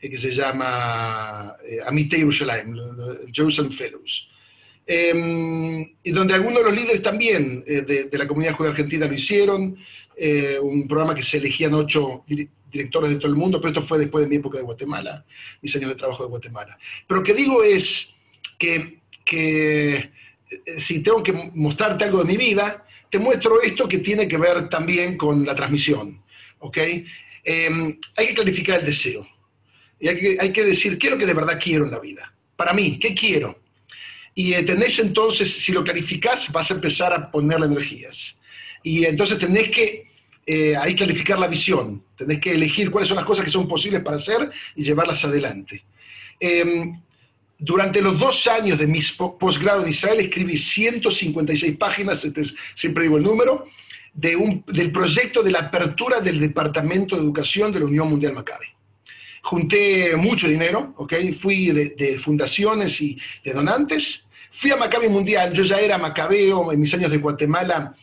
eh, 0.00 0.10
que 0.10 0.18
se 0.18 0.32
llama 0.32 1.56
Amitei 1.86 2.20
Yerushalayim, 2.20 2.76
Jerusalem 3.32 3.72
Fellows. 3.72 4.30
Em, 4.86 5.80
y 6.02 6.10
donde 6.10 6.34
algunos 6.34 6.58
de 6.58 6.64
los 6.64 6.78
líderes 6.78 7.00
también 7.00 7.64
de, 7.64 7.82
de, 7.82 8.18
la 8.18 8.26
comunidad 8.26 8.52
judía 8.52 8.70
argentina 8.70 9.06
lo 9.06 9.14
hicieron, 9.14 9.78
eh, 10.16 10.58
un 10.60 10.86
programa 10.86 11.14
que 11.14 11.22
se 11.22 11.38
elegían 11.38 11.74
ocho 11.74 12.24
directores 12.26 13.10
de 13.10 13.16
todo 13.16 13.28
el 13.28 13.36
mundo, 13.36 13.60
pero 13.60 13.68
esto 13.70 13.82
fue 13.82 13.98
después 13.98 14.24
de 14.24 14.28
mi 14.28 14.36
época 14.36 14.58
de 14.58 14.64
Guatemala, 14.64 15.24
mis 15.62 15.74
años 15.76 15.90
de 15.90 15.96
trabajo 15.96 16.24
de 16.24 16.28
Guatemala. 16.28 16.78
Pero 17.06 17.20
lo 17.20 17.24
que 17.24 17.34
digo 17.34 17.62
es 17.62 18.14
que, 18.58 19.00
eh, 19.32 20.10
si 20.76 21.02
tengo 21.02 21.22
que 21.22 21.32
mostrarte 21.54 22.04
algo 22.04 22.18
de 22.18 22.24
mi 22.24 22.36
vida, 22.36 22.84
te 23.10 23.18
muestro 23.18 23.62
esto 23.62 23.86
que 23.86 23.98
tiene 23.98 24.26
que 24.26 24.36
ver 24.36 24.68
también 24.68 25.16
con 25.16 25.44
la 25.44 25.54
transmisión. 25.54 26.22
¿ok? 26.58 26.78
Em, 27.44 27.98
hay 28.16 28.26
que 28.26 28.34
clarificar 28.34 28.80
el 28.80 28.86
deseo. 28.86 29.28
Y 30.00 30.08
hay 30.08 30.16
que, 30.16 30.36
hay 30.40 30.52
que 30.52 30.64
decir, 30.64 30.98
¿qué 30.98 31.06
es 31.06 31.12
lo 31.12 31.18
que 31.18 31.26
de 31.26 31.34
verdad 31.34 31.60
quiero 31.62 31.84
en 31.84 31.90
la 31.90 32.00
vida? 32.00 32.32
Para 32.56 32.72
mí, 32.72 32.98
¿qué 32.98 33.14
quiero? 33.14 33.60
Y 34.34 34.54
eh, 34.54 34.62
tenés 34.62 34.98
entonces, 34.98 35.52
si 35.52 35.72
lo 35.72 35.84
clarificás, 35.84 36.50
vas 36.50 36.70
a 36.70 36.74
empezar 36.74 37.12
a 37.12 37.30
ponerle 37.30 37.66
energías. 37.66 38.36
Y 38.84 39.04
entonces 39.06 39.38
tenés 39.38 39.70
que 39.70 40.06
eh, 40.46 40.76
ahí 40.76 40.94
clarificar 40.94 41.38
la 41.38 41.48
visión, 41.48 42.04
tenés 42.16 42.38
que 42.38 42.52
elegir 42.52 42.90
cuáles 42.90 43.08
son 43.08 43.16
las 43.16 43.24
cosas 43.24 43.46
que 43.46 43.50
son 43.50 43.66
posibles 43.66 44.02
para 44.02 44.16
hacer 44.16 44.50
y 44.76 44.84
llevarlas 44.84 45.24
adelante. 45.24 45.82
Em, 46.38 47.00
durante 47.58 48.02
los 48.02 48.18
dos 48.18 48.46
años 48.46 48.78
de 48.78 48.86
mi 48.86 49.00
posgrado 49.40 49.82
en 49.82 49.88
Israel 49.88 50.20
escribí 50.20 50.58
156 50.58 51.78
páginas, 51.78 52.22
este 52.24 52.42
siempre 52.74 53.04
digo 53.04 53.16
el 53.16 53.22
número, 53.22 53.66
de 54.12 54.36
un, 54.36 54.62
del 54.66 54.92
proyecto 54.92 55.42
de 55.42 55.50
la 55.50 55.60
apertura 55.60 56.20
del 56.20 56.38
Departamento 56.38 57.16
de 57.16 57.22
Educación 57.22 57.72
de 57.72 57.80
la 57.80 57.86
Unión 57.86 58.08
Mundial 58.10 58.34
Maccabi. 58.34 58.66
Junté 59.42 60.14
mucho 60.16 60.46
dinero, 60.46 60.92
¿okay? 60.98 61.32
fui 61.32 61.68
de, 61.68 61.90
de, 61.90 62.18
fundaciones 62.18 63.00
y 63.00 63.18
de 63.42 63.52
donantes, 63.54 64.26
fui 64.52 64.70
a 64.70 64.76
Maccabi 64.76 65.08
Mundial, 65.08 65.54
yo 65.54 65.62
ya 65.62 65.78
era 65.78 65.96
macabeo 65.96 66.70
en 66.70 66.80
mis 66.80 66.92
años 66.92 67.10
de 67.10 67.18
Guatemala, 67.18 67.94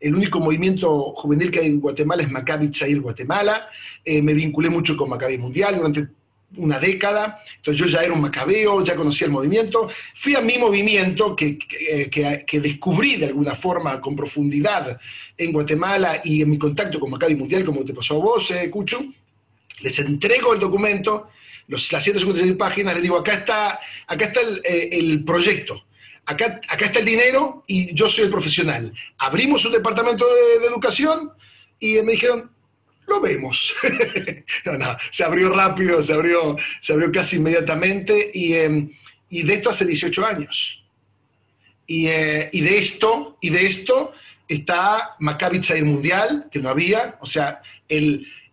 el 0.00 0.14
único 0.14 0.40
movimiento 0.40 1.12
juvenil 1.14 1.50
que 1.50 1.60
hay 1.60 1.66
en 1.66 1.80
Guatemala 1.80 2.22
es 2.22 2.30
Maccabi 2.30 2.68
Tzair 2.68 3.00
Guatemala. 3.00 3.68
Eh, 4.02 4.22
me 4.22 4.32
vinculé 4.32 4.70
mucho 4.70 4.96
con 4.96 5.10
Maccabi 5.10 5.36
Mundial 5.36 5.76
durante 5.76 6.08
una 6.56 6.80
década, 6.80 7.44
entonces 7.56 7.78
yo 7.78 7.86
ya 7.86 8.02
era 8.02 8.12
un 8.12 8.22
macabeo, 8.22 8.82
ya 8.82 8.96
conocía 8.96 9.26
el 9.26 9.32
movimiento. 9.32 9.88
Fui 10.16 10.34
a 10.34 10.40
mi 10.40 10.58
movimiento 10.58 11.36
que, 11.36 11.56
que, 11.58 12.60
descubrí 12.60 13.16
de 13.16 13.26
alguna 13.26 13.54
forma 13.54 14.00
con 14.00 14.16
profundidad 14.16 14.98
en 15.36 15.52
Guatemala 15.52 16.20
y 16.24 16.42
en 16.42 16.50
mi 16.50 16.58
contacto 16.58 16.98
con 16.98 17.10
Maccabi 17.10 17.36
Mundial, 17.36 17.64
como 17.64 17.84
te 17.84 17.94
pasó 17.94 18.16
a 18.16 18.24
vos, 18.24 18.50
eh, 18.50 18.68
Cucho. 18.68 19.04
Les 19.82 19.98
entrego 20.00 20.52
el 20.52 20.60
documento, 20.60 21.28
los, 21.68 21.92
las 21.92 22.02
156 22.02 22.56
páginas, 22.56 22.94
les 22.94 23.02
digo, 23.04 23.16
acá 23.16 23.34
está, 23.34 23.80
acá 24.06 24.24
está 24.24 24.40
el, 24.40 24.60
eh, 24.64 24.88
el 24.92 25.22
proyecto 25.24 25.84
acá, 26.30 26.60
está 26.84 26.98
el 27.00 27.04
dinero 27.04 27.64
y 27.66 27.94
yo 27.94 28.08
soy 28.08 28.24
el 28.24 28.30
profesional. 28.30 28.92
Abrimos 29.18 29.64
un 29.64 29.72
departamento 29.72 30.24
de, 30.26 30.66
educación 30.66 31.32
y 31.78 31.94
me 32.02 32.12
dijeron, 32.12 32.50
lo 33.06 33.20
vemos. 33.20 33.74
no, 34.64 34.78
no, 34.78 34.96
se 35.10 35.24
abrió 35.24 35.50
rápido, 35.50 36.00
se 36.02 36.12
abrió, 36.12 36.56
se 36.80 36.92
abrió 36.92 37.10
casi 37.10 37.36
inmediatamente 37.36 38.30
y, 38.32 38.54
em, 38.54 38.90
de 39.28 39.52
esto 39.52 39.70
hace 39.70 39.84
18 39.84 40.24
años. 40.24 40.84
Eh, 41.88 42.48
y, 42.52 42.60
de 42.60 42.78
esto, 42.78 43.36
y 43.40 43.50
de 43.50 43.66
esto 43.66 44.12
está 44.46 45.16
Maccabi 45.18 45.58
Tzair 45.58 45.84
Mundial, 45.84 46.48
que 46.52 46.60
no 46.60 46.68
había, 46.68 47.16
o 47.20 47.26
sea, 47.26 47.60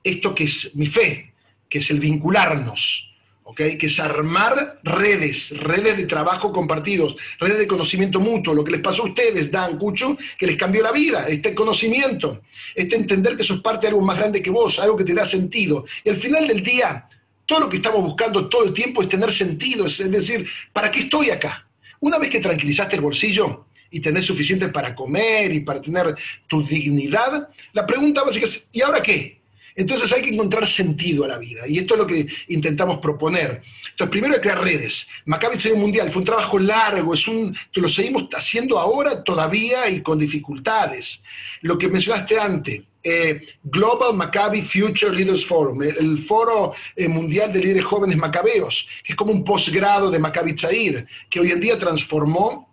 esto 0.04 0.34
que 0.34 0.46
es 0.46 0.76
mi 0.76 0.88
fe, 0.88 1.34
que 1.70 1.78
es 1.80 1.92
el 1.92 2.00
vincularnos, 2.00 3.07
que 3.56 3.78
es 3.80 4.00
armar 4.00 4.80
redes, 4.84 5.52
redes 5.58 5.98
de 5.98 6.06
trabajo 6.06 6.52
compartidos, 6.52 7.16
redes 7.40 7.60
de 7.60 7.68
conocimiento 7.68 8.20
mutuo. 8.20 8.54
Lo 8.54 8.64
que 8.64 8.72
les 8.72 8.82
pasó 8.82 9.04
a 9.04 9.06
ustedes, 9.06 9.52
Dan, 9.52 9.78
Cucho, 9.78 10.18
que 10.38 10.48
les 10.48 10.58
cambió 10.58 10.84
la 10.84 10.92
vida, 10.92 11.28
este 11.28 11.56
conocimiento, 11.56 12.42
este 12.76 12.96
entender 12.96 13.38
que 13.38 13.44
sos 13.44 13.62
parte 13.62 13.88
de 13.88 13.90
algo 13.90 14.02
más 14.02 14.18
grande 14.18 14.42
que 14.42 14.50
vos, 14.50 14.80
algo 14.80 14.98
que 14.98 15.04
te 15.04 15.14
da 15.14 15.26
sentido. 15.26 15.86
Y 16.04 16.10
al 16.10 16.18
final 16.18 16.48
del 16.48 16.62
día, 16.62 17.08
todo 17.46 17.62
lo 17.62 17.70
que 17.70 17.78
estamos 17.78 18.02
buscando 18.02 18.50
todo 18.50 18.66
el 18.66 18.74
tiempo 18.74 19.02
es 19.02 19.10
tener 19.10 19.32
sentido, 19.32 19.86
es 19.88 20.12
decir, 20.12 20.48
¿para 20.74 20.92
qué 20.92 21.00
estoy 21.00 21.30
acá? 21.30 21.66
Una 22.02 22.18
vez 22.20 22.30
que 22.30 22.40
tranquilizaste 22.40 22.96
el 22.98 23.02
bolsillo 23.02 23.66
y 23.90 24.02
tenés 24.02 24.26
suficiente 24.26 24.68
para 24.68 24.94
comer 24.94 25.54
y 25.54 25.62
para 25.62 25.82
tener 25.82 26.16
tu 26.48 26.62
dignidad, 26.62 27.50
la 27.72 27.86
pregunta 27.86 28.24
básica 28.24 28.46
es, 28.46 28.68
¿y 28.72 28.82
ahora 28.82 29.02
qué? 29.02 29.37
Entonces 29.78 30.12
hay 30.12 30.24
que 30.24 30.32
encontrar 30.32 30.66
sentido 30.68 31.24
a 31.24 31.28
la 31.28 31.38
vida 31.38 31.68
y 31.68 31.78
esto 31.78 31.94
es 31.94 32.00
lo 32.00 32.08
que 32.08 32.26
intentamos 32.48 32.98
proponer. 32.98 33.62
Entonces, 33.92 34.12
primero 34.12 34.34
hay 34.34 34.42
crear 34.42 34.62
redes. 34.62 35.08
Maccabi 35.26 35.60
Serie 35.60 35.78
Mundial 35.78 36.12
fue 36.12 36.22
un 36.22 36.26
trabajo 36.26 36.58
largo, 36.58 37.14
es 37.14 37.28
un, 37.28 37.56
lo 37.76 37.88
seguimos 37.88 38.28
haciendo 38.34 38.80
ahora 38.80 39.24
todavía 39.24 39.88
y 39.88 40.02
con 40.02 40.18
dificultades. 40.18 41.22
Lo 41.62 41.78
que 41.78 41.90
mencionaste 41.90 42.40
antes, 42.40 42.82
eh, 43.04 43.42
Global 43.64 44.16
Maccabi 44.16 44.64
Future 44.64 45.14
Leaders 45.14 45.46
Forum, 45.46 45.84
el, 45.84 46.18
foro 46.18 46.74
eh, 46.96 47.08
mundial 47.08 47.54
de 47.54 47.60
líderes 47.60 47.86
jóvenes 47.86 48.18
macabeos, 48.18 48.90
que 49.04 49.14
es 49.14 49.16
como 49.16 49.32
un 49.32 49.44
posgrado 49.44 50.10
de 50.10 50.18
Maccabi 50.18 50.56
Tzair, 50.56 51.06
que 51.30 51.40
hoy 51.40 51.52
en 51.52 51.60
día 51.60 51.78
transformó 51.78 52.67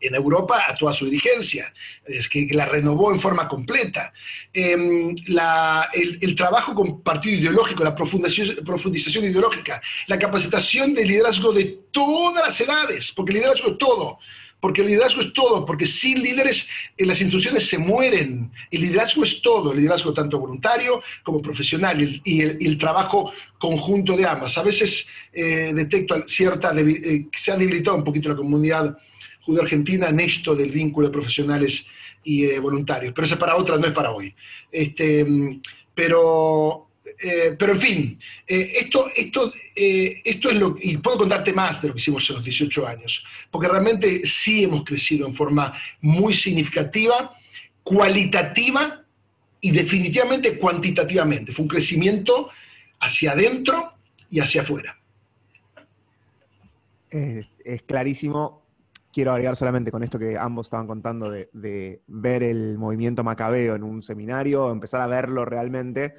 en 0.00 0.14
Europa 0.14 0.64
a 0.66 0.74
toda 0.74 0.92
su 0.92 1.04
dirigencia, 1.06 1.72
es 2.04 2.28
que, 2.28 2.48
la 2.50 2.66
renovó 2.66 3.12
en 3.12 3.20
forma 3.20 3.46
completa. 3.46 4.12
Em, 4.52 5.14
el, 5.92 6.34
trabajo 6.36 6.74
con 6.74 7.02
partido 7.02 7.38
ideológico, 7.38 7.84
la 7.84 7.94
profundización, 7.94 9.24
ideológica, 9.24 9.80
la 10.06 10.18
capacitación 10.18 10.94
de 10.94 11.04
liderazgo 11.04 11.52
de 11.52 11.78
todas 11.90 12.44
las 12.44 12.60
edades, 12.60 13.12
porque 13.12 13.32
el 13.32 13.38
liderazgo 13.38 13.70
es 13.70 13.78
todo 13.78 14.18
porque 14.60 14.80
el 14.80 14.88
liderazgo 14.88 15.20
es 15.20 15.32
todo, 15.32 15.64
porque 15.64 15.86
sin 15.86 16.22
líderes 16.22 16.68
eh, 16.96 17.06
las 17.06 17.20
instituciones 17.20 17.68
se 17.68 17.78
mueren. 17.78 18.50
El 18.70 18.82
liderazgo 18.82 19.22
es 19.22 19.40
todo, 19.40 19.72
el 19.72 19.78
liderazgo 19.78 20.12
tanto 20.12 20.38
voluntario 20.38 21.02
como 21.22 21.40
profesional 21.40 22.20
y 22.24 22.40
el, 22.40 22.78
trabajo 22.78 23.32
conjunto 23.58 24.16
de 24.16 24.26
ambas. 24.26 24.58
A 24.58 24.62
veces 24.62 25.06
eh, 25.32 25.72
detecto 25.74 26.24
cierta, 26.26 26.72
eh, 26.76 27.26
se 27.34 27.52
ha 27.52 27.56
debilitado 27.56 27.96
un 27.96 28.04
poquito 28.04 28.28
la 28.28 28.36
comunidad 28.36 28.98
de 29.54 29.62
Argentina 29.62 30.08
en 30.08 30.20
esto 30.20 30.54
del 30.54 30.70
vínculo 30.70 31.08
de 31.08 31.12
profesionales 31.12 31.86
y 32.24 32.44
eh, 32.44 32.58
voluntarios. 32.58 33.12
Pero 33.14 33.24
eso 33.24 33.34
es 33.34 33.40
para 33.40 33.56
otra, 33.56 33.76
no 33.76 33.86
es 33.86 33.92
para 33.92 34.10
hoy. 34.10 34.34
Este, 34.70 35.26
pero, 35.94 36.90
eh, 37.20 37.56
pero 37.58 37.72
en 37.72 37.80
fin, 37.80 38.18
eh, 38.46 38.72
esto, 38.80 39.10
esto, 39.14 39.52
esto 39.74 40.50
es 40.50 40.56
lo 40.56 40.76
y 40.80 40.96
puedo 40.98 41.18
contarte 41.18 41.52
más 41.52 41.80
de 41.80 41.88
lo 41.88 41.94
que 41.94 42.00
hicimos 42.00 42.28
en 42.28 42.36
los 42.36 42.44
18 42.44 42.86
años, 42.86 43.24
porque 43.50 43.68
realmente 43.68 44.26
sí 44.26 44.64
hemos 44.64 44.84
crecido 44.84 45.26
en 45.26 45.34
forma 45.34 45.72
muy 46.00 46.34
significativa, 46.34 47.34
cualitativa 47.82 49.04
y 49.60 49.70
definitivamente 49.70 50.58
cuantitativamente. 50.58 51.52
Fue 51.52 51.62
un 51.62 51.68
crecimiento 51.68 52.50
hacia 53.00 53.32
adentro 53.32 53.94
y 54.30 54.40
hacia 54.40 54.62
afuera. 54.62 54.96
es 57.10 57.82
clarísimo 57.86 58.67
quiero 59.12 59.32
agregar 59.32 59.56
solamente 59.56 59.90
con 59.90 60.02
esto 60.02 60.18
que 60.18 60.36
ambos 60.36 60.66
estaban 60.66 60.86
contando 60.86 61.30
de, 61.30 62.02
ver 62.06 62.42
el 62.42 62.78
movimiento 62.78 63.24
macabeo 63.24 63.74
en 63.74 63.82
un 63.82 64.02
seminario, 64.02 64.70
empezar 64.70 65.00
a 65.00 65.06
verlo 65.06 65.44
realmente, 65.44 66.14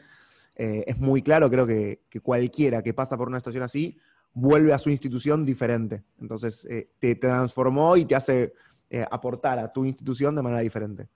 eh, 0.56 0.84
es 0.88 0.98
muy 0.98 1.22
claro, 1.22 1.50
creo 1.50 1.66
que, 1.66 2.02
cualquiera 2.22 2.82
que 2.82 2.94
pasa 2.94 3.18
por 3.18 3.28
una 3.28 3.40
situación 3.40 3.64
así 3.64 3.98
vuelve 4.34 4.74
a 4.74 4.80
su 4.80 4.90
institución 4.90 5.46
diferente. 5.46 6.04
Entonces, 6.20 6.66
eh, 6.70 6.90
te 7.00 7.16
transformó 7.16 7.98
y 7.98 8.06
te 8.06 8.16
hace 8.16 8.54
eh, 8.90 9.06
aportar 9.10 9.60
a 9.60 9.72
tu 9.72 9.86
institución 9.86 10.36
de 10.36 10.42
manera 10.42 10.62
diferente. 10.62 11.08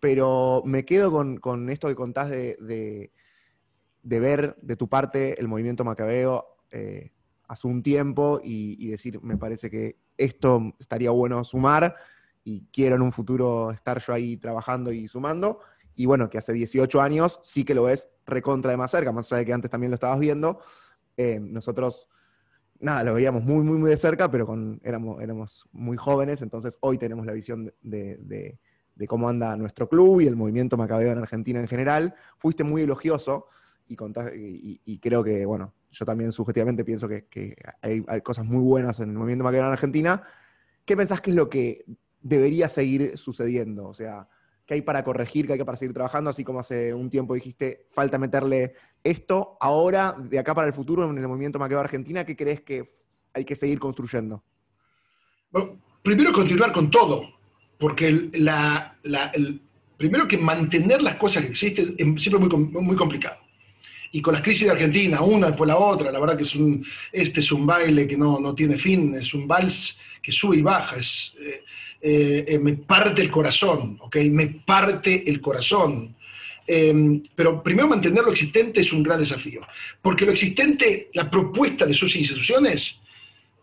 Pero 0.00 0.62
me 0.64 0.84
quedo 0.84 1.10
con, 1.40 1.70
esto 1.70 1.88
que 1.88 1.94
contás 1.94 2.30
de, 2.30 3.10
de, 4.02 4.20
ver 4.20 4.56
de 4.60 4.76
tu 4.76 4.88
parte 4.88 5.40
el 5.40 5.48
movimiento 5.48 5.84
macabeo 5.84 6.46
hace 7.48 7.66
un 7.66 7.82
tiempo 7.82 8.40
y, 8.42 8.88
decir, 8.88 9.20
me 9.22 9.36
parece 9.36 9.70
que 9.70 9.96
esto 10.16 10.74
estaría 10.78 11.10
bueno 11.10 11.44
sumar 11.44 11.96
y 12.44 12.66
quiero 12.72 12.96
en 12.96 13.02
un 13.02 13.12
futuro 13.12 13.70
estar 13.70 13.98
yo 14.00 14.12
ahí 14.12 14.36
trabajando 14.36 14.92
y 14.92 15.08
sumando. 15.08 15.60
Y 15.94 16.06
bueno, 16.06 16.28
que 16.28 16.38
hace 16.38 16.52
18 16.52 17.00
años 17.00 17.40
sí 17.42 17.64
que 17.64 17.74
lo 17.74 17.84
ves 17.84 18.08
recontra 18.26 18.70
de 18.70 18.76
más 18.76 18.90
cerca, 18.90 19.12
más 19.12 19.32
allá 19.32 19.40
de 19.40 19.46
que 19.46 19.52
antes 19.52 19.70
también 19.70 19.90
lo 19.90 19.94
estabas 19.94 20.18
viendo. 20.18 20.60
Eh, 21.16 21.40
nosotros, 21.40 22.08
nada, 22.78 23.02
lo 23.04 23.14
veíamos 23.14 23.42
muy, 23.42 23.64
muy, 23.64 23.78
muy 23.78 23.90
de 23.90 23.96
cerca, 23.96 24.30
pero 24.30 24.46
con, 24.46 24.80
éramos, 24.84 25.22
éramos 25.22 25.68
muy 25.72 25.96
jóvenes, 25.96 26.42
entonces 26.42 26.76
hoy 26.80 26.98
tenemos 26.98 27.24
la 27.24 27.32
visión 27.32 27.72
de, 27.82 28.58
cómo 29.08 29.28
anda 29.28 29.56
nuestro 29.56 29.88
club 29.88 30.20
y 30.20 30.26
el 30.26 30.36
movimiento 30.36 30.76
macabeo 30.76 31.12
en 31.12 31.18
Argentina 31.18 31.60
en 31.60 31.68
general. 31.68 32.14
Fuiste 32.36 32.62
muy 32.64 32.82
elogioso 32.82 33.46
y, 33.88 34.80
y 34.84 34.98
creo 34.98 35.24
que, 35.24 35.46
bueno, 35.46 35.72
yo 35.98 36.04
también 36.04 36.30
subjetivamente 36.30 36.84
pienso 36.84 37.08
que, 37.08 37.56
hay, 37.80 38.02
cosas 38.22 38.44
muy 38.44 38.60
buenas 38.60 39.00
en 39.00 39.10
el 39.10 39.16
movimiento 39.16 39.44
maquinero 39.44 39.68
en 39.68 39.72
Argentina. 39.72 40.22
¿Qué 40.84 40.96
pensás 40.96 41.20
que 41.20 41.30
es 41.30 41.36
lo 41.36 41.48
que 41.48 41.84
debería 42.20 42.68
seguir 42.68 43.16
sucediendo? 43.16 43.88
O 43.88 43.94
sea, 43.94 44.28
¿qué 44.66 44.74
hay 44.74 44.82
para 44.82 45.02
corregir, 45.02 45.46
qué 45.46 45.54
hay 45.54 45.64
para 45.64 45.78
seguir 45.78 45.94
trabajando? 45.94 46.28
Así 46.28 46.44
como 46.44 46.60
hace 46.60 46.92
un 46.92 47.08
tiempo 47.08 47.34
dijiste, 47.34 47.86
falta 47.92 48.18
meterle 48.18 48.74
esto. 49.02 49.56
Ahora, 49.58 50.14
de 50.18 50.38
acá 50.38 50.54
para 50.54 50.66
el 50.66 50.74
futuro, 50.74 51.08
en 51.08 51.16
el 51.16 51.28
movimiento 51.28 51.58
maquinero 51.58 51.80
Argentina, 51.80 52.26
¿qué 52.26 52.36
crees 52.36 52.60
que 52.60 52.94
hay 53.32 53.44
que 53.44 53.56
seguir 53.56 53.78
construyendo? 53.78 54.42
primero 56.02 56.32
continuar 56.32 56.70
con 56.70 56.90
todo, 56.90 57.22
porque 57.78 58.08
el, 58.08 59.62
primero 59.96 60.28
que 60.28 60.36
mantener 60.36 61.00
las 61.00 61.16
cosas 61.16 61.44
que 61.44 61.50
existen 61.50 61.94
es 61.96 62.22
siempre 62.22 62.38
muy, 62.38 62.82
muy 62.82 62.96
complicado 62.96 63.45
y 64.16 64.22
con 64.22 64.32
las 64.32 64.42
crisis 64.42 64.64
de 64.64 64.70
Argentina, 64.70 65.20
una 65.20 65.48
después 65.48 65.68
la 65.68 65.76
otra, 65.76 66.10
la 66.10 66.18
verdad 66.18 66.38
que 66.38 66.44
es 66.44 66.54
un, 66.54 66.82
este 67.12 67.40
es 67.40 67.52
un 67.52 67.66
baile 67.66 68.08
que 68.08 68.16
no, 68.16 68.40
no 68.40 68.54
tiene 68.54 68.78
fin, 68.78 69.14
es 69.14 69.34
un 69.34 69.46
vals 69.46 70.00
que 70.22 70.32
sube 70.32 70.56
y 70.56 70.62
baja, 70.62 70.96
es, 70.96 71.34
eh, 71.38 71.62
eh, 72.00 72.44
eh, 72.48 72.58
me 72.58 72.72
parte 72.72 73.20
el 73.20 73.30
corazón, 73.30 73.98
¿ok? 74.00 74.16
Me 74.30 74.46
parte 74.46 75.22
el 75.28 75.38
corazón. 75.38 76.16
Em, 76.66 77.22
pero 77.34 77.62
primero 77.62 77.88
mantener 77.88 78.24
lo 78.24 78.30
existente 78.30 78.80
es 78.80 78.90
un 78.90 79.02
gran 79.02 79.18
desafío, 79.18 79.60
porque 80.00 80.24
lo 80.24 80.32
existente, 80.32 81.10
la 81.12 81.30
propuesta 81.30 81.84
de 81.84 81.92
sus 81.92 82.16
instituciones, 82.16 82.98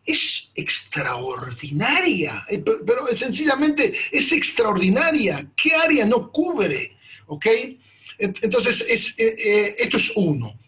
es 0.05 0.51
extraordinaria, 0.53 2.45
pero 2.85 3.07
sencillamente 3.15 3.95
es 4.11 4.31
extraordinaria. 4.31 5.47
¿Qué 5.55 5.73
área 5.73 6.05
no 6.05 6.31
cubre? 6.31 6.95
¿Ok? 7.25 7.47
Entonces, 8.17 8.85
es, 8.87 9.19
eh, 9.19 9.35
eh, 9.37 9.75
esto 9.79 9.97
es 9.97 10.11
uno. 10.15 10.59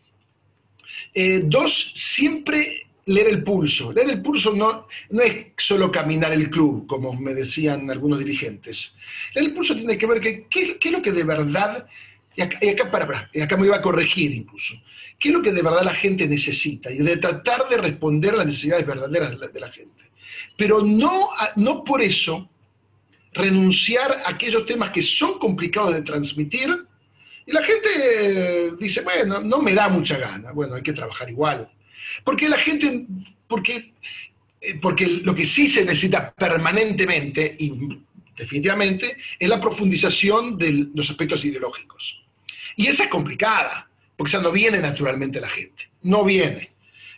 Eh, 1.14 1.42
dos, 1.46 1.92
siempre 1.94 2.88
leer 3.06 3.28
el 3.28 3.44
pulso. 3.44 3.94
Leer 3.94 4.10
el 4.10 4.22
pulso 4.22 4.54
no, 4.54 4.88
no 5.12 5.22
es 5.22 5.48
solo 5.58 5.92
caminar 5.92 6.34
el 6.34 6.50
club, 6.50 6.88
como 6.88 7.14
me 7.14 7.34
decían 7.34 7.90
algunos 7.90 8.20
dirigentes. 8.20 8.94
Leer 9.34 9.48
el 9.48 9.54
pulso 9.54 9.76
tiene 9.76 9.98
que 9.98 10.08
ver 10.08 10.20
que, 10.20 10.48
qué, 10.50 10.78
es 10.82 10.92
lo 10.92 11.02
que 11.02 11.12
de 11.12 11.24
verdad, 11.24 11.88
y 12.36 12.42
acá, 12.42 12.92
para, 12.92 13.30
acá 13.42 13.58
me 13.58 13.68
iba 13.68 13.78
a 13.78 13.82
corregir 13.82 14.32
incluso, 14.32 14.76
qué 15.20 15.30
es 15.30 15.34
lo 15.34 15.42
que 15.42 15.52
de 15.52 15.62
verdad 15.62 15.84
la 15.84 15.94
gente 15.94 16.28
necesita 16.28 16.92
y 16.92 16.98
de 16.98 17.18
tratar 17.18 17.70
de 17.70 17.78
responder 17.78 18.34
a 18.34 18.38
las 18.38 18.48
necesidades 18.48 18.86
verdaderas 18.86 19.40
de 19.54 19.60
la, 19.60 19.72
gente. 19.72 20.12
Pero 20.58 20.82
no, 20.84 21.30
no 21.56 21.84
por 21.84 22.02
eso 22.02 22.50
renunciar 23.36 24.24
a 24.26 24.30
aquellos 24.32 24.66
temas 24.66 24.90
que 24.90 25.02
son 25.02 25.38
complicados 25.38 25.94
de 25.94 26.02
transmitir, 26.02 26.86
y 27.46 27.52
la 27.52 27.64
gente 27.64 28.72
dice, 28.80 29.02
bueno, 29.02 29.40
no 29.40 29.62
me 29.62 29.74
da 29.74 29.88
mucha 29.88 30.18
gana. 30.18 30.52
Bueno, 30.52 30.76
hay 30.76 30.82
que 30.82 30.94
trabajar 30.94 31.30
igual. 31.30 31.70
Porque 32.24 32.50
la 32.50 32.58
gente, 32.58 33.06
porque, 33.48 33.94
eh, 34.62 34.76
porque 34.82 35.08
lo 35.08 35.36
que 35.36 35.46
sí 35.46 35.68
se 35.68 35.86
necesita 35.86 36.34
permanentemente 36.34 37.56
y 37.60 38.00
definitivamente 38.36 39.18
es 39.40 39.50
la 39.50 39.62
profundización 39.62 40.58
de 40.58 40.88
los 40.94 41.10
aspectos 41.10 41.46
ideológicos. 41.46 42.24
Y 42.76 42.88
esa 42.88 43.04
es 43.04 43.10
complicada, 43.10 43.88
porque 44.18 44.30
esa 44.30 44.42
no 44.42 44.52
viene 44.52 44.80
naturalmente 44.80 45.40
la 45.40 45.48
gente, 45.48 45.90
no 46.02 46.24
viene. 46.24 46.72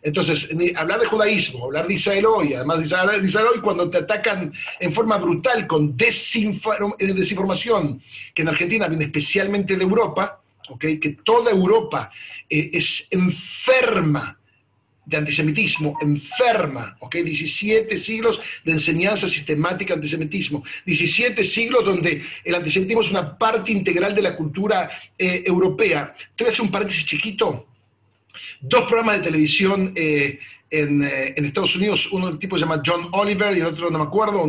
Entonces, 0.08 0.50
hablar 0.78 1.02
de 1.02 1.06
judaísmo, 1.06 1.66
hablar 1.66 1.86
de 1.86 1.96
Israel 1.96 2.28
hoy, 2.28 2.54
además 2.54 2.78
de 2.80 2.86
Israel, 2.86 3.46
hoy, 3.54 3.60
cuando 3.60 3.90
te 3.90 3.98
atacan 3.98 4.54
en 4.80 4.94
forma 4.94 5.18
brutal 5.18 5.68
con 5.68 5.98
eh, 6.00 7.14
desinformación, 7.14 8.02
que 8.34 8.42
en 8.42 8.48
Argentina 8.48 8.88
viene 8.88 9.04
especialmente 9.04 9.76
de 9.76 9.84
Europa, 9.84 10.42
¿okay? 10.70 10.98
que 10.98 11.10
toda 11.10 11.52
Europa 11.52 12.10
eh, 12.50 12.70
es 12.72 13.06
enferma 13.12 14.40
de 15.06 15.18
antisemitismo, 15.18 15.98
enferma, 16.00 16.96
¿ok? 17.02 17.16
17 17.16 17.98
siglos 17.98 18.40
de 18.64 18.72
enseñanza 18.72 19.28
sistemática 19.28 19.94
de 19.94 20.00
antisemitismo, 20.00 20.64
17 20.86 21.44
siglos 21.44 21.84
donde 21.84 22.24
el 22.46 22.56
antisemitismo 22.56 23.02
es 23.02 23.12
una 23.12 23.38
parte 23.38 23.74
integral 23.74 24.16
de 24.16 24.22
la 24.22 24.38
cultura 24.38 24.90
eh, 25.18 25.44
europea. 25.46 26.16
Te 26.34 26.46
voy 26.46 26.50
a 26.50 26.54
hacer 26.54 26.62
un 26.62 26.72
paréntesis 26.72 27.06
chiquito 27.06 27.68
dos 28.62 28.82
programas 28.84 29.18
de 29.18 29.24
televisión 29.24 29.94
eh, 29.96 30.40
en, 30.70 31.04
Estados 31.46 31.76
Unidos, 31.76 32.10
uno 32.12 32.28
del 32.28 32.40
tipo 32.40 32.58
se 32.58 32.62
llama 32.66 32.82
John 32.86 33.08
Oliver 33.12 33.56
y 33.56 33.62
el 33.62 33.68
otro 33.68 33.90
no 33.90 34.00
me 34.00 34.06
acuerdo, 34.06 34.46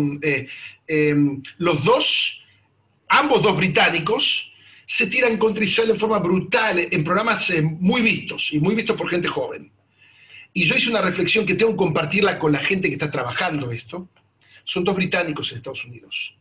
em, 0.87 1.43
los 1.59 1.85
dos, 1.85 2.43
ambos 3.09 3.43
dos 3.43 3.57
británicos, 3.57 4.53
se 4.85 5.07
tiran 5.07 5.37
contra 5.37 5.65
Israel 5.65 5.93
de 5.93 5.99
forma 5.99 6.19
brutal 6.19 6.89
en 6.91 7.05
programas 7.05 7.53
muy 7.63 8.03
vistos 8.03 8.53
y 8.53 8.59
muy 8.59 8.75
vistos 8.75 8.97
por 8.97 9.09
gente 9.09 9.29
joven. 9.29 9.71
Y 10.53 10.65
yo 10.65 10.75
hice 10.77 10.91
una 10.91 11.03
reflexión 11.03 11.45
que 11.47 11.55
tengo 11.55 11.73
que 11.73 11.77
compartirla 11.77 12.39
con 12.39 12.53
la 12.53 12.59
gente 12.59 12.89
que 12.89 12.95
está 12.95 13.11
trabajando 13.11 13.71
esto. 13.71 14.09
Son 14.65 14.83
dos 14.83 14.97
británicos 14.97 15.53
en 15.53 15.59
Estados 15.59 15.85
Unidos. 15.85 16.35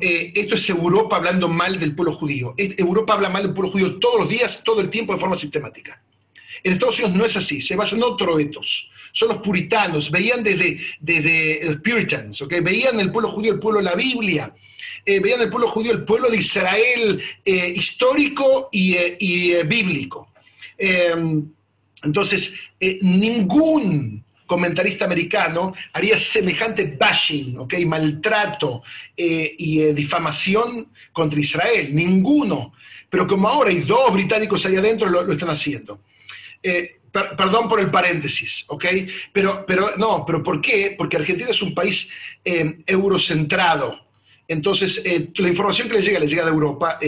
Eh, 0.00 0.32
esto 0.36 0.54
es 0.54 0.70
Europa 0.70 1.16
hablando 1.16 1.48
mal 1.48 1.80
del 1.80 1.94
pueblo 1.94 2.12
judío. 2.12 2.54
Europa 2.56 3.14
habla 3.14 3.28
mal 3.28 3.42
del 3.42 3.52
pueblo 3.52 3.72
judío 3.72 3.98
todos 3.98 4.20
los 4.20 4.28
días, 4.28 4.62
todo 4.62 4.80
el 4.80 4.88
tiempo, 4.88 5.12
de 5.12 5.18
forma 5.18 5.36
sistemática. 5.36 6.00
En 6.64 6.72
Estados 6.72 6.98
Unidos 6.98 7.16
no 7.16 7.24
es 7.24 7.36
así, 7.36 7.60
se 7.60 7.76
basa 7.76 7.94
en 7.94 8.02
otro 8.02 8.38
etos. 8.38 8.90
Son 9.12 9.28
los 9.28 9.38
puritanos, 9.38 10.10
veían 10.10 10.42
desde, 10.42 10.80
desde 10.98 11.76
puritans, 11.76 12.42
¿okay? 12.42 12.60
veían 12.60 12.98
el 12.98 13.12
pueblo 13.12 13.30
judío, 13.30 13.52
el 13.52 13.60
pueblo 13.60 13.78
de 13.78 13.84
la 13.84 13.94
Biblia, 13.94 14.52
eh, 15.06 15.20
veían 15.20 15.40
el 15.42 15.50
pueblo 15.50 15.68
judío, 15.68 15.92
el 15.92 16.04
pueblo 16.04 16.28
de 16.28 16.38
Israel 16.38 17.22
eh, 17.44 17.72
histórico 17.76 18.70
y, 18.72 18.96
y 19.20 19.62
bíblico. 19.62 20.32
entonces, 22.02 22.54
ningún 23.02 24.24
comentarista 24.46 25.04
americano 25.04 25.74
haría 25.92 26.18
semejante 26.18 26.96
bashing, 26.98 27.58
¿okay? 27.58 27.84
maltrato 27.86 28.82
eh, 29.16 29.54
y 29.58 29.80
eh, 29.80 29.94
difamación 29.94 30.88
contra 31.12 31.40
Israel. 31.40 31.94
Ninguno. 31.94 32.72
Pero 33.08 33.26
como 33.26 33.48
ahora 33.48 33.70
hay 33.70 33.80
dos 33.80 34.12
británicos 34.12 34.64
ahí 34.66 34.76
adentro, 34.76 35.08
lo, 35.08 35.32
están 35.32 35.50
haciendo. 35.50 36.00
Eh, 36.66 36.96
perdón 37.12 37.68
por 37.68 37.78
el 37.78 37.90
paréntesis, 37.90 38.64
¿ok? 38.68 38.86
Pero, 39.32 39.64
pero 39.66 39.96
no, 39.96 40.24
pero 40.26 40.42
¿por 40.42 40.60
qué? 40.60 40.94
Porque 40.98 41.16
Argentina 41.16 41.50
es 41.50 41.62
un 41.62 41.72
país 41.72 42.08
eurocentrado. 42.44 44.00
Entonces, 44.48 45.00
la 45.36 45.48
información 45.48 45.88
que 45.88 45.94
le 45.94 46.02
llega, 46.02 46.18
le 46.18 46.26
llega 46.26 46.44
de 46.44 46.50
Europa, 46.50 46.98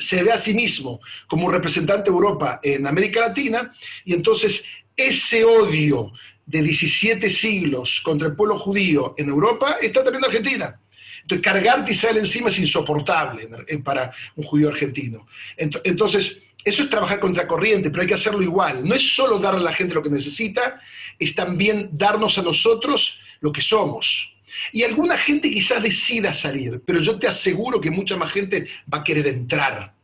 se 0.00 0.22
ve 0.24 0.32
a 0.32 0.38
sí 0.38 0.54
mismo 0.54 1.00
como 1.28 1.46
un 1.46 1.52
representante 1.52 2.10
de 2.10 2.16
Europa 2.16 2.58
en 2.62 2.86
América 2.86 3.20
Latina, 3.20 3.72
y 4.04 4.12
entonces 4.12 4.64
ese 4.96 5.44
odio 5.44 6.12
de 6.44 6.62
17 6.62 7.30
siglos 7.30 8.00
contra 8.00 8.26
el 8.26 8.34
pueblo 8.34 8.58
judío 8.58 9.14
en 9.18 9.28
Europa 9.28 9.76
está 9.80 10.02
también 10.02 10.24
en 10.24 10.30
Argentina. 10.30 10.80
Entonces, 11.22 11.44
cargarte 11.44 11.92
Israel 11.92 12.16
encima 12.18 12.48
es 12.48 12.58
insoportable 12.58 13.48
para 13.84 14.10
un 14.34 14.44
judío 14.44 14.68
argentino. 14.68 15.26
Entonces, 15.56 16.42
eso 16.64 16.82
es 16.82 16.90
trabajar 16.90 17.20
contra 17.20 17.46
corriente, 17.46 17.90
pero 17.90 18.02
hay 18.02 18.08
que 18.08 18.14
hacerlo 18.14 18.42
igual. 18.42 18.86
No 18.86 18.94
es 18.94 19.14
solo 19.14 19.38
darle 19.38 19.60
a 19.60 19.64
la 19.64 19.72
gente 19.72 19.94
lo 19.94 20.02
que 20.02 20.10
necesita, 20.10 20.80
es 21.18 21.34
también 21.34 21.90
darnos 21.92 22.38
a 22.38 22.42
nosotros 22.42 23.20
lo 23.40 23.52
que 23.52 23.62
somos. 23.62 24.34
Y 24.72 24.82
alguna 24.82 25.16
gente 25.16 25.50
quizás 25.50 25.82
decida 25.82 26.32
salir, 26.32 26.82
pero 26.84 27.00
yo 27.00 27.18
te 27.18 27.28
aseguro 27.28 27.80
que 27.80 27.90
mucha 27.90 28.16
más 28.16 28.32
gente 28.32 28.66
va 28.92 28.98
a 28.98 29.04
querer 29.04 29.28
entrar. 29.28 29.94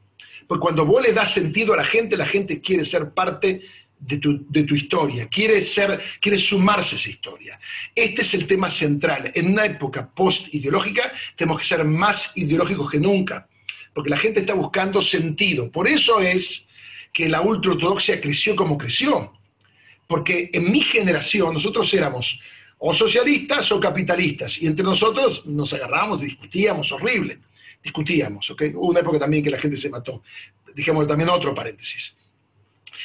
Porque 0.46 0.60
cuando 0.60 0.84
vos 0.84 1.02
le 1.02 1.12
das 1.12 1.32
sentido 1.32 1.74
a 1.74 1.78
la 1.78 1.84
gente, 1.84 2.16
la 2.16 2.26
gente 2.26 2.60
quiere 2.60 2.84
ser 2.84 3.10
parte 3.10 3.62
de 3.98 4.18
tu, 4.18 4.74
historia, 4.74 5.28
quiere, 5.28 5.62
ser, 5.62 6.00
quiere 6.20 6.38
sumarse 6.38 6.96
a 6.96 6.98
esa 6.98 7.08
historia. 7.08 7.58
Este 7.94 8.22
es 8.22 8.34
el 8.34 8.46
tema 8.46 8.68
central. 8.68 9.32
En 9.34 9.48
una 9.52 9.64
época 9.64 10.08
post-ideológica 10.08 11.12
tenemos 11.36 11.60
que 11.60 11.66
ser 11.66 11.84
más 11.84 12.32
ideológicos 12.36 12.90
que 12.90 12.98
nunca, 12.98 13.48
porque 13.94 14.10
la 14.10 14.18
gente 14.18 14.40
está 14.40 14.54
buscando 14.54 15.00
sentido. 15.00 15.70
Por 15.70 15.88
eso 15.88 16.20
es 16.20 16.66
que 17.12 17.28
la 17.28 17.40
ultraortodoxia 17.40 18.20
creció 18.20 18.56
como 18.56 18.76
creció, 18.76 19.32
porque 20.06 20.50
en 20.52 20.70
mi 20.70 20.82
generación 20.82 21.54
nosotros 21.54 21.92
éramos 21.94 22.40
o 22.78 22.92
socialistas 22.92 23.70
o 23.72 23.80
capitalistas, 23.80 24.60
y 24.60 24.66
entre 24.66 24.84
nosotros 24.84 25.46
nos 25.46 25.72
agarrábamos 25.72 26.22
y 26.22 26.26
discutíamos 26.26 26.92
horrible, 26.92 27.38
discutíamos, 27.82 28.50
¿ok? 28.50 28.62
Hubo 28.74 28.88
una 28.88 29.00
época 29.00 29.20
también 29.20 29.42
que 29.42 29.50
la 29.50 29.58
gente 29.58 29.76
se 29.76 29.88
mató. 29.88 30.22
Dijimos 30.74 31.06
también 31.06 31.30
otro 31.30 31.54
paréntesis. 31.54 32.14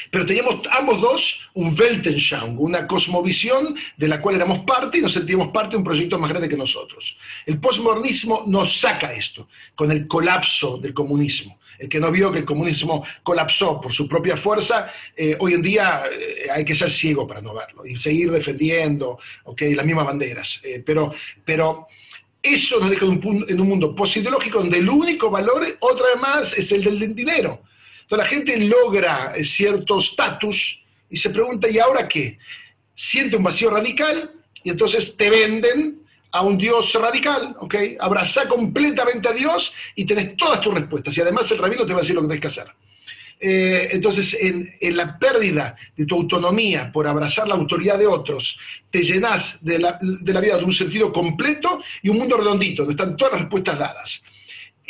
Pero 0.09 0.25
teníamos 0.25 0.67
ambos 0.71 1.01
dos 1.01 1.49
un 1.53 1.75
Weltanschauung, 1.77 2.59
una 2.59 2.87
cosmovisión 2.87 3.75
de 3.97 4.07
la 4.07 4.21
cual 4.21 4.35
éramos 4.35 4.59
parte 4.59 4.97
y 4.97 5.01
nos 5.01 5.13
sentíamos 5.13 5.49
parte 5.49 5.71
de 5.71 5.77
un 5.77 5.83
proyecto 5.83 6.17
más 6.17 6.29
grande 6.29 6.49
que 6.49 6.57
nosotros. 6.57 7.17
El 7.45 7.59
postmodernismo 7.59 8.43
nos 8.47 8.79
saca 8.79 9.13
esto, 9.13 9.47
con 9.75 9.91
el 9.91 10.07
colapso 10.07 10.77
del 10.77 10.93
comunismo. 10.93 11.59
El 11.77 11.87
que 11.87 11.99
no 11.99 12.11
vio 12.11 12.31
que 12.31 12.39
el 12.39 12.45
comunismo 12.45 13.05
colapsó 13.23 13.79
por 13.79 13.93
su 13.93 14.07
propia 14.07 14.35
fuerza, 14.35 14.91
eh, 15.15 15.37
hoy 15.39 15.53
en 15.53 15.61
día 15.61 16.03
eh, 16.11 16.47
hay 16.51 16.65
que 16.65 16.75
ser 16.75 16.91
ciego 16.91 17.25
para 17.25 17.41
no 17.41 17.53
verlo 17.53 17.85
y 17.85 17.95
seguir 17.95 18.31
defendiendo 18.31 19.17
okay, 19.45 19.73
las 19.73 19.85
mismas 19.85 20.05
banderas. 20.05 20.59
Eh, 20.63 20.83
pero, 20.85 21.13
pero 21.45 21.87
eso 22.41 22.79
nos 22.81 22.89
deja 22.89 23.05
en 23.05 23.59
un, 23.61 23.67
mundo 23.67 23.95
posideológico 23.95 24.59
donde 24.59 24.77
el 24.77 24.89
único 24.89 25.29
valor, 25.29 25.77
otra 25.79 26.07
vez 26.07 26.21
más, 26.21 26.57
es 26.57 26.69
el 26.73 26.83
del 26.83 27.15
dinero 27.15 27.61
entonces 28.09 28.25
la 28.25 28.37
gente 28.37 28.57
logra 28.57 29.33
eh, 29.35 29.43
cierto 29.43 29.99
estatus 29.99 30.83
y 31.11 31.17
se 31.17 31.29
pregunta, 31.29 31.69
¿y 31.69 31.77
ahora 31.77 32.07
qué? 32.07 32.39
Siente 32.95 33.35
un 33.35 33.43
vacío 33.43 33.69
radical 33.69 34.31
y 34.63 34.71
entonces 34.71 35.15
te 35.15 35.29
venden 35.29 36.01
a 36.31 36.41
un 36.41 36.57
Dios 36.57 36.91
radical, 36.95 37.55
¿ok? 37.59 37.75
Abraza 37.99 38.47
completamente 38.47 39.29
a 39.29 39.31
Dios 39.31 39.71
y 39.93 40.05
tenés 40.05 40.35
todas 40.35 40.59
tus 40.59 40.73
respuestas. 40.73 41.15
Y 41.15 41.21
además 41.21 41.51
el 41.51 41.59
rabino 41.59 41.85
te 41.85 41.93
va 41.93 41.99
a 41.99 42.01
decir 42.01 42.15
lo 42.15 42.21
que 42.21 42.29
tenés 42.29 42.41
que 42.41 42.47
hacer. 42.47 42.67
Eh, 43.39 43.89
entonces, 43.91 44.35
en, 44.41 44.97
la 44.97 45.19
pérdida 45.19 45.75
de 45.95 46.05
tu 46.07 46.15
autonomía 46.15 46.91
por 46.91 47.05
abrazar 47.05 47.47
la 47.47 47.53
autoridad 47.53 47.99
de 47.99 48.07
otros, 48.07 48.59
te 48.89 49.03
llenas 49.03 49.63
de 49.63 49.77
la, 49.77 49.99
de 50.01 50.33
la 50.33 50.41
vida 50.41 50.57
de 50.57 50.63
un 50.63 50.73
sentido 50.73 51.13
completo 51.13 51.79
y 52.01 52.09
un 52.09 52.17
mundo 52.17 52.37
redondito, 52.37 52.81
donde 52.81 52.93
están 52.93 53.15
todas 53.15 53.33
las 53.33 53.41
respuestas 53.41 53.77
dadas. 53.77 54.23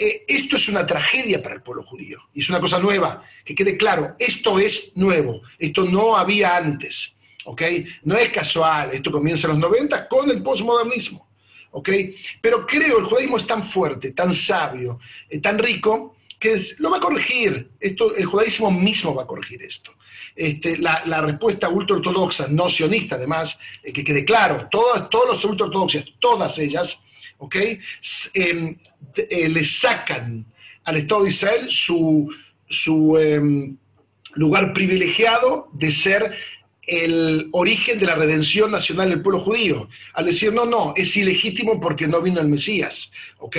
Eh, 0.02 0.24
esto 0.30 0.56
es 0.56 0.70
una 0.70 0.86
tragedia 0.86 1.44
para 1.44 1.56
el 1.56 1.62
pueblo 1.62 1.84
judío 1.84 2.22
y 2.34 2.40
es 2.40 2.50
una 2.50 2.62
cosa 2.62 2.80
nueva, 2.80 3.22
que 3.44 3.54
quede 3.54 3.76
claro, 3.76 4.16
esto 4.18 4.58
es 4.58 4.96
nuevo, 4.96 5.42
esto 5.58 5.84
no 5.84 6.16
había 6.16 6.56
antes, 6.56 7.18
¿ok? 7.44 7.62
No 8.04 8.16
es 8.16 8.30
casual, 8.30 8.92
esto 8.94 9.12
comienza 9.12 9.48
en 9.48 9.60
los 9.60 9.70
90 9.70 10.08
con 10.08 10.32
el 10.32 10.42
postmodernismo, 10.42 11.28
¿ok? 11.72 11.90
Pero 12.40 12.66
creo 12.66 13.00
el 13.00 13.04
judaísmo 13.04 13.36
es 13.36 13.46
tan 13.46 13.62
fuerte, 13.62 14.12
tan 14.12 14.34
sabio, 14.34 15.02
eh, 15.30 15.40
tan 15.40 15.60
rico, 15.60 16.16
que 16.40 16.58
lo 16.78 16.92
va 16.92 16.96
a 16.96 17.02
corregir, 17.02 17.72
esto, 17.78 18.16
el 18.16 18.26
judaísmo 18.26 18.72
mismo 18.72 19.14
va 19.14 19.24
a 19.24 19.28
corregir 19.28 19.62
esto. 19.64 19.92
Este, 20.34 20.78
la, 20.78 21.22
respuesta 21.22 21.68
ultraortodoxa, 21.68 22.48
no 22.48 22.70
sionista 22.70 23.16
además, 23.16 23.60
eh, 23.84 23.92
que 23.92 24.06
quede 24.06 24.24
claro, 24.24 24.70
todas, 24.72 25.10
todos 25.10 25.28
los 25.28 25.44
ultraortodoxos, 25.44 26.06
todas 26.20 26.58
ellas, 26.58 27.02
¿ok? 27.40 27.56
Em, 28.34 28.78
eh, 29.16 29.50
le 29.50 29.66
sacan 29.66 30.46
al 30.84 30.98
Estado 30.98 31.24
de 31.24 31.30
Israel 31.30 31.68
su, 31.70 32.34
su 32.68 33.18
em, 33.18 33.76
lugar 34.34 34.74
privilegiado 34.74 35.70
de 35.74 35.92
ser 35.92 36.36
el 36.90 37.50
origen 37.52 38.00
de 38.00 38.06
la 38.06 38.16
redención 38.16 38.72
nacional 38.72 39.10
del 39.10 39.22
pueblo 39.22 39.40
judío, 39.40 39.90
al 40.14 40.26
decir, 40.26 40.52
no, 40.52 40.66
no, 40.66 40.94
es 40.96 41.16
ilegítimo 41.16 41.80
porque 41.80 42.08
no 42.08 42.22
vino 42.22 42.42
el 42.42 42.48
Mesías, 42.48 43.12
¿ok? 43.38 43.58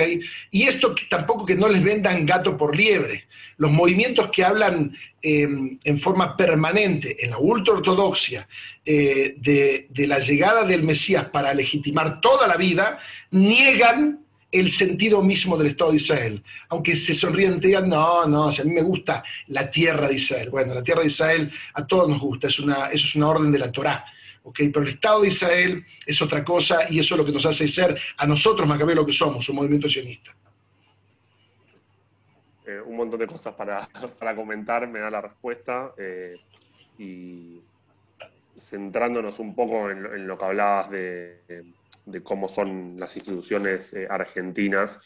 Y 0.51 0.63
esto 0.63 0.93
tampoco 1.09 1.45
que 1.45 1.55
no 1.55 1.69
les 1.69 1.81
vendan 1.81 2.25
gato 2.25 2.57
por 2.57 2.75
liebre. 2.75 3.27
Los 3.61 3.71
movimientos 3.71 4.31
que 4.31 4.43
hablan 4.43 4.97
em, 5.21 5.77
en 5.83 5.99
forma 5.99 6.35
permanente 6.35 7.23
en 7.23 7.29
la 7.29 7.37
ultraortodoxia 7.37 8.47
eh, 8.83 9.35
de, 9.37 10.07
la 10.07 10.17
llegada 10.17 10.65
del 10.65 10.81
Mesías 10.81 11.27
para 11.27 11.53
legitimar 11.53 12.19
toda 12.19 12.47
la 12.47 12.57
vida, 12.57 12.97
niegan 13.29 14.21
el 14.51 14.71
sentido 14.71 15.21
mismo 15.21 15.57
del 15.57 15.67
Estado 15.67 15.91
de 15.91 15.97
Israel. 15.97 16.43
Aunque 16.69 16.95
se 16.95 17.13
sonríen 17.13 17.57
y 17.57 17.67
digan, 17.67 17.87
no, 17.87 18.25
no, 18.25 18.45
a 18.45 18.63
mí 18.63 18.71
me 18.71 18.81
gusta 18.81 19.23
la 19.49 19.69
tierra 19.69 20.07
de 20.07 20.15
Israel. 20.15 20.49
Bueno, 20.49 20.73
la 20.73 20.81
tierra 20.81 21.01
de 21.01 21.09
Israel 21.09 21.51
a 21.75 21.85
todos 21.85 22.09
nos 22.09 22.19
gusta, 22.19 22.47
eso 22.47 22.65
es 22.91 23.15
una 23.15 23.29
orden 23.29 23.51
de 23.51 23.59
la 23.59 23.71
Torá. 23.71 24.03
¿okay? 24.41 24.69
Pero 24.69 24.83
el 24.83 24.93
Estado 24.93 25.21
de 25.21 25.27
Israel 25.27 25.85
es 26.03 26.19
otra 26.19 26.43
cosa 26.43 26.89
y 26.89 26.97
eso 26.97 27.13
es 27.13 27.19
lo 27.19 27.25
que 27.25 27.31
nos 27.31 27.45
hace 27.45 27.67
ser 27.67 27.95
a 28.17 28.25
nosotros, 28.25 28.67
Macabeo, 28.67 28.95
lo 28.95 29.05
que 29.05 29.13
somos, 29.13 29.47
un 29.49 29.57
movimiento 29.57 29.87
sionista. 29.87 30.35
Eh, 32.71 32.81
un 32.81 32.95
montón 32.95 33.19
de 33.19 33.27
cosas 33.27 33.53
para, 33.55 33.87
para, 34.19 34.35
comentar, 34.35 34.87
me 34.87 34.99
da 34.99 35.09
la 35.09 35.21
respuesta. 35.21 35.93
Eh, 35.97 36.37
y 36.97 37.61
centrándonos 38.57 39.39
un 39.39 39.55
poco 39.55 39.89
en 39.89 40.27
lo 40.27 40.37
que 40.37 40.45
hablabas 40.45 40.91
de 40.91 41.65
de 42.05 42.23
cómo 42.23 42.47
son 42.47 42.99
las 42.99 43.15
instituciones 43.15 43.93
eh, 43.93 44.07
argentinas, 44.09 44.99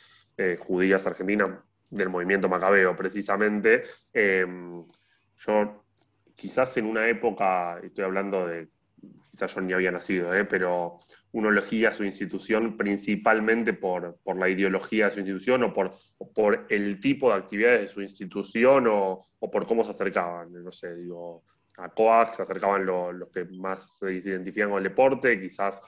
judías 0.60 1.06
argentinas, 1.08 1.50
del 1.90 2.10
movimiento 2.10 2.50
macabeo 2.50 2.96
precisamente. 2.96 3.84
Yo 4.14 5.84
quizás 6.36 6.76
en 6.78 6.86
una 6.86 7.08
época, 7.08 7.80
estoy 7.82 8.04
hablando 8.04 8.46
de, 8.48 8.68
quizás 9.36 9.54
yo 9.54 9.62
ni 9.62 9.74
había 9.74 9.92
nacido, 9.92 10.34
eh, 10.34 10.46
pero 10.46 11.00
uno 11.34 11.50
elegía 11.50 11.92
su 11.92 12.06
institución 12.06 12.78
principalmente 12.78 13.74
por, 13.74 14.18
la 14.36 14.50
ideología 14.50 15.06
de 15.06 15.12
su 15.12 15.20
institución 15.20 15.64
o 15.64 15.74
por, 15.74 15.92
por, 16.34 16.66
el 16.70 17.00
tipo 17.02 17.30
de 17.30 17.36
actividades 17.36 17.82
de 17.82 17.88
su 17.90 18.02
institución 18.02 18.88
o, 18.88 19.28
por 19.40 19.68
cómo 19.68 19.84
se 19.84 19.92
acercaban. 19.92 20.52
No 20.54 20.72
sé, 20.72 20.96
digo, 20.96 21.44
a 21.78 21.90
Coax 21.90 22.38
se 22.38 22.44
acercaban 22.44 22.86
los 22.86 23.30
que 23.32 23.44
más 23.58 23.98
se 23.98 24.14
identifican 24.14 24.70
con 24.70 24.78
el 24.78 24.86
deporte, 24.86 25.40
quizás 25.40 25.82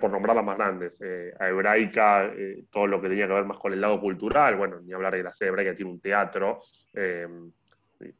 por 0.00 0.10
nombrar 0.10 0.36
las 0.36 0.44
más 0.44 0.56
grandes, 0.56 1.00
eh, 1.02 1.32
a 1.40 1.48
Hebraica, 1.48 2.26
eh, 2.26 2.64
todo 2.70 2.86
lo 2.86 3.00
que 3.00 3.08
tenía 3.08 3.26
que 3.26 3.32
ver 3.32 3.44
más 3.44 3.58
con 3.58 3.72
el 3.72 3.80
lado 3.80 4.00
cultural, 4.00 4.54
bueno, 4.54 4.80
ni 4.80 4.92
hablar 4.92 5.14
de 5.14 5.24
la 5.24 5.32
sede 5.32 5.48
Hebraica 5.48 5.74
tiene 5.74 5.90
un 5.90 6.00
teatro, 6.00 6.62
eh, 6.92 7.26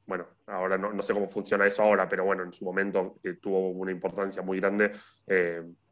bueno, 0.06 0.26
ahora 0.46 0.78
no, 0.78 1.02
sé 1.02 1.12
cómo 1.12 1.28
funciona 1.28 1.66
eso 1.66 1.82
ahora, 1.82 2.08
pero 2.08 2.24
bueno, 2.24 2.42
en 2.42 2.52
su 2.52 2.64
momento 2.64 3.16
tuvo 3.40 3.70
una 3.70 3.90
importancia 3.90 4.42
muy 4.42 4.60
grande 4.60 4.92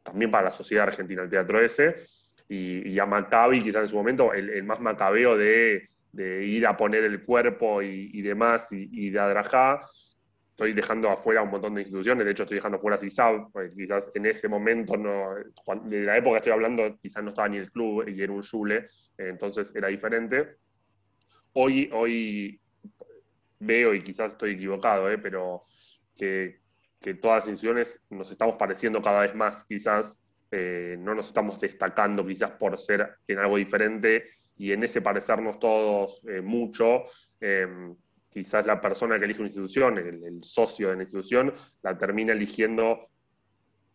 también 0.03 0.31
para 0.31 0.45
la 0.45 0.51
sociedad 0.51 0.87
argentina 0.87 1.23
el 1.23 1.29
teatro 1.29 1.59
ese, 1.61 1.95
y, 2.47 2.99
a 2.99 3.05
Maccabi 3.05 3.63
quizás 3.63 3.83
en 3.83 3.87
su 3.87 3.95
momento 3.95 4.33
el, 4.33 4.63
más 4.63 4.79
macabeo 4.79 5.37
de, 5.37 5.89
ir 6.13 6.67
a 6.67 6.77
poner 6.77 7.03
el 7.03 7.23
cuerpo 7.23 7.81
y, 7.81 8.21
demás, 8.21 8.71
y, 8.71 8.89
y 8.91 9.09
de 9.09 9.19
Adrajá, 9.19 9.79
estoy 10.53 10.73
dejando 10.73 11.09
afuera 11.09 11.41
un 11.41 11.49
montón 11.49 11.73
de 11.73 11.81
instituciones, 11.81 12.25
de 12.25 12.31
hecho 12.31 12.43
estoy 12.43 12.57
dejando 12.57 12.77
afuera 12.77 12.97
CISAB, 12.97 13.51
porque 13.51 13.71
quizás 13.73 14.11
en 14.13 14.27
ese 14.27 14.47
momento, 14.47 14.95
no, 14.95 15.33
de 15.85 16.01
la 16.03 16.17
época 16.17 16.33
que 16.33 16.37
estoy 16.37 16.53
hablando, 16.53 16.95
quizás 17.01 17.23
no 17.23 17.29
estaba 17.29 17.49
ni 17.49 17.57
el 17.57 17.71
club 17.71 18.07
y 18.07 18.21
era 18.21 18.31
un 18.31 18.43
Zule, 18.43 18.77
eh, 19.17 19.29
entonces 19.29 19.71
era 19.73 19.87
diferente. 19.87 20.57
Hoy, 21.53 21.89
hoy 21.91 22.61
veo, 23.65 23.93
y 23.93 24.03
quizás 24.03 24.33
estoy 24.33 24.53
equivocado, 24.53 25.09
eh, 25.09 25.17
pero 25.17 25.63
que, 26.15 26.59
que, 27.01 27.15
todas 27.15 27.43
las 27.43 27.47
instituciones 27.47 28.01
nos 28.09 28.31
estamos 28.31 28.55
pareciendo 28.55 29.01
cada 29.01 29.21
vez 29.21 29.35
más, 29.35 29.63
quizás 29.63 30.19
eh, 30.51 30.95
no 30.99 31.15
nos 31.15 31.27
estamos 31.27 31.59
destacando 31.59 32.25
quizás 32.25 32.51
por 32.51 32.77
ser 32.77 33.17
en 33.27 33.39
algo 33.39 33.57
diferente 33.57 34.25
y 34.55 34.71
en 34.71 34.83
ese 34.83 35.01
parecernos 35.01 35.57
todos 35.59 36.21
mucho 36.43 37.05
quizás 38.33 38.65
la 38.65 38.81
persona 38.81 39.19
que 39.19 39.25
elige 39.25 39.39
una 39.39 39.47
institución, 39.47 39.97
el, 39.97 40.43
socio 40.43 40.89
de 40.89 40.95
la 40.95 41.03
institución, 41.03 41.53
la 41.83 41.97
termina 41.97 42.33
eligiendo 42.33 43.07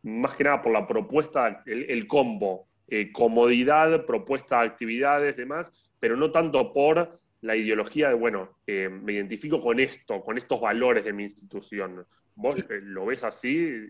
más 0.02 0.36
que 0.36 0.44
nada 0.44 0.62
por 0.62 0.72
la 0.72 0.86
propuesta, 0.86 1.62
el, 1.66 2.06
combo, 2.06 2.68
eh, 2.86 3.10
comodidad, 3.12 4.06
propuesta 4.06 4.60
de 4.60 4.68
actividades, 4.68 5.36
demás, 5.36 5.90
pero 5.98 6.16
no 6.16 6.30
tanto 6.30 6.72
por 6.72 7.20
la 7.42 7.56
ideología 7.56 8.08
de, 8.08 8.14
bueno, 8.14 8.58
eh, 8.66 8.88
me 8.88 9.12
identifico 9.12 9.60
con 9.60 9.78
esto, 9.80 10.20
con 10.22 10.38
estos 10.38 10.60
valores 10.60 11.04
de 11.04 11.12
mi 11.12 11.24
institución. 11.24 12.04
¿Vos 12.34 12.56
eh, 12.56 12.80
lo 12.82 13.06
ves 13.06 13.24
así? 13.24 13.86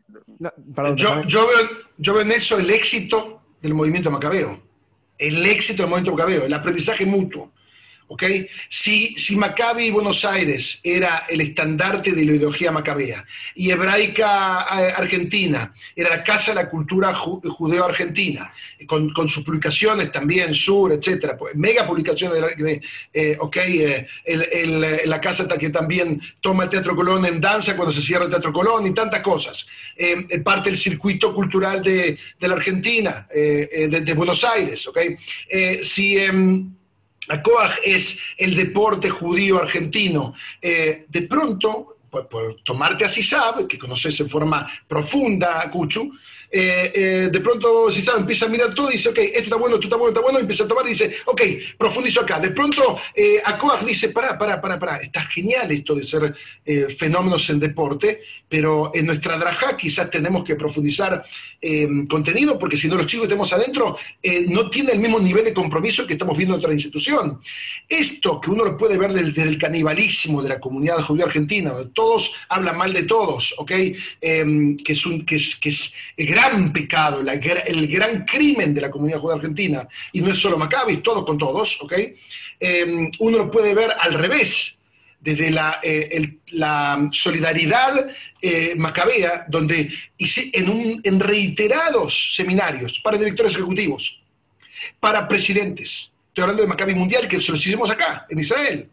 yo, 0.96 1.22
yo, 1.22 1.46
veo, 1.46 1.68
yo 1.98 2.14
veo 2.14 2.22
en 2.22 2.32
eso 2.32 2.58
el 2.58 2.70
éxito 2.70 3.42
del 3.60 3.74
movimiento 3.74 4.10
macabeo. 4.10 4.60
El 5.16 5.44
éxito 5.46 5.82
del 5.82 5.90
movimiento 5.90 6.16
macabeo, 6.16 6.44
el 6.44 6.52
aprendizaje 6.54 7.04
mutuo. 7.04 7.52
¿Okay? 8.08 8.48
Si, 8.68 9.14
si 9.16 9.36
Maccabi 9.36 9.90
Buenos 9.90 10.24
Aires 10.24 10.80
era 10.82 11.26
el 11.28 11.40
estandarte 11.40 12.12
de 12.12 12.24
la 12.24 12.32
ideología 12.32 12.72
macabea 12.72 13.24
y 13.54 13.70
Hebraica 13.70 14.66
eh, 14.80 14.92
Argentina 14.96 15.72
era 15.94 16.10
la 16.10 16.24
casa 16.24 16.52
de 16.52 16.56
la 16.56 16.70
cultura 16.70 17.14
judeo-argentina, 17.14 18.52
con, 18.86 19.12
con, 19.12 19.28
sus 19.28 19.44
publicaciones 19.44 20.10
también, 20.10 20.54
Sur, 20.54 20.92
etcétera, 20.92 21.36
pues, 21.36 21.54
mega 21.54 21.86
publicaciones 21.86 22.56
de, 22.56 22.80
eh, 23.12 23.36
okay, 23.38 24.06
eh, 24.24 25.02
la 25.04 25.20
casa 25.20 25.46
que 25.58 25.70
también 25.70 26.20
toma 26.40 26.64
el 26.64 26.70
Teatro 26.70 26.96
Colón 26.96 27.26
en 27.26 27.40
danza 27.40 27.76
cuando 27.76 27.92
se 27.92 28.00
cierra 28.00 28.24
el 28.24 28.30
Teatro 28.30 28.52
Colón 28.52 28.86
y 28.86 28.94
tantas 28.94 29.20
cosas. 29.20 29.66
parte 30.42 30.70
del 30.70 30.78
circuito 30.78 31.34
cultural 31.34 31.82
de, 31.82 32.18
de 32.40 32.48
la 32.48 32.54
Argentina, 32.54 33.26
de, 33.32 34.00
de, 34.02 34.14
Buenos 34.14 34.44
Aires, 34.44 34.86
¿ok? 34.86 34.98
si 35.82 36.16
em, 37.28 37.42
Coag 37.42 37.72
es 37.84 38.18
el 38.36 38.54
deporte 38.54 39.10
judío 39.10 39.58
argentino. 39.58 40.34
Eh, 40.60 41.06
de 41.08 41.22
pronto, 41.22 41.98
por, 42.10 42.56
tomarte 42.64 43.04
a 43.04 43.08
Sisab, 43.08 43.66
que 43.66 43.78
conoces 43.78 44.18
en 44.20 44.28
forma 44.28 44.68
profunda, 44.86 45.70
Cuchu, 45.70 46.12
eh, 46.50 46.92
eh, 46.94 47.28
de 47.30 47.40
pronto 47.40 47.90
si 47.90 48.00
sabe, 48.00 48.20
empieza 48.20 48.46
a 48.46 48.48
mirar 48.48 48.74
todo 48.74 48.88
y 48.88 48.94
dice, 48.94 49.10
ok, 49.10 49.18
esto 49.18 49.40
está 49.40 49.56
bueno, 49.56 49.76
esto 49.76 49.86
está 49.86 49.96
bueno, 49.96 50.10
está 50.10 50.20
bueno, 50.20 50.38
y 50.38 50.42
empieza 50.42 50.64
a 50.64 50.68
tomar 50.68 50.86
y 50.86 50.90
dice, 50.90 51.16
ok, 51.26 51.42
profundizo 51.76 52.20
acá. 52.22 52.40
De 52.40 52.50
pronto 52.50 52.98
eh, 53.14 53.42
dice, 53.86 54.08
pará, 54.10 54.38
pará, 54.38 54.60
pará, 54.60 54.78
pará, 54.78 54.96
está 54.96 55.22
genial 55.22 55.70
esto 55.72 55.94
de 55.94 56.04
ser 56.04 56.34
eh, 56.64 56.86
fenómenos 56.96 57.48
en 57.50 57.60
deporte, 57.60 58.22
pero 58.48 58.90
en 58.94 59.06
nuestra 59.06 59.36
draja 59.36 59.76
quizás 59.76 60.10
tenemos 60.10 60.42
que 60.42 60.56
profundizar 60.56 61.22
contenido, 62.08 62.58
porque 62.58 62.78
si 62.78 62.88
no 62.88 62.94
los 62.94 63.06
chicos 63.06 63.24
que 63.24 63.28
tenemos 63.28 63.52
adentro 63.52 63.98
no 64.46 64.70
tienen 64.70 64.94
el 64.94 65.00
mismo 65.00 65.18
nivel 65.18 65.44
de 65.44 65.52
compromiso 65.52 66.06
que 66.06 66.14
estamos 66.14 66.36
viendo 66.36 66.54
en 66.54 66.60
otra 66.60 66.72
institución. 66.72 67.40
Esto 67.86 68.40
que 68.40 68.50
uno 68.50 68.64
lo 68.64 68.76
puede 68.76 68.96
ver 68.96 69.12
desde, 69.12 69.42
el 69.42 69.58
canibalismo 69.58 70.40
de 70.40 70.50
la 70.50 70.60
comunidad 70.60 71.02
judía 71.02 71.26
argentina, 71.26 71.72
donde 71.72 71.92
todos 71.92 72.32
hablan 72.48 72.78
mal 72.78 72.92
de 72.94 73.02
todos, 73.02 73.54
¿ok? 73.58 73.68
que 73.68 74.76
es, 74.86 75.04
un, 75.04 75.26
que 75.26 75.36
es, 75.36 75.56
que 75.56 75.68
es 75.68 75.92
gran 76.38 76.72
pecado, 76.72 77.20
el 77.20 77.88
gran 77.88 78.24
crimen 78.24 78.72
de 78.72 78.80
la 78.80 78.90
comunidad 78.90 79.18
judía 79.18 79.36
argentina, 79.36 79.88
y 80.12 80.20
no 80.20 80.32
es 80.32 80.38
solo 80.38 80.56
Maccabi, 80.56 80.98
todos 80.98 81.24
con 81.24 81.36
todos, 81.36 81.80
¿ok? 81.82 81.92
Em, 82.60 83.10
uno 83.18 83.38
lo 83.38 83.50
puede 83.50 83.74
ver 83.74 83.94
al 83.98 84.14
revés, 84.14 84.74
desde 85.20 85.50
la, 85.50 85.80
eh, 85.82 86.38
la 86.52 87.08
solidaridad 87.10 88.06
eh, 88.40 88.74
macabea, 88.76 89.46
donde 89.48 89.90
hice 90.16 90.50
en, 90.52 90.68
un, 90.68 91.00
en 91.02 91.18
reiterados 91.18 92.36
seminarios 92.36 93.00
para 93.00 93.18
directores 93.18 93.54
ejecutivos, 93.54 94.22
para 95.00 95.26
presidentes, 95.26 96.12
estoy 96.28 96.42
hablando 96.42 96.62
de 96.62 96.68
Maccabi 96.68 96.94
Mundial, 96.94 97.26
que 97.26 97.40
se 97.40 97.50
los 97.50 97.66
hicimos 97.66 97.90
acá, 97.90 98.26
en 98.28 98.38
Israel, 98.38 98.88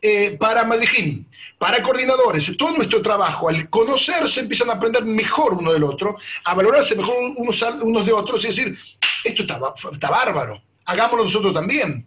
eh, 0.00 0.36
para 0.38 0.64
Madrid, 0.64 1.22
para 1.58 1.82
coordinadores, 1.82 2.56
todo 2.56 2.72
nuestro 2.72 3.02
trabajo, 3.02 3.48
al 3.48 3.68
conocerse, 3.68 4.40
empiezan 4.40 4.70
a 4.70 4.74
aprender 4.74 5.04
mejor 5.04 5.54
uno 5.54 5.72
del 5.72 5.84
otro, 5.84 6.16
a 6.44 6.54
valorarse 6.54 6.94
mejor 6.96 7.16
unos, 7.36 8.06
de 8.06 8.12
otros 8.12 8.44
y 8.44 8.48
decir, 8.48 8.78
esto 9.24 9.42
está, 9.42 9.60
está 9.92 10.10
bárbaro, 10.10 10.62
hagámoslo 10.84 11.24
nosotros 11.24 11.52
también. 11.52 12.06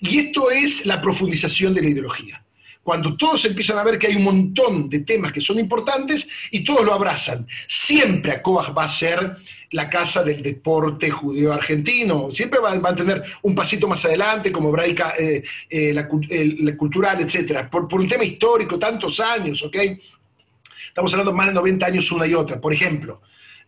Y 0.00 0.18
esto 0.18 0.50
es 0.50 0.86
la 0.86 1.00
profundización 1.00 1.74
de 1.74 1.82
la 1.82 1.88
ideología 1.88 2.42
cuando 2.88 3.18
todos 3.18 3.44
empiezan 3.44 3.76
a 3.76 3.84
ver 3.84 3.98
que 3.98 4.06
hay 4.06 4.16
un 4.16 4.24
montón 4.24 4.88
de 4.88 5.00
temas 5.00 5.30
que 5.30 5.42
son 5.42 5.58
importantes 5.58 6.26
y 6.50 6.64
todos 6.64 6.86
lo 6.86 6.94
abrazan. 6.94 7.46
Siempre 7.66 8.32
ACOAG 8.32 8.74
va 8.74 8.84
a 8.84 8.88
ser 8.88 9.36
la 9.72 9.90
casa 9.90 10.24
del 10.24 10.42
deporte 10.42 11.10
judío 11.10 11.52
argentino, 11.52 12.30
siempre 12.30 12.60
va, 12.60 12.72
a 12.72 12.96
tener 12.96 13.22
un 13.42 13.54
pasito 13.54 13.86
más 13.86 14.02
adelante 14.06 14.50
como 14.50 14.70
hebraica, 14.70 15.12
eh, 15.18 15.44
eh, 15.68 15.92
la, 15.92 16.08
cultural, 16.78 17.20
etc. 17.20 17.68
Por, 17.70 17.86
por 17.86 18.00
un 18.00 18.08
tema 18.08 18.24
histórico, 18.24 18.78
tantos 18.78 19.20
años, 19.20 19.62
¿ok? 19.62 19.76
Estamos 20.88 21.12
hablando 21.12 21.34
más 21.34 21.48
de 21.48 21.52
90 21.52 21.84
años 21.84 22.10
una 22.10 22.26
y 22.26 22.32
otra. 22.32 22.58
Por 22.58 22.72
ejemplo, 22.72 23.20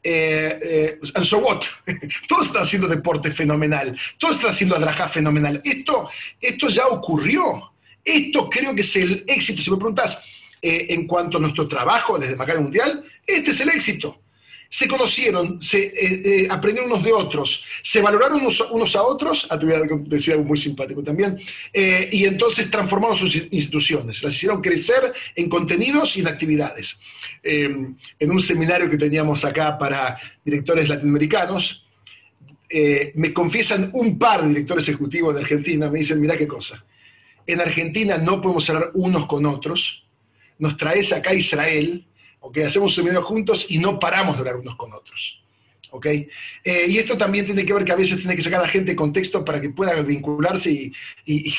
eh, 0.03 0.99
what? 1.43 1.61
Todos 2.27 2.47
están 2.47 2.63
haciendo 2.63 2.89
deporte 2.89 3.33
fenomenal, 3.33 3.95
todos 4.17 4.37
están 4.37 4.49
haciendo 4.49 4.77
adraja 4.77 5.09
fenomenal. 5.09 5.61
Esto, 5.63 6.09
esto 6.41 6.71
ya 6.71 6.87
ocurrió. 6.87 7.71
Esto 8.11 8.51
creo 8.51 8.75
que 8.75 8.83
es 8.83 8.97
el 8.97 9.25
éxito. 9.27 9.63
Si 9.63 9.71
me 9.71 9.77
preguntas 9.77 10.21
eh, 10.61 10.87
en 10.91 11.07
cuanto 11.07 11.39
a 11.39 11.41
nuestro 11.41 11.69
trabajo 11.69 12.19
desde 12.19 12.35
Macabre 12.35 12.61
Mundial, 12.61 13.05
este 13.25 13.53
es 13.53 13.61
el 13.61 13.69
éxito. 13.69 14.21
Se 14.69 14.89
conocieron, 14.89 15.63
se 15.63 15.81
eh, 15.81 16.23
eh, 16.25 16.49
aprendieron 16.51 16.91
unos 16.91 17.05
de 17.05 17.13
otros, 17.13 17.65
se 17.83 18.01
valoraron 18.01 18.41
unos, 18.41 18.97
a 18.97 19.03
otros, 19.03 19.47
a 19.51 19.55
ah, 19.55 19.59
tu 19.59 19.67
decía 20.07 20.35
algo 20.35 20.45
muy 20.45 20.59
simpático 20.59 21.03
también, 21.03 21.41
y 21.73 22.25
entonces 22.25 22.71
transformaron 22.71 23.17
sus 23.17 23.35
instituciones, 23.35 24.23
las 24.23 24.35
hicieron 24.35 24.61
crecer 24.61 25.13
en 25.35 25.49
contenidos 25.49 26.17
y 26.17 26.21
en 26.21 26.29
actividades. 26.29 26.99
en 27.43 28.31
un 28.31 28.41
seminario 28.41 28.89
que 28.89 28.97
teníamos 28.97 29.45
acá 29.45 29.77
para 29.77 30.21
directores 30.45 30.89
latinoamericanos, 30.89 31.85
me 33.15 33.33
confiesan 33.33 33.91
un 33.93 34.17
par 34.19 34.43
de 34.43 34.49
directores 34.51 34.89
ejecutivos 34.89 35.35
de 35.35 35.41
Argentina, 35.41 35.91
me 35.91 35.99
dicen, 35.99 36.21
mira 36.21 36.37
qué 36.37 36.47
cosa, 36.47 36.85
en 37.53 37.61
Argentina 37.61 38.19
no 38.19 38.41
podemos 38.41 38.69
hablar 38.71 38.91
unos 38.95 39.27
con 39.27 39.47
otros, 39.47 40.05
nos 40.59 40.77
traes 40.77 41.13
acá 41.13 41.31
a 41.31 41.35
Israel, 41.35 42.05
hacemos 42.65 42.91
un 42.91 42.95
seminario 42.95 43.23
juntos 43.23 43.67
y 43.69 43.79
no 43.79 43.99
paramos 43.99 44.37
de 44.37 44.41
hablar 44.41 44.57
unos 44.57 44.77
con 44.77 44.93
otros. 44.93 45.41
¿okay? 45.91 46.29
Eh, 46.65 46.87
y 46.89 46.99
esto 46.99 47.17
también 47.17 47.47
tiene 47.47 47.65
que 47.65 47.73
ver 47.73 47.85
que 47.85 47.93
a 47.93 47.97
veces 47.97 48.19
tiene 48.19 48.37
que 48.37 48.43
sacar 48.43 48.61
a 48.61 48.65
la 48.65 48.69
gente 48.69 48.93
de 48.93 48.97
contexto 48.97 49.45
para 49.45 49.61
que 49.61 49.71
pueda 49.71 50.01
vincularse 50.03 50.93
y, 51.27 51.55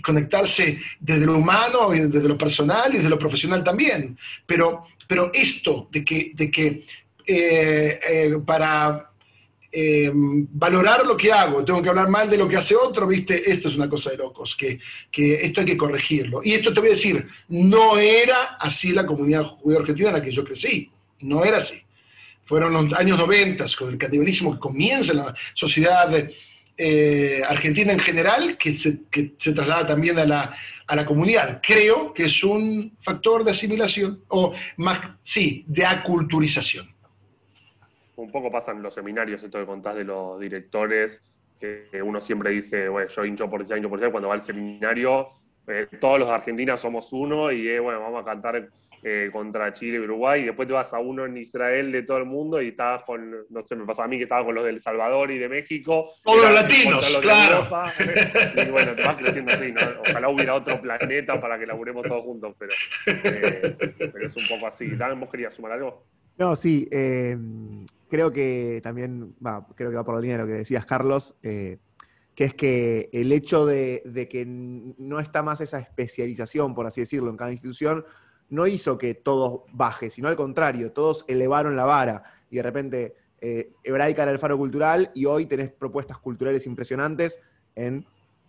conectarse 0.00 0.78
desde 1.00 1.26
lo 1.26 1.36
humano, 1.36 1.92
y 1.92 1.98
desde 1.98 2.28
lo 2.28 2.38
personal 2.38 2.94
y 2.94 2.98
desde 2.98 3.10
lo 3.10 3.18
profesional 3.18 3.64
también. 3.64 4.16
Pero, 4.46 4.84
pero 5.08 5.32
esto 5.34 5.88
de 5.90 6.04
que, 6.04 6.30
de 6.34 6.50
que 6.52 6.84
eh, 7.26 8.00
eh, 8.08 8.36
para 8.46 9.07
eh, 9.70 10.10
valorar 10.14 11.04
lo 11.04 11.16
que 11.16 11.30
hago, 11.30 11.62
tengo 11.62 11.82
que 11.82 11.90
hablar 11.90 12.08
mal 12.08 12.30
de 12.30 12.38
lo 12.38 12.48
que 12.48 12.56
hace 12.56 12.74
otro, 12.74 13.06
¿viste? 13.06 13.50
Esto 13.50 13.68
es 13.68 13.74
una 13.74 13.88
cosa 13.88 14.10
de 14.10 14.16
locos, 14.16 14.56
que, 14.56 14.78
esto 15.12 15.60
hay 15.60 15.66
que 15.66 15.76
corregirlo. 15.76 16.40
Y 16.42 16.54
esto 16.54 16.72
te 16.72 16.80
voy 16.80 16.88
a 16.88 16.92
decir, 16.92 17.26
no 17.48 17.98
era 17.98 18.56
así 18.58 18.92
la 18.92 19.04
comunidad 19.04 19.44
judía 19.44 19.80
argentina 19.80 20.08
en 20.08 20.14
la 20.14 20.22
que 20.22 20.32
yo 20.32 20.42
crecí, 20.42 20.90
no 21.20 21.44
era 21.44 21.58
así. 21.58 21.82
Fueron 22.44 22.72
los 22.72 22.98
años 22.98 23.18
90, 23.18 23.66
con 23.78 23.90
el 23.90 23.98
canibalismo 23.98 24.54
que 24.54 24.58
comienza 24.58 25.12
en 25.12 25.18
la 25.18 25.34
sociedad 25.52 26.30
eh, 26.78 27.42
argentina 27.46 27.92
en 27.92 27.98
general 27.98 28.56
que 28.56 28.74
se, 28.74 28.92
traslada 29.52 29.86
también 29.86 30.18
a 30.18 30.24
la, 30.24 30.56
a 30.86 30.96
la, 30.96 31.04
comunidad. 31.04 31.60
Creo 31.62 32.14
que 32.14 32.24
es 32.24 32.42
un 32.42 32.96
factor 33.02 33.44
de 33.44 33.50
asimilación, 33.50 34.22
o 34.28 34.54
más, 34.78 35.00
sí, 35.24 35.64
de 35.66 35.84
aculturización. 35.84 36.88
Un 38.18 38.32
poco 38.32 38.50
pasan 38.50 38.82
los 38.82 38.94
seminarios, 38.94 39.42
esto 39.44 39.60
que 39.60 39.66
contás 39.66 39.94
de 39.94 40.02
los 40.02 40.40
directores, 40.40 41.22
que 41.60 41.88
uno 42.02 42.20
siempre 42.20 42.50
dice, 42.50 42.88
bueno, 42.88 43.08
yo 43.08 43.24
hincho 43.24 43.48
por 43.48 43.62
hincho 43.62 43.88
por 43.88 44.10
cuando 44.10 44.28
va 44.28 44.34
al 44.34 44.40
seminario, 44.40 45.28
eh, 45.68 45.86
todos 46.00 46.18
los 46.18 46.28
argentinos 46.28 46.80
somos 46.80 47.12
uno 47.12 47.52
y 47.52 47.68
eh, 47.68 47.78
bueno, 47.78 48.00
vamos 48.00 48.22
a 48.22 48.24
cantar 48.24 48.68
eh, 49.04 49.30
contra 49.32 49.72
Chile 49.72 49.98
y 49.98 50.00
Uruguay, 50.00 50.42
y 50.42 50.46
después 50.46 50.66
te 50.66 50.74
vas 50.74 50.92
a 50.92 50.98
uno 50.98 51.26
en 51.26 51.36
Israel 51.36 51.92
de 51.92 52.02
todo 52.02 52.18
el 52.18 52.24
mundo 52.24 52.60
y 52.60 52.68
estabas 52.68 53.04
con, 53.04 53.46
no 53.50 53.62
sé, 53.62 53.76
me 53.76 53.86
pasa 53.86 54.02
a 54.02 54.08
mí 54.08 54.16
que 54.16 54.24
estaba 54.24 54.44
con 54.44 54.56
los 54.56 54.64
de 54.64 54.70
El 54.70 54.80
Salvador 54.80 55.30
y 55.30 55.38
de 55.38 55.48
México. 55.48 56.10
Todos 56.24 56.42
los 56.42 56.54
latinos, 56.54 57.18
claro. 57.22 57.68
y 58.56 58.68
bueno, 58.68 58.96
te 58.96 59.04
vas 59.04 59.16
creciendo 59.16 59.52
así, 59.52 59.70
¿no? 59.70 59.80
Ojalá 60.00 60.28
hubiera 60.28 60.54
otro 60.54 60.80
planeta 60.80 61.40
para 61.40 61.56
que 61.56 61.66
laburemos 61.66 62.04
todos 62.04 62.24
juntos, 62.24 62.56
pero, 62.58 62.72
pero 63.04 64.26
es 64.26 64.36
un 64.36 64.48
poco 64.48 64.66
así. 64.66 64.96
¿Dan, 64.96 65.20
vos 65.20 65.30
querías 65.30 65.54
sumar 65.54 65.70
algo? 65.70 66.04
No, 66.38 66.56
sí, 66.56 66.88
creo 66.90 68.32
que 68.32 68.80
también, 68.82 69.34
va, 69.44 69.66
creo 69.74 69.90
que 69.90 69.96
va 69.96 70.04
por 70.04 70.14
la 70.14 70.20
línea 70.20 70.36
de 70.36 70.42
lo 70.44 70.48
que 70.48 70.54
decías, 70.54 70.86
Carlos 70.86 71.34
que 72.38 72.44
es 72.44 72.54
que 72.54 73.10
el 73.12 73.32
hecho 73.32 73.66
de, 73.66 74.28
que 74.30 74.44
no 74.46 75.18
está 75.18 75.42
más 75.42 75.60
esa 75.60 75.80
especialización, 75.80 76.72
por 76.72 76.86
así 76.86 77.00
decirlo, 77.00 77.30
en 77.30 77.36
cada 77.36 77.50
institución, 77.50 78.04
no 78.48 78.68
hizo 78.68 78.96
que 78.96 79.14
todos 79.14 79.62
baje, 79.72 80.08
sino 80.08 80.28
al 80.28 80.36
contrario, 80.36 80.92
todos 80.92 81.24
elevaron 81.26 81.74
la 81.74 81.84
vara 81.84 82.22
y 82.48 82.58
de 82.58 82.62
repente 82.62 83.16
eh, 83.40 83.72
Hebraica 83.82 84.22
era 84.22 84.30
el 84.30 84.38
faro 84.38 84.56
cultural 84.56 85.10
y 85.16 85.24
hoy 85.24 85.46
tenés 85.46 85.72
propuestas 85.72 86.18
culturales 86.18 86.64
impresionantes 86.66 87.40
en 87.74 88.06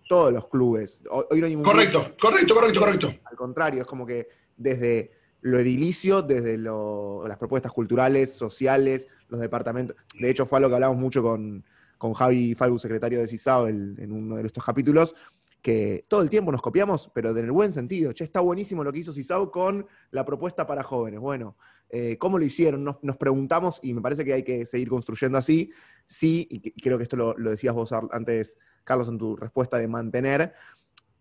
todos 0.08 0.32
los 0.32 0.48
clubes. 0.50 1.02
Hoy 1.10 1.42
no 1.42 1.64
correcto, 1.64 2.14
correcto, 2.22 2.54
correcto, 2.54 2.80
correcto. 2.80 3.14
Al 3.24 3.36
contrario, 3.36 3.82
es 3.82 3.88
como 3.88 4.06
que 4.06 4.28
desde 4.56 5.14
lo 5.42 5.60
edilicio, 5.60 6.22
desde 6.22 6.58
las 6.58 7.38
propuestas 7.38 7.72
culturales, 7.72 8.34
sociales, 8.34 9.08
los 9.30 9.40
departamentos. 9.40 9.96
De 10.20 10.30
hecho, 10.30 10.46
fue 10.46 10.58
algo 10.58 10.70
que 10.70 10.76
hablamos 10.76 10.98
mucho 10.98 11.22
con, 11.22 11.64
con 11.98 12.14
Javi 12.14 12.56
Falgu, 12.56 12.80
secretario 12.80 13.20
de 13.20 13.28
CISAO, 13.28 13.68
en 13.68 14.12
uno 14.12 14.36
de 14.36 14.46
estos 14.46 14.64
capítulos, 14.64 15.16
que 15.62 16.06
todo 16.08 16.22
el 16.22 16.30
tiempo 16.30 16.52
nos 16.52 16.62
copiamos, 16.62 17.12
pero 17.14 17.32
en 17.32 17.46
el 17.46 17.52
buen 17.52 17.74
sentido. 17.74 18.14
Che, 18.14 18.24
está 18.24 18.40
buenísimo 18.40 18.84
lo 18.84 18.92
que 18.92 19.00
hizo 19.00 19.14
CISAO 19.14 19.52
con 19.52 19.86
la 20.12 20.26
propuesta 20.26 20.66
para 20.66 20.84
jóvenes. 20.84 21.20
Bueno, 21.20 21.58
eh, 21.90 22.18
¿cómo 22.18 22.38
lo 22.38 22.46
hicieron? 22.46 22.84
Nos, 22.84 23.18
preguntamos 23.18 23.80
y 23.82 23.94
me 23.94 24.02
parece 24.02 24.24
que 24.24 24.34
hay 24.34 24.44
que 24.44 24.66
seguir 24.66 24.90
construyendo 24.90 25.38
así. 25.38 25.72
Sí, 26.08 26.48
y 26.50 26.72
creo 26.82 26.98
que 26.98 27.04
esto 27.04 27.16
lo, 27.16 27.34
decías 27.50 27.74
vos 27.74 27.94
antes, 28.12 28.58
Carlos, 28.84 29.10
en 29.10 29.18
tu 29.18 29.36
respuesta 29.36 29.78
de 29.78 29.88
mantener. 29.88 30.54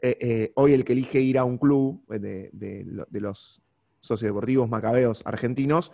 Eh, 0.00 0.16
eh, 0.20 0.52
hoy 0.54 0.74
el 0.74 0.84
que 0.84 0.92
elige 0.92 1.20
ir 1.20 1.38
a 1.38 1.44
un 1.44 1.58
club 1.58 2.06
de, 2.06 2.50
de 2.52 3.20
los 3.20 3.60
sociodeportivos 4.00 4.68
macabeos 4.68 5.22
argentinos, 5.24 5.92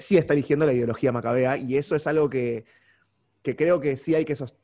sí 0.00 0.18
está 0.18 0.34
eligiendo 0.34 0.66
la 0.66 0.74
ideología 0.74 1.12
macabea 1.12 1.56
y 1.56 1.76
eso 1.76 1.96
es 1.96 2.06
algo 2.06 2.28
que 2.28 2.66
que 3.42 3.56
creo 3.56 3.80
que 3.80 3.96
sí 3.96 4.14
hay 4.14 4.24
que 4.24 4.36
sostener, 4.36 4.62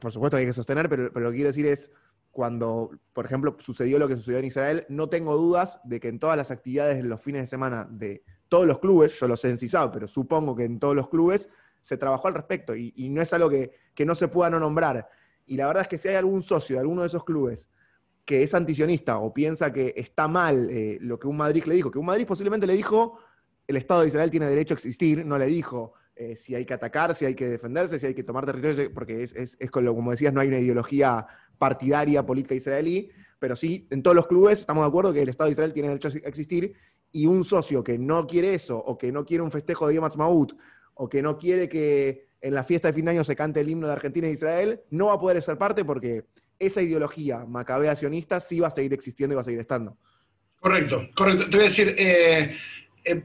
por 0.00 0.12
supuesto 0.12 0.36
hay 0.36 0.46
que 0.46 0.52
sostener, 0.52 0.88
pero, 0.88 1.10
lo 1.12 1.30
que 1.30 1.36
quiero 1.36 1.50
decir 1.50 1.66
es, 1.66 1.90
cuando, 2.30 2.90
por 3.12 3.24
ejemplo, 3.24 3.56
sucedió 3.58 3.98
lo 3.98 4.06
que 4.06 4.14
sucedió 4.14 4.38
en 4.38 4.44
Israel, 4.44 4.86
no 4.88 5.08
tengo 5.08 5.36
dudas 5.36 5.80
de 5.82 5.98
que 5.98 6.08
en 6.08 6.20
todas 6.20 6.36
las 6.36 6.50
actividades 6.50 7.02
de 7.02 7.08
los 7.08 7.20
fines 7.20 7.42
de 7.42 7.46
semana 7.48 7.88
de 7.90 8.22
todos 8.48 8.66
los 8.66 8.78
clubes, 8.78 9.18
yo 9.18 9.26
lo 9.26 9.36
sé 9.36 9.50
en 9.50 9.58
CISAO, 9.58 9.90
pero 9.90 10.06
supongo 10.06 10.54
que 10.54 10.64
en 10.64 10.78
todos 10.78 10.94
los 10.94 11.08
clubes 11.08 11.50
se 11.80 11.96
trabajó 11.96 12.28
al 12.28 12.34
respecto 12.34 12.76
y, 12.76 13.08
no 13.10 13.20
es 13.20 13.32
algo 13.32 13.50
que, 13.50 13.72
no 14.06 14.14
se 14.14 14.28
pueda 14.28 14.48
no 14.48 14.60
nombrar. 14.60 15.08
Y 15.46 15.56
la 15.56 15.66
verdad 15.66 15.82
es 15.82 15.88
que 15.88 15.98
si 15.98 16.08
hay 16.08 16.14
algún 16.14 16.42
socio 16.42 16.76
de 16.76 16.80
alguno 16.80 17.00
de 17.00 17.08
esos 17.08 17.24
clubes 17.24 17.68
que 18.30 18.44
es 18.44 18.54
antisionista 18.54 19.18
o 19.18 19.34
piensa 19.34 19.72
que 19.72 19.92
está 19.96 20.28
mal 20.28 20.70
eh, 20.70 20.98
lo 21.00 21.18
que 21.18 21.26
un 21.26 21.36
Madrid 21.36 21.64
le 21.64 21.74
dijo, 21.74 21.90
que 21.90 21.98
un 21.98 22.06
Madrid 22.06 22.28
posiblemente 22.28 22.64
le 22.64 22.74
dijo, 22.74 23.18
el 23.66 23.76
Estado 23.76 24.02
de 24.02 24.06
Israel 24.06 24.30
tiene 24.30 24.46
derecho 24.46 24.72
a 24.74 24.76
existir, 24.76 25.26
no 25.26 25.36
le 25.36 25.46
dijo, 25.46 25.94
eh, 26.14 26.36
si 26.36 26.54
hay 26.54 26.64
que 26.64 26.72
atacar, 26.72 27.12
si 27.16 27.24
hay 27.24 27.34
que 27.34 27.48
defenderse, 27.48 27.98
si 27.98 28.06
hay 28.06 28.14
que 28.14 28.22
tomar 28.22 28.46
territorios, 28.46 28.92
porque 28.94 29.24
es, 29.24 29.34
es, 29.34 29.70
como 29.72 30.12
decías, 30.12 30.32
no 30.32 30.40
hay 30.40 30.46
una 30.46 30.60
ideología 30.60 31.26
partidaria 31.58 32.24
política 32.24 32.54
israelí, 32.54 33.10
pero 33.40 33.56
sí, 33.56 33.88
en 33.90 34.00
todos 34.00 34.14
los 34.14 34.28
clubes 34.28 34.60
estamos 34.60 34.84
de 34.84 34.88
acuerdo 34.88 35.12
que 35.12 35.22
el 35.22 35.28
Estado 35.28 35.48
de 35.48 35.52
Israel 35.54 35.72
tiene 35.72 35.88
derecho 35.88 36.06
a 36.06 36.28
existir 36.28 36.72
y 37.10 37.26
un 37.26 37.42
socio 37.42 37.82
que 37.82 37.98
no 37.98 38.28
quiere 38.28 38.54
eso, 38.54 38.78
o 38.78 38.96
que 38.96 39.10
no 39.10 39.26
quiere 39.26 39.42
un 39.42 39.50
festejo 39.50 39.88
de 39.88 39.96
Yom 39.96 40.04
Ha'atzmaut, 40.04 40.56
o 40.94 41.08
que 41.08 41.20
no 41.20 41.36
quiere 41.36 41.68
que 41.68 42.28
en 42.40 42.54
la 42.54 42.62
fiesta 42.62 42.86
de 42.86 42.94
fin 42.94 43.06
de 43.06 43.10
año 43.10 43.24
se 43.24 43.34
cante 43.34 43.58
el 43.58 43.68
himno 43.68 43.88
de 43.88 43.94
Argentina 43.94 44.28
e 44.28 44.30
Israel, 44.30 44.82
no 44.90 45.06
va 45.06 45.14
a 45.14 45.18
poder 45.18 45.42
ser 45.42 45.58
parte 45.58 45.84
porque 45.84 46.26
esa 46.60 46.82
ideología 46.82 47.38
macabea 47.48 47.96
sionista 47.96 48.38
sí 48.38 48.60
va 48.60 48.68
a 48.68 48.70
seguir 48.70 48.92
existiendo 48.92 49.34
y 49.34 49.36
va 49.36 49.40
a 49.40 49.44
seguir 49.44 49.60
estando. 49.60 49.96
Correcto, 50.60 51.08
correcto. 51.16 51.48
Te 51.48 51.56
voy 51.56 51.66
a 51.66 51.68
decir, 51.68 51.94
eh, 51.98 52.56
eh, 53.02 53.22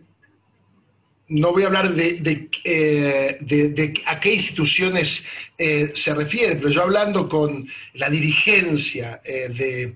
no 1.28 1.52
voy 1.52 1.64
a 1.64 1.68
hablar 1.68 1.94
de, 1.94 2.50
eh, 2.64 3.94
a 4.06 4.20
qué 4.20 4.34
instituciones 4.34 5.24
se 5.58 6.16
refiere, 6.16 6.56
pero 6.56 6.70
yo 6.70 6.84
hablando 6.84 7.28
con 7.28 7.68
la 7.96 8.10
dirigencia 8.10 9.22
de, 9.24 9.96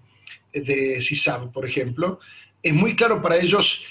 de 0.52 1.02
CISAB, 1.02 1.52
por 1.52 1.66
ejemplo, 1.66 2.20
es 2.62 2.74
muy 2.74 2.96
claro 2.96 3.22
para 3.22 3.38
ellos 3.38 3.86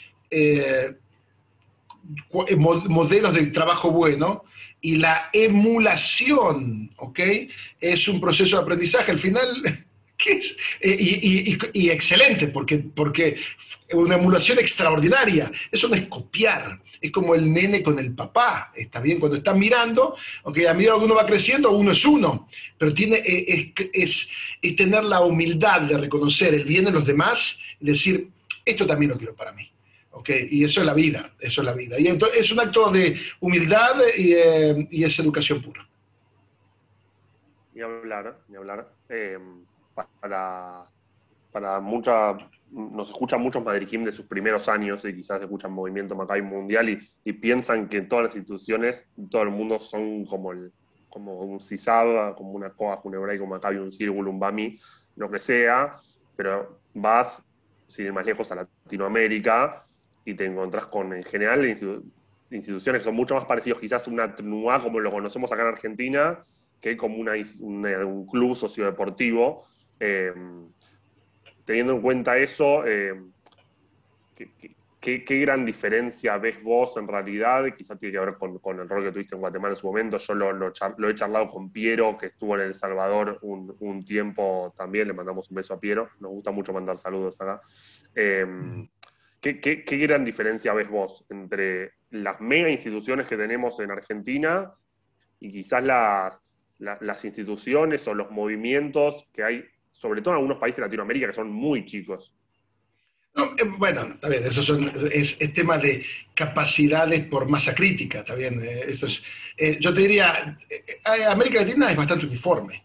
modelos 2.89 3.35
de 3.35 3.47
trabajo 3.47 3.91
bueno 3.91 4.45
y 4.81 4.97
la 4.97 5.31
emulación, 5.33 6.91
¿ok? 6.97 7.21
Es 7.81 8.09
un 8.09 8.21
proceso 8.21 8.57
de 8.57 8.63
aprendizaje. 8.63 9.11
Al 9.11 9.19
final, 9.19 9.85
¿qué 10.17 10.33
es? 10.33 10.57
y, 10.83 11.91
excelente, 11.91 12.49
porque, 12.49 12.79
porque 12.79 13.39
una 13.93 14.17
emulación 14.17 14.59
extraordinaria. 14.59 15.51
Eso 15.71 15.89
no 15.89 15.95
es 15.95 16.07
copiar, 16.09 16.81
es 17.01 17.11
como 17.11 17.35
el 17.35 17.53
nene 17.53 17.83
con 17.83 17.99
el 17.99 18.13
papá, 18.13 18.73
está 18.75 19.01
bien, 19.01 19.19
cuando 19.19 19.39
están 19.39 19.59
mirando, 19.59 20.17
aunque 20.45 20.69
a 20.69 20.75
medida 20.75 20.95
que 20.95 21.05
uno 21.05 21.15
va 21.15 21.27
creciendo, 21.27 21.71
uno 21.73 21.93
es 21.93 22.05
uno, 22.05 22.49
pero 22.77 22.93
tiene, 22.93 23.17
eh, 23.17 23.73
es, 23.93 24.31
es, 24.61 24.77
tener 24.77 25.05
la 25.05 25.21
humildad 25.21 25.83
de 25.83 25.97
reconocer 25.97 26.55
el 26.55 26.65
bien 26.65 26.85
de 26.85 26.93
los 26.93 27.07
demás 27.07 27.59
y 27.81 27.87
decir, 27.87 28.29
esto 28.65 28.87
también 28.87 29.11
lo 29.13 29.17
quiero 29.17 29.35
para 29.35 29.53
mí. 29.53 29.71
Okay, 30.11 30.49
y 30.51 30.65
eso 30.65 30.81
es 30.81 30.87
la 30.87 30.95
vida, 30.95 31.33
eso 31.39 31.61
es 31.61 31.65
la 31.65 31.75
vida. 31.75 31.99
Y 31.99 32.09
entonces 32.09 32.41
es 32.41 32.51
un 32.51 32.61
acto 32.61 32.91
de 32.91 33.21
humildad 33.41 33.97
y, 34.17 34.33
eh, 34.33 34.89
y 34.91 35.05
es 35.05 35.19
educación 35.19 35.63
pura. 35.63 35.87
Ni 37.75 37.83
hablar, 37.83 38.39
ni 38.49 38.57
hablar. 38.57 38.91
Eh, 39.09 39.39
para, 40.21 40.85
para 41.53 41.81
mucha 41.81 42.37
nos 42.71 43.11
escuchan 43.11 43.41
muchos 43.41 43.65
madriquín 43.65 44.03
de 44.03 44.13
sus 44.13 44.27
primeros 44.27 44.69
años 44.69 45.05
y 45.05 45.15
quizás 45.15 45.41
escuchan 45.41 45.73
Movimiento 45.73 46.15
Macay 46.15 46.43
Mundial 46.43 46.89
y, 47.25 47.33
piensan 47.33 47.89
que 47.89 48.03
todas 48.03 48.27
las 48.27 48.37
instituciones, 48.37 49.09
todo 49.31 49.43
el 49.43 49.51
mundo 49.51 49.79
son 49.79 50.25
como, 50.27 50.53
el, 50.53 50.73
como 51.09 51.41
un 51.41 51.61
CISAB, 51.61 52.35
como 52.37 52.53
una 52.53 52.71
COA, 52.71 53.01
un 53.05 53.15
Hebraico 53.15 53.47
Maccabi, 53.47 53.79
un 53.79 53.93
Círculo, 53.93 54.31
un 54.31 54.39
BAMI, 54.39 54.79
lo 55.17 55.31
que 55.31 55.39
sea, 55.39 55.97
pero 56.37 56.81
vas, 56.95 57.43
sin 57.89 58.07
ir 58.07 58.13
más 58.13 58.27
lejos, 58.27 58.53
a 58.53 58.57
Latinoamérica 58.57 59.85
y 60.29 60.35
te 60.35 60.45
encontrás 60.45 60.89
con, 60.89 61.15
en 61.15 61.23
general, 61.23 61.67
instituciones 62.51 63.01
que 63.01 63.05
son 63.05 63.15
mucho 63.15 63.35
más 63.35 63.47
parecidos 63.47 63.81
quizás 63.81 64.07
una 64.09 64.35
TNUA 64.35 64.83
como 64.83 65.01
lo 65.01 65.11
conocemos 65.11 65.51
acá 65.51 65.63
en 65.63 65.69
Argentina, 65.69 66.45
que 66.83 66.99
como 66.99 67.17
una, 67.17 67.33
un 67.61 68.27
club 68.27 68.55
sociodeportivo. 68.55 69.65
Eh, 69.99 70.35
teniendo 71.65 71.95
en 71.95 72.03
cuenta 72.03 72.37
eso, 72.37 72.87
eh, 72.87 73.19
¿qué, 75.01 75.41
gran 75.41 75.65
diferencia 75.65 76.37
ves 76.37 76.63
vos 76.63 76.99
en 76.99 77.09
realidad? 77.09 77.65
Quizás 77.75 77.99
tiene 77.99 78.13
que 78.13 78.21
ver 78.27 78.35
con, 78.35 78.81
el 78.81 78.87
rol 78.87 79.05
que 79.05 79.13
tuviste 79.13 79.35
en 79.35 79.41
Guatemala 79.41 79.73
en 79.73 79.81
su 79.81 79.87
momento. 79.87 80.19
Yo 80.19 80.35
lo, 80.35 80.69
he 80.69 81.15
charlado 81.15 81.47
con 81.47 81.73
Piero, 81.73 82.19
que 82.19 82.27
estuvo 82.27 82.55
en 82.55 82.61
El 82.61 82.75
Salvador 82.75 83.39
un, 83.41 84.05
tiempo 84.05 84.75
también. 84.77 85.09
Le 85.09 85.15
mandamos 85.15 85.49
un 85.51 85.55
beso 85.55 85.73
a 85.73 85.81
Piero. 85.81 86.11
Nos 86.21 86.33
gusta 86.33 86.51
mucho 86.51 86.75
mandar 86.75 86.99
saludos 86.99 87.41
acá. 87.41 87.63
Em, 88.15 88.87
¿qué, 89.41 89.85
gran 89.85 90.25
diferencia 90.25 90.73
ves 90.73 90.89
vos 90.89 91.25
entre 91.31 91.93
las 92.11 92.41
mega 92.41 92.71
instituciones 92.71 93.27
que 93.27 93.37
tenemos 93.37 93.81
en 93.81 93.91
Argentina 93.91 94.73
y 95.41 95.53
quizás 95.53 95.83
las, 95.85 96.41
las 96.79 97.25
instituciones 97.25 98.07
o 98.09 98.15
los 98.15 98.31
movimientos 98.31 99.29
que 99.33 99.45
hay 99.45 99.65
sobre 99.99 100.23
todo 100.23 100.35
en 100.35 100.37
algunos 100.37 100.59
países 100.59 100.77
de 100.77 100.83
Latinoamérica 100.83 101.27
que 101.27 101.33
son 101.33 101.51
muy 101.51 101.85
chicos. 101.85 102.33
Eh, 103.37 103.65
bueno, 103.77 104.03
está 104.15 104.29
bien, 104.29 104.45
eso 104.45 104.79
es, 105.13 105.39
tema 105.53 105.77
de 105.77 106.05
capacidades 106.35 107.27
por 107.27 107.49
masa 107.49 107.75
crítica, 107.75 108.21
está 108.21 108.35
bien. 108.35 108.63
Eh, 108.63 108.85
esto 108.89 109.07
es, 109.07 109.23
eh, 109.57 109.77
yo 109.81 109.93
te 109.93 110.03
diría, 110.03 110.57
América 111.29 111.61
Latina 111.61 111.91
es 111.91 111.97
bastante 111.97 112.27
uniforme. 112.27 112.85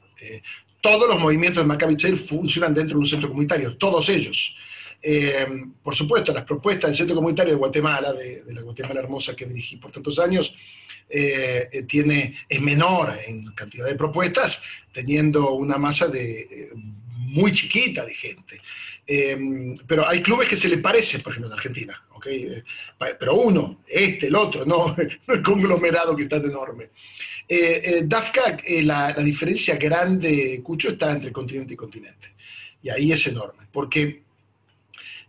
todos 0.81 1.07
los 1.07 1.19
movimientos 1.19 1.63
de 1.63 1.67
Maccabi 1.67 1.95
funcionan 2.17 2.73
dentro 2.73 2.97
de 2.97 2.99
un 2.99 3.05
centro 3.05 3.29
comunitario, 3.29 3.77
todos 3.77 4.09
ellos. 4.09 4.57
Por 5.81 5.95
supuesto, 5.95 6.33
las 6.33 6.45
propuestas 6.45 6.89
del 6.89 6.95
centro 6.95 7.15
comunitario 7.15 7.53
de 7.53 7.59
Guatemala, 7.59 8.13
de, 8.13 8.43
de, 8.43 8.53
la 8.53 8.61
Guatemala 8.61 9.01
hermosa 9.01 9.35
que 9.35 9.45
dirigí 9.45 9.75
por 9.75 9.91
tantos 9.91 10.17
años, 10.17 10.55
eh, 11.09 11.85
tiene, 11.87 12.39
es 12.47 12.61
menor 12.61 13.19
en 13.27 13.51
cantidad 13.53 13.85
de 13.85 13.95
propuestas, 13.95 14.61
teniendo 14.91 15.53
una 15.53 15.77
masa 15.77 16.07
de, 16.07 16.71
muy 16.73 17.51
chiquita 17.51 18.05
de 18.05 18.15
gente. 18.15 18.61
pero 19.85 20.07
hay 20.07 20.21
clubes 20.21 20.47
que 20.47 20.57
se 20.57 20.69
le 20.69 20.77
parecen, 20.77 21.21
por 21.21 21.33
ejemplo, 21.33 21.51
en 21.51 21.57
Argentina. 21.57 22.01
Pero 23.19 23.35
uno, 23.35 23.83
este, 23.87 24.27
el 24.27 24.35
otro, 24.35 24.65
no, 24.65 24.95
el 25.27 25.41
conglomerado 25.43 26.15
que 26.15 26.23
está 26.23 26.37
enorme. 26.37 26.89
DAFCA, 28.03 28.57
la, 28.81 29.13
la 29.15 29.23
diferencia 29.23 29.75
grande, 29.75 30.61
Cucho, 30.63 30.91
está 30.91 31.11
entre 31.11 31.31
continente 31.31 31.73
y 31.73 31.77
continente. 31.77 32.33
Y 32.81 32.89
ahí 32.89 33.11
es 33.11 33.27
enorme. 33.27 33.67
Porque 33.71 34.23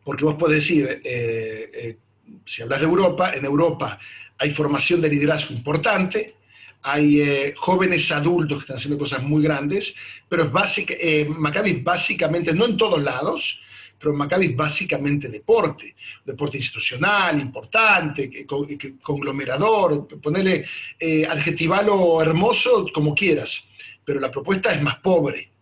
porque 0.04 0.24
vos 0.24 0.34
podés 0.34 0.60
decir, 0.60 1.00
eh, 1.02 1.70
eh, 1.72 1.96
si 2.44 2.62
hablas 2.62 2.80
de 2.80 2.86
Europa, 2.86 3.32
en 3.34 3.44
Europa 3.44 3.98
hay 4.38 4.50
formación 4.50 5.00
de 5.00 5.08
liderazgo 5.08 5.54
importante, 5.54 6.34
hay 6.82 7.20
eh, 7.20 7.54
jóvenes 7.56 8.12
adultos 8.12 8.58
que 8.58 8.62
están 8.62 8.76
haciendo 8.76 8.98
cosas 8.98 9.22
muy 9.22 9.42
grandes, 9.42 9.94
pero 10.28 10.44
es 10.44 10.52
básica, 10.52 10.94
Maccabi 11.28 11.74
básicamente, 11.74 12.52
no 12.52 12.66
en 12.66 12.76
todos 12.76 13.02
lados, 13.02 13.60
pero 13.98 14.12
Maccabi 14.12 14.46
es 14.46 14.56
básicamente 14.56 15.28
deporte, 15.28 15.94
deporte 16.22 16.58
institucional, 16.58 17.40
importante, 17.40 18.46
conglomerador, 19.00 20.06
ponerle 20.20 20.66
adjetivalo 21.26 22.20
hermoso 22.20 22.86
como 22.92 23.14
quieras, 23.14 23.66
pero 24.04 24.20
la 24.20 24.30
propuesta 24.30 24.74
es 24.74 24.82
más 24.82 24.96
pobre. 24.96 25.53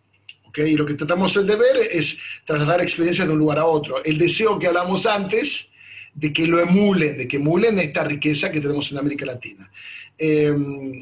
Y 0.55 0.75
lo 0.75 0.85
que 0.85 0.93
tratamos 0.93 1.33
de 1.33 1.55
ver 1.55 1.77
es 1.91 2.17
trasladar 2.45 2.81
experiencias 2.81 3.27
de 3.27 3.33
un 3.33 3.39
lugar 3.39 3.59
a 3.59 3.65
otro. 3.65 4.03
El 4.03 4.17
deseo 4.17 4.59
que 4.59 4.67
hablamos 4.67 5.05
antes 5.07 5.71
de 6.13 6.31
que 6.31 6.45
lo 6.45 6.59
emulen, 6.59 7.17
de 7.17 7.27
que 7.27 7.37
emulen 7.37 7.79
esta 7.79 8.03
riqueza 8.03 8.51
que 8.51 8.61
tenemos 8.61 8.91
en 8.91 8.99
América 8.99 9.25
Latina. 9.25 9.71
Eh, 10.17 10.53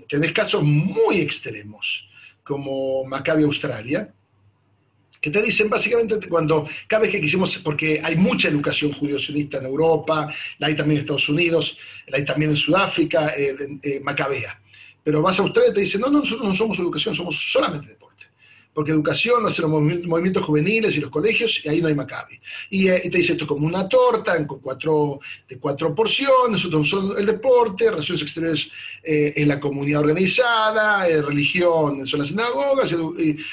tenés 0.07 0.31
casos 0.31 0.63
muy 0.63 1.19
extremos, 1.19 2.07
como 2.43 3.03
Maccabi 3.03 3.43
Australia, 3.43 4.13
que 5.19 5.29
te 5.29 5.41
dicen 5.41 5.69
básicamente 5.69 6.27
cuando 6.27 6.67
cada 6.87 7.03
vez 7.03 7.11
que 7.11 7.21
quisimos, 7.21 7.57
porque 7.57 8.01
hay 8.03 8.15
mucha 8.15 8.47
educación 8.47 8.91
judío-sionista 8.93 9.57
en 9.57 9.65
Europa, 9.65 10.33
la 10.57 10.67
hay 10.67 10.75
también 10.75 10.97
en 10.97 11.01
Estados 11.03 11.29
Unidos, 11.29 11.77
la 12.07 12.17
hay 12.17 12.25
también 12.25 12.51
en 12.51 12.57
Sudáfrica, 12.57 13.33
eh, 13.37 13.55
eh, 13.83 13.99
Macabea. 13.99 14.59
Pero 15.03 15.21
vas 15.21 15.37
a 15.39 15.43
Australia 15.43 15.71
y 15.71 15.73
te 15.73 15.79
dicen, 15.81 16.01
no, 16.01 16.09
no, 16.09 16.19
nosotros 16.19 16.47
no 16.47 16.55
somos 16.55 16.79
educación, 16.79 17.13
somos 17.13 17.51
solamente 17.51 17.89
deporte 17.89 18.10
porque 18.73 18.91
educación, 18.91 19.45
hace 19.45 19.61
los 19.61 19.71
movimientos 19.71 20.45
juveniles 20.45 20.95
y 20.95 21.01
los 21.01 21.09
colegios, 21.09 21.61
y 21.63 21.69
ahí 21.69 21.81
no 21.81 21.87
hay 21.87 21.95
Maccabi. 21.95 22.39
Y, 22.69 22.87
eh, 22.87 23.01
te 23.09 23.17
dice 23.17 23.33
esto 23.33 23.45
como 23.45 23.67
una 23.67 23.87
torta 23.87 24.45
con 24.47 24.59
cuatro, 24.59 25.19
de 25.47 25.57
cuatro 25.57 25.93
porciones, 25.93 26.61
son 26.61 27.17
el 27.17 27.25
deporte, 27.25 27.89
relaciones 27.89 28.21
exteriores 28.21 28.71
eh, 29.03 29.33
en 29.35 29.47
la 29.47 29.59
comunidad 29.59 30.01
organizada, 30.01 31.07
eh, 31.07 31.21
religión 31.21 32.07
son 32.07 32.19
las 32.19 32.29
sinagogas, 32.29 32.95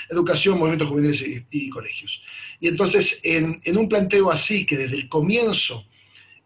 educación, 0.09 0.59
movimientos 0.59 0.89
juveniles 0.89 1.25
y, 1.51 1.69
colegios. 1.69 2.23
Y 2.61 2.69
entonces, 2.69 3.21
en, 3.23 3.61
en 3.65 3.77
un 3.77 3.89
planteo 3.89 4.31
así, 4.31 4.65
que 4.65 4.77
desde 4.77 4.97
el 4.97 5.09
comienzo 5.09 5.85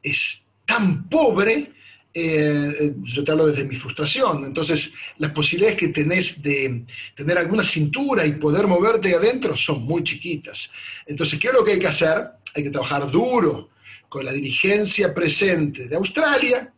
es 0.03 0.45
tan 0.66 1.09
pobre, 1.09 1.73
eh, 2.15 2.95
yo 3.05 3.25
te 3.25 3.33
hablo 3.33 3.47
desde 3.47 3.65
mi 3.65 3.77
frustración, 3.77 4.45
entonces 4.45 4.93
las 5.19 5.33
posibilidades 5.33 5.79
que 5.79 5.89
tenés 5.89 6.43
de 6.43 6.85
tener 7.17 7.39
alguna 7.39 7.65
cintura 7.65 8.27
y 8.27 8.33
poder 8.33 8.67
moverte 8.67 9.15
adentro 9.15 9.57
son 9.57 9.83
muy 9.83 10.05
chiquitas. 10.05 10.71
Entonces, 11.07 11.39
¿qué 11.39 11.49
es 11.49 11.55
lo 11.55 11.65
que 11.65 11.73
hay 11.73 11.79
que 11.79 11.89
hacer? 11.89 12.23
Hay 12.55 12.63
que 12.65 12.71
trabajar 12.71 13.11
duro 13.11 13.71
con 14.09 14.27
la 14.27 14.33
dirigencia 14.33 15.15
presente 15.15 15.89
de 15.89 15.97
Australia 15.97 16.71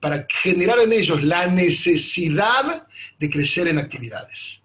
para 0.00 0.26
generar 0.42 0.80
en 0.80 0.92
ellos 0.92 1.22
la 1.22 1.46
necesidad 1.46 2.84
de 3.18 3.30
crecer 3.30 3.68
en 3.68 3.78
actividades. 3.78 4.60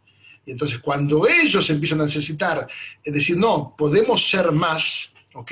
Y 0.45 0.51
entonces, 0.51 0.79
cuando 0.79 1.27
ellos 1.27 1.69
empiezan 1.69 2.01
a 2.01 2.05
necesitar, 2.05 2.67
es 3.03 3.13
decir, 3.13 3.37
no, 3.37 3.75
podemos 3.77 4.27
ser 4.27 4.51
más, 4.51 5.11
¿ok? 5.33 5.51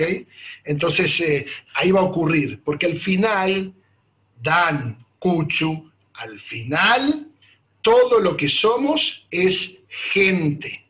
Entonces, 0.64 1.20
eh, 1.22 1.46
ahí 1.76 1.92
va 1.92 2.00
a 2.00 2.06
ocurrir, 2.06 2.62
porque 2.64 2.86
al 2.86 2.96
final 2.96 3.74
Dan, 4.44 5.06
Cuchu, 5.18 5.90
al 6.16 6.40
final, 6.40 7.28
todo 7.82 8.20
lo 8.20 8.36
que 8.36 8.50
somos 8.50 9.26
es 9.32 9.80
gente. 10.12 10.84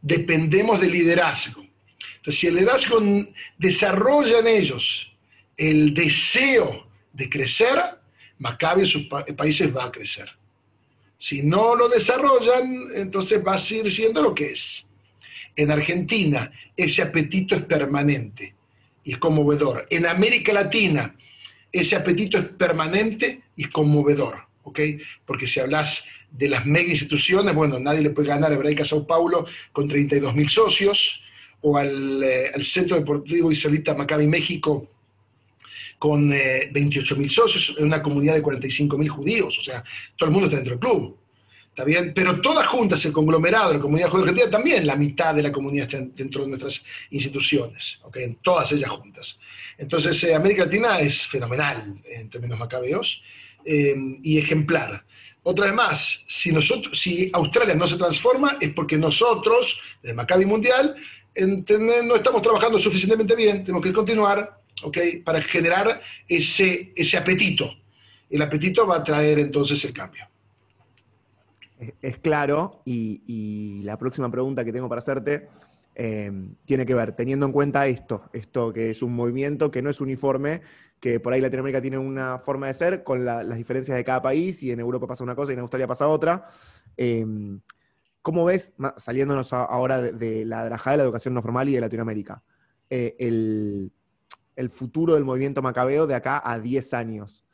Dependemos 0.00 0.80
del 0.80 0.92
liderazgo. 0.92 1.64
Entonces, 2.16 2.40
si 2.40 2.46
el 2.46 2.54
liderazgo 2.54 3.00
desarrolla 3.58 4.38
en 4.38 4.46
ellos 4.46 5.12
el 5.56 5.92
deseo 5.92 6.86
de 7.12 7.28
crecer, 7.28 7.80
Maccabi 8.38 8.82
en 8.82 8.86
sus 8.86 9.06
países 9.36 9.76
va 9.76 9.84
a 9.84 9.92
crecer. 9.92 10.30
Si 11.18 11.42
no 11.42 11.74
lo 11.74 11.88
desarrollan, 11.88 12.90
entonces 12.94 13.42
va 13.44 13.54
a 13.54 13.58
seguir 13.58 13.90
siendo 13.90 14.22
lo 14.22 14.32
que 14.32 14.52
es. 14.52 14.86
En 15.56 15.72
Argentina, 15.72 16.52
ese 16.76 17.02
apetito 17.02 17.56
es 17.56 17.62
permanente 17.62 18.54
y 19.02 19.12
es 19.12 19.18
conmovedor. 19.18 19.86
En 19.90 20.06
América 20.06 20.52
Latina, 20.52 21.12
ese 21.72 21.96
apetito 21.96 22.38
es 22.38 22.44
permanente 22.44 23.42
y 23.56 23.64
conmovedor, 23.64 24.46
¿ok? 24.62 24.80
Porque 25.26 25.46
si 25.46 25.60
hablas 25.60 26.04
de 26.30 26.48
las 26.48 26.66
mega 26.66 26.90
instituciones, 26.90 27.54
bueno, 27.54 27.78
nadie 27.78 28.02
le 28.02 28.10
puede 28.10 28.28
ganar 28.28 28.52
a 28.52 28.54
Hebraica 28.54 28.84
Sao 28.84 29.06
Paulo 29.06 29.46
con 29.72 29.88
32 29.88 30.34
mil 30.34 30.48
socios, 30.48 31.22
o 31.60 31.76
al, 31.76 32.22
eh, 32.22 32.52
Centro 32.62 32.96
Deportivo 32.96 33.50
Israelita 33.50 33.94
Maccabi 33.94 34.26
México 34.26 34.88
con 35.98 36.28
28 36.30 37.14
eh, 37.14 37.18
mil 37.18 37.30
socios, 37.30 37.74
en 37.76 37.86
una 37.86 38.02
comunidad 38.02 38.34
de 38.34 38.42
45 38.42 38.96
mil 38.96 39.08
judíos, 39.08 39.58
o 39.58 39.62
sea, 39.62 39.82
todo 40.16 40.28
el 40.28 40.32
mundo 40.32 40.46
está 40.46 40.56
dentro 40.58 40.76
del 40.76 40.80
club. 40.80 41.17
¿Está 41.78 41.86
bien? 41.86 42.12
Pero 42.12 42.40
todas 42.40 42.66
juntas, 42.66 43.04
el 43.04 43.12
conglomerado 43.12 43.68
de 43.68 43.74
la 43.76 43.80
comunidad 43.80 44.08
judía 44.08 44.24
argentina, 44.24 44.50
también 44.50 44.84
la 44.84 44.96
mitad 44.96 45.32
de 45.32 45.44
la 45.44 45.52
comunidad 45.52 45.86
está 45.86 46.04
dentro 46.12 46.42
de 46.42 46.48
nuestras 46.48 46.82
instituciones, 47.10 48.00
¿ok? 48.02 48.18
Todas 48.42 48.72
ellas 48.72 48.90
juntas. 48.90 49.38
Entonces, 49.78 50.24
eh, 50.24 50.34
América 50.34 50.64
Latina 50.64 50.98
es 50.98 51.24
fenomenal 51.24 52.02
en 52.04 52.28
términos 52.30 52.58
macabeos 52.58 53.22
eh, 53.64 53.94
y 54.24 54.38
ejemplar. 54.38 55.04
Otra 55.44 55.66
vez 55.66 55.74
más, 55.74 56.24
si, 56.26 56.50
nosotros, 56.50 56.98
si 56.98 57.30
Australia 57.32 57.76
no 57.76 57.86
se 57.86 57.96
transforma 57.96 58.56
es 58.60 58.72
porque 58.72 58.96
nosotros, 58.98 59.80
de 60.02 60.14
Maccabi 60.14 60.46
Mundial, 60.46 60.96
no 61.36 62.16
estamos 62.16 62.42
trabajando 62.42 62.80
suficientemente 62.80 63.36
bien, 63.36 63.62
tenemos 63.62 63.86
que 63.86 63.92
continuar 63.92 64.62
¿okay? 64.82 65.18
para 65.18 65.40
generar 65.40 66.02
ese, 66.26 66.92
ese 66.96 67.16
apetito. 67.16 67.72
El 68.28 68.42
apetito 68.42 68.84
va 68.84 68.96
a 68.96 69.04
traer 69.04 69.38
entonces 69.38 69.84
el 69.84 69.92
cambio. 69.92 70.28
Es, 72.00 72.18
claro, 72.18 72.82
y, 72.84 73.82
la 73.84 73.96
próxima 73.96 74.30
pregunta 74.30 74.64
que 74.64 74.72
tengo 74.72 74.88
para 74.88 74.98
hacerte 74.98 75.48
Em, 76.00 76.54
tiene 76.64 76.86
que 76.86 76.94
ver, 76.94 77.16
teniendo 77.16 77.44
en 77.44 77.50
cuenta 77.50 77.88
esto, 77.88 78.22
esto 78.32 78.72
que 78.72 78.90
es 78.90 79.02
un 79.02 79.16
movimiento 79.16 79.72
que 79.72 79.82
no 79.82 79.90
es 79.90 80.00
uniforme, 80.00 80.62
que 81.00 81.18
por 81.18 81.32
ahí 81.32 81.40
Latinoamérica 81.40 81.82
tiene 81.82 81.98
una 81.98 82.38
forma 82.38 82.68
de 82.68 82.74
ser 82.74 83.02
con 83.02 83.24
las 83.24 83.56
diferencias 83.56 83.96
de 83.96 84.04
cada 84.04 84.22
país 84.22 84.62
y 84.62 84.70
en 84.70 84.78
Europa 84.78 85.08
pasa 85.08 85.24
una 85.24 85.34
cosa 85.34 85.50
y 85.50 85.54
en 85.54 85.60
Australia 85.60 85.88
pasa 85.88 86.06
otra. 86.06 86.46
Em, 86.96 87.60
¿Cómo 88.22 88.44
ves, 88.44 88.72
saliéndonos 88.96 89.52
ahora 89.52 90.00
de, 90.00 90.44
la 90.44 90.64
drajada 90.64 90.92
de 90.92 90.98
la 90.98 91.04
educación 91.04 91.34
no 91.34 91.42
formal 91.42 91.68
y 91.68 91.74
de 91.74 91.80
Latinoamérica, 91.80 92.44
eh, 92.88 93.16
el, 93.18 94.70
futuro 94.70 95.14
del 95.14 95.24
movimiento 95.24 95.62
macabeo 95.62 96.06
de 96.06 96.14
acá 96.14 96.40
a 96.44 96.60
10 96.60 96.94
años? 96.94 97.44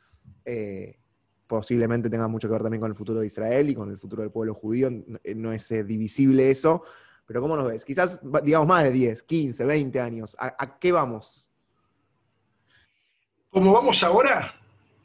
Eh, 0.43 0.99
posiblemente 1.47 2.09
tenga 2.09 2.27
mucho 2.27 2.47
que 2.47 2.53
ver 2.53 2.63
también 2.63 2.81
con 2.81 2.91
el 2.91 2.97
futuro 2.97 3.19
de 3.19 3.27
Israel 3.27 3.69
y 3.69 3.75
con 3.75 3.89
el 3.89 3.97
futuro 3.97 4.21
del 4.21 4.31
pueblo 4.31 4.53
judío, 4.53 4.89
no 5.35 5.51
es 5.51 5.71
eh, 5.71 5.83
divisible 5.83 6.49
eso, 6.49 6.83
pero 7.27 7.41
¿cómo 7.41 7.55
nos 7.55 7.67
ves? 7.67 7.83
Quizás, 7.83 8.19
digamos, 8.43 8.67
más 8.67 8.83
de 8.83 8.91
10, 8.91 9.23
15, 9.23 9.65
20 9.65 9.99
años. 9.99 10.35
¿A, 10.39 10.77
qué 10.79 10.91
vamos? 10.91 11.49
Como 13.49 13.71
vamos 13.71 14.03
ahora, 14.03 14.53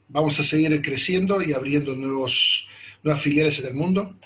vamos 0.09 0.39
a 0.39 0.43
seguir 0.43 0.83
creciendo 0.83 1.41
y 1.41 1.53
abriendo 1.53 1.95
nuevos, 1.95 2.67
nuevas 3.03 3.23
filiales 3.23 3.59
en 3.61 3.67
el 3.67 3.75
mundo, 3.75 4.17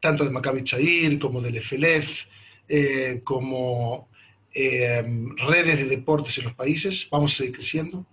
tanto 0.00 0.24
de 0.24 0.30
Maccabi 0.30 0.64
Chair 0.64 1.18
como 1.18 1.40
del 1.40 1.56
FLF, 1.62 2.26
eh, 2.68 3.20
como 3.24 4.08
eh, 4.52 5.02
redes 5.36 5.78
de 5.78 5.86
deportes 5.86 6.36
en 6.38 6.44
los 6.44 6.54
países. 6.54 7.08
Vamos 7.10 7.32
a 7.32 7.36
seguir 7.38 7.54
creciendo. 7.54 8.06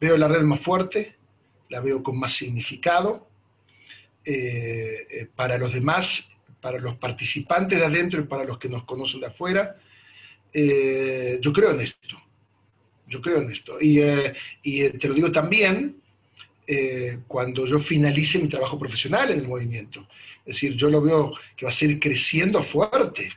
Veo 0.00 0.16
la 0.16 0.28
red 0.28 0.42
más 0.42 0.60
fuerte, 0.60 1.17
la 1.68 1.80
veo 1.80 2.02
con 2.02 2.18
más 2.18 2.32
significado. 2.32 3.28
Eh, 4.24 5.28
para 5.34 5.56
los 5.56 5.72
demás 5.72 6.28
para 6.60 6.78
los 6.78 6.96
participantes 6.96 7.78
de 7.78 7.84
adentro 7.84 8.20
y 8.20 8.24
para 8.24 8.44
los 8.44 8.58
que 8.58 8.68
nos 8.68 8.84
conocen 8.84 9.20
de 9.20 9.26
afuera. 9.26 9.76
Eh, 10.52 11.38
yo 11.40 11.52
creo 11.52 11.70
en 11.70 11.80
esto. 11.80 12.16
Yo 13.06 13.20
creo 13.20 13.40
en 13.40 13.50
esto. 13.50 13.78
Y, 13.80 14.00
eh, 14.00 14.34
eh, 14.64 14.90
te 14.90 15.08
lo 15.08 15.14
digo 15.14 15.32
también 15.32 15.96
cuando 17.26 17.64
yo 17.64 17.78
finalice 17.78 18.38
mi 18.38 18.46
trabajo 18.46 18.78
profesional 18.78 19.30
en 19.30 19.40
el 19.40 19.48
movimiento. 19.48 20.06
Es 20.40 20.56
decir, 20.56 20.74
yo 20.74 20.90
lo 20.90 21.00
veo 21.00 21.32
que 21.56 21.64
va 21.64 21.70
a 21.70 21.72
seguir 21.72 21.98
creciendo 21.98 22.62
fuerte. 22.62 23.32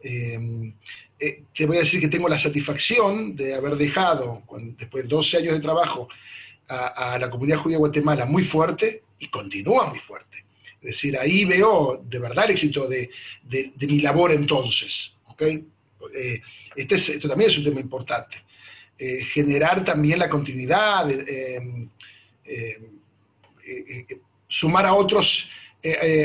te 0.00 1.66
voy 1.66 1.76
a 1.76 1.80
decir 1.80 2.00
que 2.00 2.08
tengo 2.08 2.28
la 2.28 2.36
satisfacción 2.36 3.36
de 3.36 3.54
haber 3.54 3.76
dejado, 3.76 4.42
después 4.76 5.04
de 5.04 5.08
12 5.08 5.36
años 5.36 5.54
de 5.54 5.60
trabajo, 5.60 6.08
a, 6.68 7.18
la 7.18 7.30
comunidad 7.30 7.58
judía 7.58 7.76
de 7.76 7.80
Guatemala 7.80 8.26
muy 8.26 8.44
fuerte 8.44 9.02
y 9.18 9.28
continúa 9.28 9.86
muy 9.86 9.98
fuerte. 9.98 10.44
Es 10.80 10.96
decir, 10.96 11.18
ahí 11.18 11.44
veo 11.44 12.04
de 12.06 12.18
verdad 12.18 12.44
el 12.44 12.52
éxito 12.52 12.86
de, 12.86 13.10
mi 13.80 14.00
labor 14.00 14.32
entonces. 14.32 15.14
¿okay? 15.26 15.64
Eh, 16.14 16.40
este 16.76 16.96
esto 16.96 17.28
también 17.28 17.50
es 17.50 17.58
un 17.58 17.64
tema 17.64 17.80
importante. 17.80 18.44
Eh, 18.98 19.24
generar 19.24 19.82
también 19.82 20.18
la 20.18 20.28
continuidad, 20.28 21.10
eh, 21.10 21.60
sumar 24.46 24.86
a 24.86 24.94
otros 24.94 25.50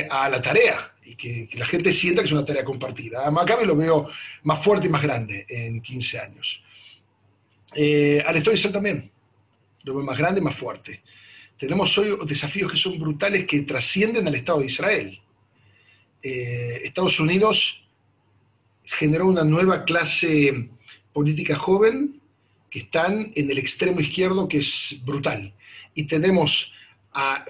a 0.09 0.29
la 0.29 0.41
tarea 0.41 0.93
y 1.03 1.15
que, 1.15 1.49
la 1.53 1.65
gente 1.65 1.91
sienta 1.91 2.21
que 2.21 2.27
es 2.27 2.31
una 2.31 2.45
tarea 2.45 2.63
compartida. 2.63 3.25
A 3.25 3.31
Maccabi 3.31 3.65
lo 3.65 3.75
veo 3.75 4.07
más 4.43 4.63
fuerte 4.63 4.87
y 4.87 4.89
más 4.89 5.01
grande 5.01 5.45
en 5.49 5.81
15 5.81 6.19
años. 6.19 6.63
al 7.71 8.35
Estoy 8.37 8.71
también, 8.71 9.11
lo 9.83 9.95
veo 9.95 10.03
más 10.03 10.17
grande 10.17 10.41
más 10.41 10.55
fuerte. 10.55 11.01
Tenemos 11.57 11.97
hoy 11.97 12.17
desafíos 12.25 12.71
que 12.71 12.77
son 12.77 12.99
brutales 12.99 13.45
que 13.45 13.61
trascienden 13.61 14.27
al 14.27 14.35
Estado 14.35 14.59
de 14.59 14.65
Israel. 14.65 15.19
Estados 16.21 17.19
Unidos 17.19 17.83
generó 18.83 19.27
una 19.27 19.43
nueva 19.43 19.83
clase 19.83 20.69
política 21.13 21.55
joven 21.55 22.19
que 22.69 22.79
están 22.79 23.31
en 23.35 23.51
el 23.51 23.57
extremo 23.57 23.99
izquierdo, 23.99 24.47
que 24.47 24.59
es 24.59 24.97
brutal. 25.03 25.53
Y 25.93 26.03
tenemos 26.03 26.73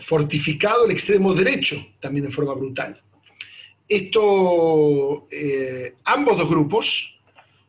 fortificado 0.01 0.85
el 0.85 0.91
extremo 0.91 1.33
derecho 1.33 1.85
también 1.99 2.25
de 2.25 2.31
forma 2.31 2.53
brutal. 2.53 3.01
Esto, 3.87 5.27
eh, 5.31 5.95
ambos 6.05 6.37
dos 6.37 6.49
grupos 6.49 7.15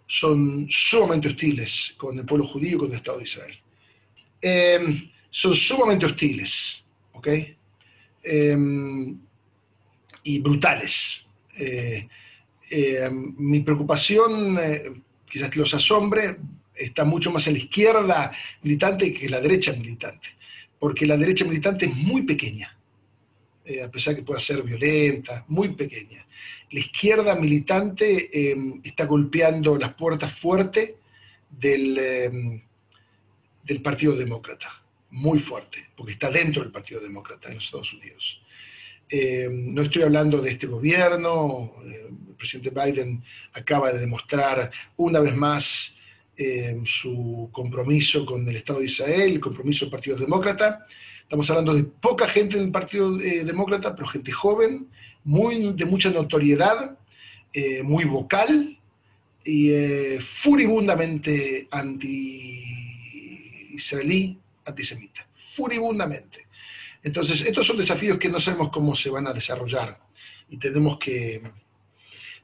son 0.06 0.66
sumamente 0.68 1.28
hostiles 1.28 1.94
con 1.96 2.18
el 2.18 2.26
pueblo 2.26 2.46
judío 2.46 2.76
y 2.76 2.78
con 2.78 2.90
el 2.90 2.96
Estado 2.96 3.18
de 3.18 3.24
Israel. 3.24 3.58
Em, 4.40 5.10
son 5.30 5.54
sumamente 5.54 6.06
hostiles, 6.06 6.82
¿ok? 7.12 7.28
Em, 8.22 9.18
y 10.24 10.38
brutales. 10.38 11.24
Eh, 11.56 12.08
eh, 12.70 13.10
mi 13.10 13.60
preocupación, 13.60 14.56
eh, 14.60 14.92
quizás 15.28 15.54
los 15.56 15.74
asombre, 15.74 16.36
está 16.72 17.04
mucho 17.04 17.32
más 17.32 17.44
en 17.48 17.54
la 17.54 17.58
izquierda 17.58 18.32
militante 18.62 19.12
que 19.12 19.28
la 19.28 19.40
derecha 19.40 19.72
militante, 19.72 20.28
porque 20.78 21.04
la 21.04 21.16
derecha 21.16 21.44
militante 21.44 21.86
es 21.86 21.96
muy 21.96 22.22
pequeña, 22.22 22.76
eh, 23.64 23.82
a 23.82 23.90
pesar 23.90 24.14
que 24.14 24.22
pueda 24.22 24.38
ser 24.38 24.62
violenta, 24.62 25.44
muy 25.48 25.70
pequeña. 25.70 26.24
La 26.70 26.78
izquierda 26.78 27.34
militante 27.34 28.30
está 28.84 29.04
golpeando 29.04 29.76
las 29.76 29.94
puertas 29.94 30.32
fuertes 30.32 30.92
del, 31.50 32.62
del 33.62 33.82
Partido 33.82 34.14
Demócrata, 34.14 34.82
muy 35.10 35.38
fuerte, 35.38 35.88
porque 35.96 36.12
está 36.12 36.30
dentro 36.30 36.62
del 36.62 36.72
Partido 36.72 37.00
Demócrata 37.00 37.48
en 37.48 37.54
los 37.56 37.64
Estados 37.64 37.92
Unidos. 37.92 38.40
Eh, 39.12 39.48
no 39.50 39.82
estoy 39.82 40.02
hablando 40.02 40.40
de 40.40 40.52
este 40.52 40.68
gobierno, 40.68 41.72
eh, 41.84 42.06
el 42.28 42.34
presidente 42.36 42.70
Biden 42.70 43.20
acaba 43.52 43.92
de 43.92 43.98
demostrar 43.98 44.70
una 44.96 45.18
vez 45.18 45.34
más 45.34 45.92
eh, 46.36 46.80
su 46.84 47.48
compromiso 47.50 48.24
con 48.24 48.48
el 48.48 48.54
Estado 48.54 48.78
de 48.78 48.84
Israel, 48.84 49.32
el 49.32 49.40
compromiso 49.40 49.84
del 49.84 49.90
Partido 49.90 50.16
Demócrata. 50.16 50.86
Estamos 51.22 51.50
hablando 51.50 51.74
de 51.74 51.82
poca 51.82 52.28
gente 52.28 52.56
en 52.56 52.64
el 52.64 52.70
Partido 52.70 53.16
Demócra, 53.16 53.80
pero 53.80 54.06
gente 54.06 54.30
joven, 54.30 54.86
muy, 55.24 55.72
de 55.74 55.84
mucha 55.84 56.10
notoriedad, 56.10 56.96
muy 57.84 58.04
vocal 58.04 58.76
y 59.44 59.70
furibundamente 60.20 61.68
anti-israelí, 63.80 64.38
antisemita. 64.64 65.26
Furibundamente. 65.54 66.46
Entonces, 67.02 67.42
estos 67.42 67.66
son 67.66 67.78
desafíos 67.78 68.18
que 68.18 68.28
no 68.28 68.38
sabemos 68.38 68.70
cómo 68.70 68.94
se 68.94 69.10
van 69.10 69.26
a 69.26 69.32
desarrollar 69.32 69.98
y 70.50 70.58
tenemos 70.58 70.98
que, 70.98 71.40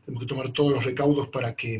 tenemos 0.04 0.22
que 0.22 0.28
tomar 0.28 0.52
todos 0.52 0.72
los 0.72 0.84
recaudos 0.84 1.28
para 1.28 1.54
que, 1.54 1.74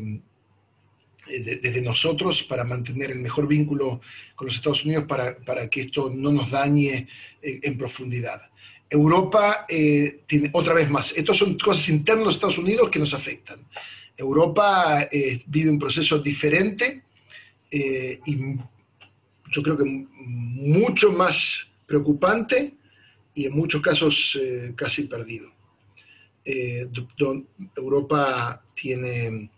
eh, 1.27 1.59
desde 1.61 1.81
nosotros, 1.81 2.43
para 2.43 2.63
mantener 2.63 3.11
el 3.11 3.19
mejor 3.19 3.47
vínculo 3.47 4.01
con 4.35 4.45
los 4.45 4.55
Estados 4.55 4.85
Unidos, 4.85 5.05
para, 5.07 5.37
para 5.37 5.69
que 5.69 5.81
esto 5.81 6.11
no 6.13 6.31
nos 6.31 6.51
dañe 6.51 7.07
eh, 7.41 7.59
en 7.63 7.77
profundidad. 7.77 8.41
Europa 8.89 9.65
eh, 9.67 10.21
tiene, 10.27 10.49
otra 10.53 10.73
vez 10.73 10.89
más, 10.89 11.11
estas 11.17 11.35
son 11.35 11.57
cosas 11.57 11.89
internas 11.89 12.19
de 12.19 12.25
los 12.25 12.35
Estados 12.35 12.57
Unidos 12.57 12.89
que 12.89 12.99
nos 12.99 13.13
afectan. 13.13 13.59
Europa 14.15 15.07
vive 15.45 15.69
un 15.69 15.77
proceso 15.77 16.17
diferente 16.17 17.03
y 17.69 18.57
yo 19.51 19.63
creo 19.63 19.77
que 19.77 19.85
mucho 19.85 21.11
más 21.11 21.67
preocupante 21.85 22.73
y 23.33 23.45
en 23.45 23.53
muchos 23.53 23.81
casos 23.81 24.37
eh, 24.41 24.73
casi 24.75 25.03
perdido. 25.03 25.51
Eh, 26.43 26.87
Europa 27.75 28.63
tiene 28.73 29.49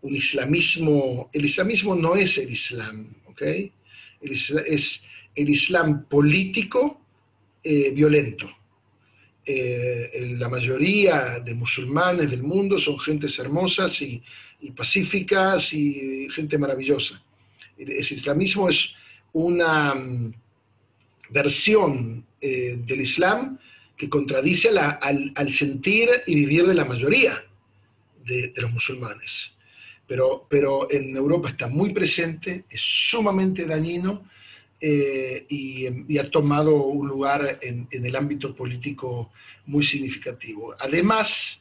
un 0.00 0.16
islamismo, 0.16 1.28
el 1.32 1.44
islamismo 1.44 1.94
no 1.94 2.16
es 2.16 2.38
el 2.38 2.50
islam, 2.50 3.14
¿ok? 3.26 3.42
es 4.22 5.04
el 5.34 5.48
islam 5.50 6.04
político 6.04 7.00
eh, 7.62 7.90
violento. 7.90 8.48
la 9.44 10.48
mayoría 10.48 11.40
de 11.40 11.54
musulmanes 11.54 12.30
del 12.30 12.42
mundo 12.42 12.78
son 12.78 12.98
gentes 12.98 13.38
hermosas 13.38 14.00
y, 14.00 14.22
y 14.60 14.70
pacíficas 14.70 15.72
y 15.72 16.28
gente 16.30 16.56
maravillosa. 16.56 17.22
El, 17.76 17.90
el 17.90 17.98
islamismo 17.98 18.68
es 18.68 18.94
una 19.32 19.94
versión 21.30 22.26
eh, 22.40 22.78
del 22.84 23.00
Islam 23.00 23.58
que 23.96 24.08
contradice 24.08 24.68
al, 24.68 25.52
sentir 25.52 26.10
y 26.26 26.34
vivir 26.34 26.66
de 26.66 26.74
la 26.74 26.84
mayoría 26.84 27.42
de, 28.24 28.52
los 28.56 28.72
musulmanes. 28.72 29.52
Pero, 30.06 30.46
pero, 30.48 30.90
en 30.90 31.16
Europa 31.16 31.50
está 31.50 31.68
muy 31.68 31.92
presente, 31.92 32.64
es 32.68 32.80
sumamente 32.80 33.64
dañino 33.64 34.28
eh, 34.80 35.46
y, 35.48 36.18
ha 36.18 36.28
tomado 36.30 36.74
un 36.82 37.06
lugar 37.06 37.60
en, 37.62 37.86
el 37.90 38.16
ámbito 38.16 38.54
político 38.54 39.30
muy 39.66 39.84
significativo. 39.84 40.74
Además, 40.78 41.60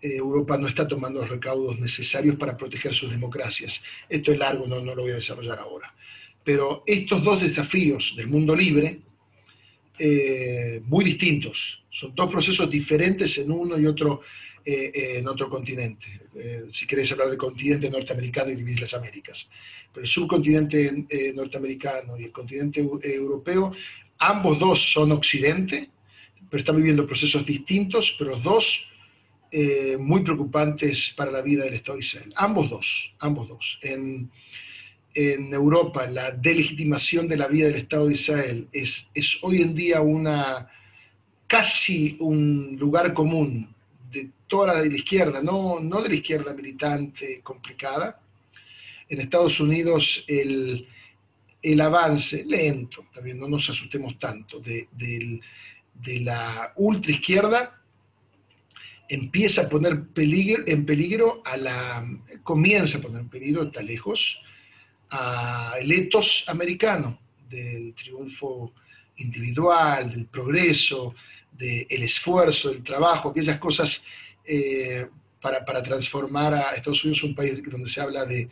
eh, 0.00 0.16
Europa 0.16 0.56
no 0.56 0.68
está 0.68 0.86
tomando 0.86 1.20
los 1.20 1.28
recaudos 1.28 1.78
necesarios 1.80 2.36
para 2.36 2.56
proteger 2.56 2.94
sus 2.94 3.10
democracias. 3.10 3.82
Esto 4.08 4.30
es 4.30 4.38
largo, 4.38 4.66
no, 4.68 4.80
no 4.80 4.94
lo 4.94 5.02
voy 5.02 5.10
a 5.10 5.16
desarrollar 5.16 5.58
ahora. 5.58 5.92
Pero 6.46 6.84
estos 6.86 7.24
dos 7.24 7.42
desafíos 7.42 8.14
del 8.16 8.28
mundo 8.28 8.54
libre, 8.54 9.00
eh, 9.98 10.80
muy 10.84 11.04
distintos, 11.04 11.82
son 11.90 12.14
dos 12.14 12.30
procesos 12.30 12.70
diferentes 12.70 13.36
en 13.38 13.50
uno 13.50 13.76
y 13.76 13.84
otro 13.84 14.20
eh, 14.64 14.92
eh, 14.94 15.18
en 15.18 15.26
otro 15.26 15.50
continente. 15.50 16.06
si 16.70 16.86
queréis 16.86 17.10
hablar 17.10 17.30
de 17.30 17.36
continente 17.36 17.90
norteamericano 17.90 18.52
y 18.52 18.54
dividir 18.54 18.80
las 18.80 18.94
Américas. 18.94 19.48
Pero 19.92 20.04
el 20.04 20.08
subcontinente 20.08 21.06
norteamericano 21.34 22.16
y 22.16 22.24
el 22.24 22.32
continente 22.32 22.78
europeo, 23.02 23.72
ambos 24.18 24.56
dos 24.58 24.92
son 24.92 25.10
occidente, 25.12 25.88
pero 26.48 26.60
están 26.60 26.76
viviendo 26.76 27.06
procesos 27.06 27.44
distintos, 27.44 28.14
pero 28.16 28.32
los 28.32 28.42
dos 28.44 28.88
muy 29.98 30.20
preocupantes 30.22 31.12
para 31.16 31.30
la 31.32 31.40
vida 31.40 31.64
del 31.64 31.74
Estado 31.74 31.98
de 31.98 32.04
Israel. 32.04 32.32
Ambos 32.36 32.70
dos, 32.70 33.14
ambos 33.18 33.48
dos. 33.48 33.78
En, 33.82 34.30
en 35.16 35.50
Europa 35.54 36.06
la 36.06 36.30
delegitimación 36.30 37.26
de 37.26 37.38
la 37.38 37.48
vida 37.48 37.68
del 37.68 37.76
Estado 37.76 38.06
de 38.06 38.12
Israel 38.12 38.68
es, 38.70 39.08
es 39.14 39.38
hoy 39.40 39.62
en 39.62 39.74
día 39.74 40.02
una 40.02 40.68
casi 41.46 42.18
un 42.20 42.76
lugar 42.78 43.14
común 43.14 43.74
de 44.12 44.28
toda 44.46 44.74
la 44.74 44.82
de 44.82 44.94
izquierda, 44.94 45.40
no, 45.40 45.80
no 45.80 46.02
de 46.02 46.10
la 46.10 46.14
izquierda 46.16 46.52
militante 46.52 47.40
complicada. 47.42 48.20
En 49.08 49.22
Estados 49.22 49.58
Unidos 49.58 50.22
el, 50.28 50.86
el 51.62 51.80
avance 51.80 52.44
lento, 52.44 53.06
también 53.14 53.40
no 53.40 53.48
nos 53.48 53.70
asustemos 53.70 54.18
tanto, 54.18 54.60
de, 54.60 54.88
de 54.92 56.20
la 56.20 56.74
ultraizquierda 56.76 57.80
empieza 59.08 59.62
a 59.62 59.68
poner 59.70 60.08
peligro, 60.08 60.64
en 60.66 60.84
peligro 60.84 61.40
a 61.42 61.56
la, 61.56 62.06
comienza 62.42 62.98
a 62.98 63.00
poner 63.00 63.22
en 63.22 63.28
peligro, 63.30 63.62
está 63.62 63.80
lejos, 63.80 64.42
el 65.80 65.92
etos 65.92 66.44
americano 66.48 67.18
del 67.48 67.94
triunfo 67.94 68.72
individual, 69.16 70.10
del 70.10 70.26
progreso, 70.26 71.14
del 71.52 72.02
esfuerzo, 72.02 72.70
del 72.70 72.82
trabajo, 72.82 73.30
aquellas 73.30 73.58
cosas 73.58 74.02
eh, 74.44 75.06
para, 75.40 75.82
transformar 75.82 76.54
a 76.54 76.74
Estados 76.74 77.04
Unidos 77.04 77.22
un 77.22 77.34
país 77.34 77.62
donde 77.62 77.88
se 77.88 78.00
habla 78.00 78.24
de, 78.24 78.48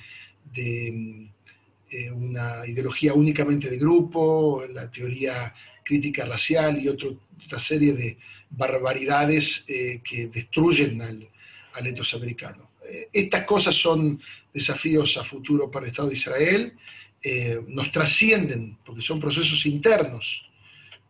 eh, 1.90 2.10
una 2.10 2.66
ideología 2.66 3.14
únicamente 3.14 3.68
de 3.68 3.76
grupo, 3.76 4.64
la 4.72 4.90
teoría 4.90 5.52
crítica 5.84 6.24
racial 6.24 6.80
y 6.80 6.88
otra 6.88 7.58
serie 7.58 7.92
de 7.92 8.16
barbaridades 8.50 9.64
eh, 9.66 10.00
que 10.02 10.28
destruyen 10.28 11.02
al, 11.02 11.28
al 11.74 11.86
etos 11.86 12.14
americano. 12.14 12.70
estas 13.12 13.42
cosas 13.44 13.74
son 13.74 14.20
desafíos 14.54 15.18
a 15.18 15.24
futuro 15.24 15.70
para 15.70 15.84
el 15.84 15.90
Estado 15.90 16.08
de 16.08 16.14
Israel, 16.14 16.72
eh, 17.20 17.60
nos 17.66 17.90
trascienden, 17.90 18.78
porque 18.86 19.02
son 19.02 19.20
procesos 19.20 19.66
internos, 19.66 20.48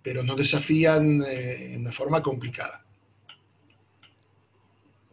pero 0.02 0.24
nos 0.24 0.36
desafían 0.36 1.22
en 1.22 1.82
una 1.82 1.92
forma 1.92 2.22
complicada. 2.22 2.84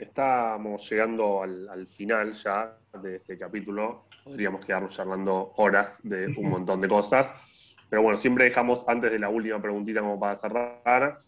Estamos 0.02 0.90
llegando 0.90 1.44
al, 1.44 1.86
final 1.88 2.32
ya 2.34 2.76
de 3.04 3.18
este 3.18 3.38
capítulo. 3.38 4.06
Podríamos 4.24 4.66
quedarnos 4.66 4.96
charlando 4.96 5.54
horas 5.58 6.00
de 6.04 6.26
un 6.26 6.50
montón 6.50 6.82
de 6.82 6.88
cosas. 6.88 7.32
Pero 7.88 8.02
bueno, 8.02 8.18
siempre 8.18 8.46
dejamos 8.46 8.84
antes 8.88 9.12
de 9.12 9.20
la 9.20 9.30
última 9.30 9.62
preguntita 9.62 10.00
como 10.00 10.20
para 10.20 10.36
cerrar, 10.38 11.22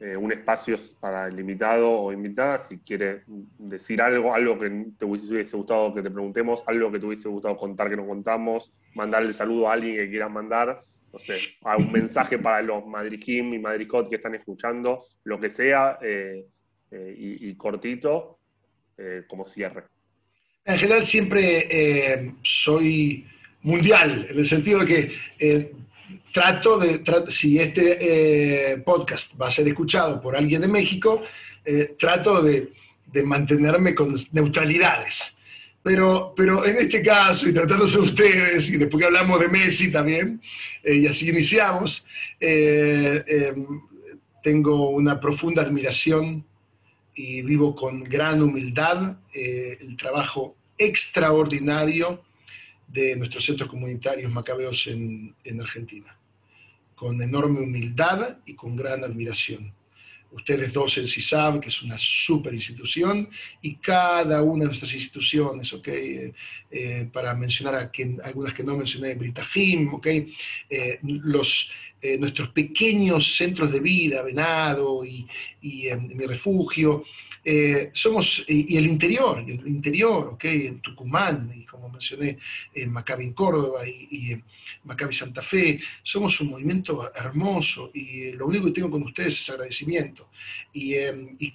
eh, 0.00 0.16
un 0.16 0.32
espacio 0.32 0.76
para 1.00 1.28
el 1.28 1.38
invitado 1.38 1.90
o 1.90 2.12
invitada, 2.12 2.58
si 2.58 2.78
quiere 2.78 3.22
decir 3.58 4.02
algo, 4.02 4.34
algo 4.34 4.58
que 4.58 4.86
te 4.98 5.04
hubiese 5.04 5.56
gustado 5.56 5.94
que 5.94 6.02
te 6.02 6.10
preguntemos, 6.10 6.64
algo 6.66 6.90
que 6.90 6.98
te 6.98 7.06
hubiese 7.06 7.28
gustado 7.28 7.56
contar 7.56 7.88
que 7.88 7.96
no 7.96 8.06
contamos, 8.06 8.72
mandarle 8.94 9.32
saludo 9.32 9.68
a 9.68 9.74
alguien 9.74 9.96
que 9.96 10.10
quieras 10.10 10.30
mandar, 10.30 10.84
no 11.14 11.20
sé, 11.20 11.38
un 11.78 11.92
mensaje 11.92 12.38
para 12.38 12.60
los 12.60 12.84
Madrid 12.86 13.20
Kim 13.20 13.54
y 13.54 13.58
Madrid 13.60 13.86
Cot 13.86 14.08
que 14.08 14.16
están 14.16 14.34
escuchando, 14.34 15.04
lo 15.22 15.38
que 15.38 15.48
sea, 15.48 15.96
eh, 16.02 16.44
eh, 16.90 17.14
y, 17.16 17.54
cortito 17.54 18.40
eh, 18.98 19.22
como 19.28 19.44
cierre. 19.44 19.84
En 20.64 20.76
general 20.76 21.06
siempre 21.06 22.34
soy 22.42 23.26
mundial, 23.62 24.26
en 24.28 24.38
el 24.38 24.46
sentido 24.46 24.80
de 24.80 24.86
que 24.86 25.72
trato 26.34 26.78
de, 26.78 27.00
si 27.28 27.60
este 27.60 28.82
podcast 28.84 29.40
va 29.40 29.46
a 29.46 29.50
ser 29.52 29.68
escuchado 29.68 30.20
por 30.20 30.36
alguien 30.36 30.60
de 30.60 30.68
México, 30.68 31.22
trato 31.96 32.42
de, 32.42 32.72
mantenerme 33.22 33.94
con 33.94 34.16
neutralidades. 34.32 35.36
Pero, 35.80 36.34
pero 36.36 36.66
en 36.66 36.76
este 36.78 37.00
caso, 37.00 37.48
y 37.48 37.52
tratándose 37.52 37.98
de 37.98 38.02
ustedes, 38.02 38.70
y 38.70 38.78
después 38.78 39.00
que 39.00 39.06
hablamos 39.06 39.38
de 39.38 39.48
Messi 39.48 39.92
también, 39.92 40.40
y 40.82 41.06
así 41.06 41.28
iniciamos, 41.28 42.04
tengo 44.42 44.90
una 44.90 45.20
profunda 45.20 45.62
admiración 45.62 46.44
y 47.14 47.42
vivo 47.42 47.74
con 47.74 48.04
gran 48.04 48.42
humildad 48.42 49.16
eh, 49.32 49.78
el 49.80 49.96
trabajo 49.96 50.56
extraordinario 50.76 52.22
de 52.88 53.16
nuestros 53.16 53.44
centros 53.44 53.68
comunitarios 53.70 54.30
macabeos 54.32 54.86
en, 54.86 55.34
en, 55.44 55.60
Argentina, 55.60 56.16
con 56.94 57.20
enorme 57.20 57.60
humildad 57.60 58.38
y 58.46 58.54
con 58.54 58.76
gran 58.76 59.04
admiración. 59.04 59.72
Ustedes 60.30 60.72
dos 60.72 60.98
en 60.98 61.06
CISAB, 61.06 61.60
que 61.60 61.68
es 61.68 61.82
una 61.82 61.96
super 61.96 62.52
institución, 62.52 63.28
y 63.62 63.76
cada 63.76 64.42
una 64.42 64.64
de 64.64 64.66
nuestras 64.66 64.92
instituciones, 64.94 65.72
¿ok? 65.72 65.88
Eh, 65.88 66.32
eh, 66.70 67.08
para 67.12 67.34
mencionar 67.34 67.74
a 67.76 67.90
algunas 68.24 68.52
que 68.52 68.64
no 68.64 68.76
mencioné, 68.76 69.14
Britajim, 69.14 69.94
¿ok? 69.94 70.08
los, 71.02 71.70
eh, 72.04 72.18
nuestros 72.18 72.50
pequeños 72.50 73.34
centros 73.34 73.72
de 73.72 73.80
vida, 73.80 74.20
Venado 74.20 75.02
y, 75.06 75.26
eh, 75.62 75.96
mi 75.96 76.26
refugio, 76.26 77.02
eh, 77.44 77.90
somos, 77.92 78.44
y, 78.48 78.76
el 78.76 78.86
interior, 78.86 79.38
el 79.38 79.66
interior, 79.66 80.28
¿ok? 80.34 80.44
En 80.44 80.80
Tucumán, 80.80 81.52
y 81.54 81.64
como 81.64 81.88
mencioné, 81.90 82.38
en 82.74 82.90
Maccabi 82.90 83.24
en 83.24 83.32
Córdoba 83.34 83.86
y, 83.86 84.08
y 84.10 84.42
Maccabi 84.84 85.12
Santa 85.12 85.42
Fe, 85.42 85.80
somos 86.02 86.40
un 86.40 86.50
movimiento 86.50 87.12
hermoso 87.14 87.90
y 87.92 88.32
lo 88.32 88.46
único 88.46 88.66
que 88.66 88.72
tengo 88.72 88.90
con 88.90 89.02
ustedes 89.02 89.40
es 89.40 89.50
agradecimiento. 89.50 90.30
Y, 90.72 90.94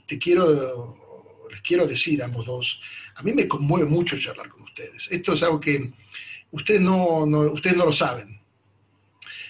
te 0.07 0.19
quiero, 0.19 1.47
les 1.49 1.61
quiero 1.61 1.87
decir 1.87 2.21
a 2.21 2.25
ambos 2.25 2.45
dos, 2.45 2.81
a 3.15 3.23
mí 3.23 3.33
me 3.33 3.47
conmueve 3.47 3.89
mucho 3.89 4.19
charlar 4.19 4.49
con 4.49 4.61
ustedes. 4.61 5.07
Esto 5.09 5.33
es 5.33 5.43
algo 5.43 5.59
que 5.59 5.91
ustedes 6.51 6.81
no, 6.81 7.25
no 7.25 7.39
ustedes 7.51 7.75
no 7.75 7.85
lo 7.85 7.93
saben 7.93 8.39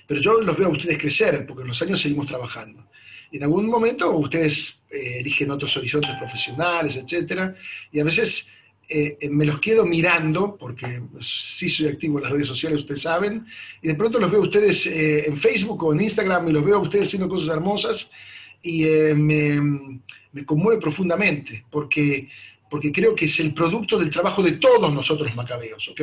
pero 0.09 0.21
yo 0.21 0.41
los 0.41 0.57
veo 0.57 0.69
a 0.69 0.71
ustedes 0.71 0.97
crecer, 0.97 1.45
porque 1.45 1.61
en 1.61 1.67
los 1.67 1.79
años 1.83 2.01
seguimos 2.01 2.25
trabajando. 2.25 2.83
En 3.31 3.43
algún 3.43 3.67
momento 3.67 4.11
ustedes 4.17 4.79
eh, 4.89 5.19
eligen 5.19 5.51
otros 5.51 5.75
horizontes 5.77 6.11
profesionales, 6.17 6.95
etc. 6.95 7.53
Y 7.91 7.99
a 7.99 8.03
veces 8.03 8.47
eh, 8.87 9.17
me 9.29 9.45
los 9.45 9.59
quedo 9.59 9.85
mirando, 9.85 10.55
porque 10.57 11.01
sí 11.21 11.69
soy 11.69 11.87
activo 11.87 12.17
en 12.17 12.23
las 12.23 12.33
redes 12.33 12.47
sociales, 12.47 12.79
ustedes 12.79 13.01
saben, 13.01 13.45
y 13.81 13.87
de 13.87 13.95
pronto 13.95 14.19
los 14.19 14.31
veo 14.31 14.41
a 14.41 14.43
ustedes 14.43 14.87
eh, 14.87 15.27
en 15.27 15.37
Facebook 15.37 15.83
o 15.83 15.93
en 15.93 16.01
Instagram 16.01 16.49
y 16.49 16.53
los 16.53 16.65
veo 16.65 16.77
a 16.77 16.79
ustedes 16.79 17.07
haciendo 17.07 17.29
cosas 17.29 17.49
hermosas 17.49 18.09
y 18.63 18.83
me, 18.83 19.61
me, 20.33 20.45
conmueve 20.45 20.81
profundamente, 20.81 21.63
porque, 21.69 22.27
porque 22.69 22.91
creo 22.91 23.15
que 23.15 23.25
es 23.25 23.39
el 23.39 23.53
producto 23.53 23.97
del 23.97 24.09
trabajo 24.09 24.43
de 24.43 24.53
todos 24.53 24.93
nosotros 24.93 25.33
macabeos, 25.33 25.87
¿ok? 25.87 26.01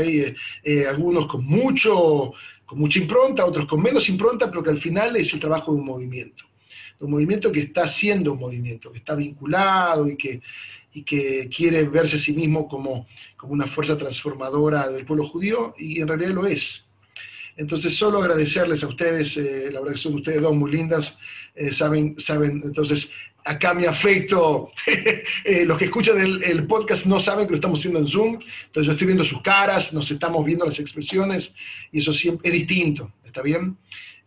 algunos 0.89 1.27
con 1.27 1.45
mucho 1.45 2.33
con 2.65 2.81
mucha 2.81 2.99
impronta, 2.99 3.45
otros 3.45 3.67
con 3.67 3.81
menos 3.81 4.09
impronta, 4.09 4.51
pero 4.51 4.63
que 4.63 4.71
al 4.71 4.79
final 4.79 5.17
es 5.17 5.33
el 5.33 5.41
trabajo 5.41 5.73
de 5.73 5.79
un 5.79 5.87
movimiento. 5.87 6.45
Un 7.01 7.11
movimiento 7.11 7.53
que 7.53 7.61
está 7.61 7.87
siendo 7.87 8.33
un 8.33 8.41
movimiento, 8.41 8.91
que 8.91 8.99
está 8.99 9.15
vinculado 9.15 10.09
y 10.09 10.17
que, 10.17 10.41
y 10.95 11.03
que 11.03 11.49
quiere 11.55 11.85
verse 11.85 12.17
a 12.17 12.19
sí 12.19 12.33
mismo 12.33 12.69
como, 12.69 13.07
como 13.37 13.53
una 13.53 13.67
fuerza 13.67 13.97
transformadora 13.99 14.89
del 14.89 15.05
pueblo 15.05 15.29
judío, 15.29 15.75
y 15.79 16.01
en 16.01 16.09
realidad 16.09 16.31
lo 16.31 16.47
es. 16.47 16.87
Entonces, 17.57 17.97
solo 17.97 18.23
agradecerles 18.23 18.85
a 18.85 18.89
ustedes, 18.89 19.37
eh, 19.39 19.71
la 19.73 19.81
verdad 19.81 19.95
que 19.95 20.01
son 20.01 20.15
ustedes 20.15 20.43
dos 20.43 20.55
muy 20.55 20.71
lindas, 20.71 21.17
eh, 21.55 21.73
saben, 21.73 22.15
saben, 22.19 22.61
entonces, 22.63 23.11
acá 23.47 23.73
mi 23.73 23.87
afecto, 23.87 24.73
eh, 25.45 25.65
los 25.65 25.79
que 25.79 25.87
escuchan 25.87 26.19
el, 26.19 26.67
podcast 26.67 27.07
no 27.07 27.19
saben 27.19 27.47
que 27.47 27.53
lo 27.53 27.57
estamos 27.57 27.79
haciendo 27.79 28.01
en 28.01 28.07
Zoom, 28.07 28.39
entonces 28.67 28.87
yo 28.87 28.93
estoy 28.93 29.07
viendo 29.07 29.25
sus 29.25 29.41
caras, 29.41 29.93
nos 29.93 30.11
estamos 30.11 30.45
viendo 30.45 30.67
las 30.67 30.79
expresiones 30.79 31.55
y 31.93 32.01
eso 32.01 32.13
siempre 32.13 32.49
es 32.49 32.55
distinto, 32.55 33.13
¿está 33.25 33.41
bien? 33.41 33.77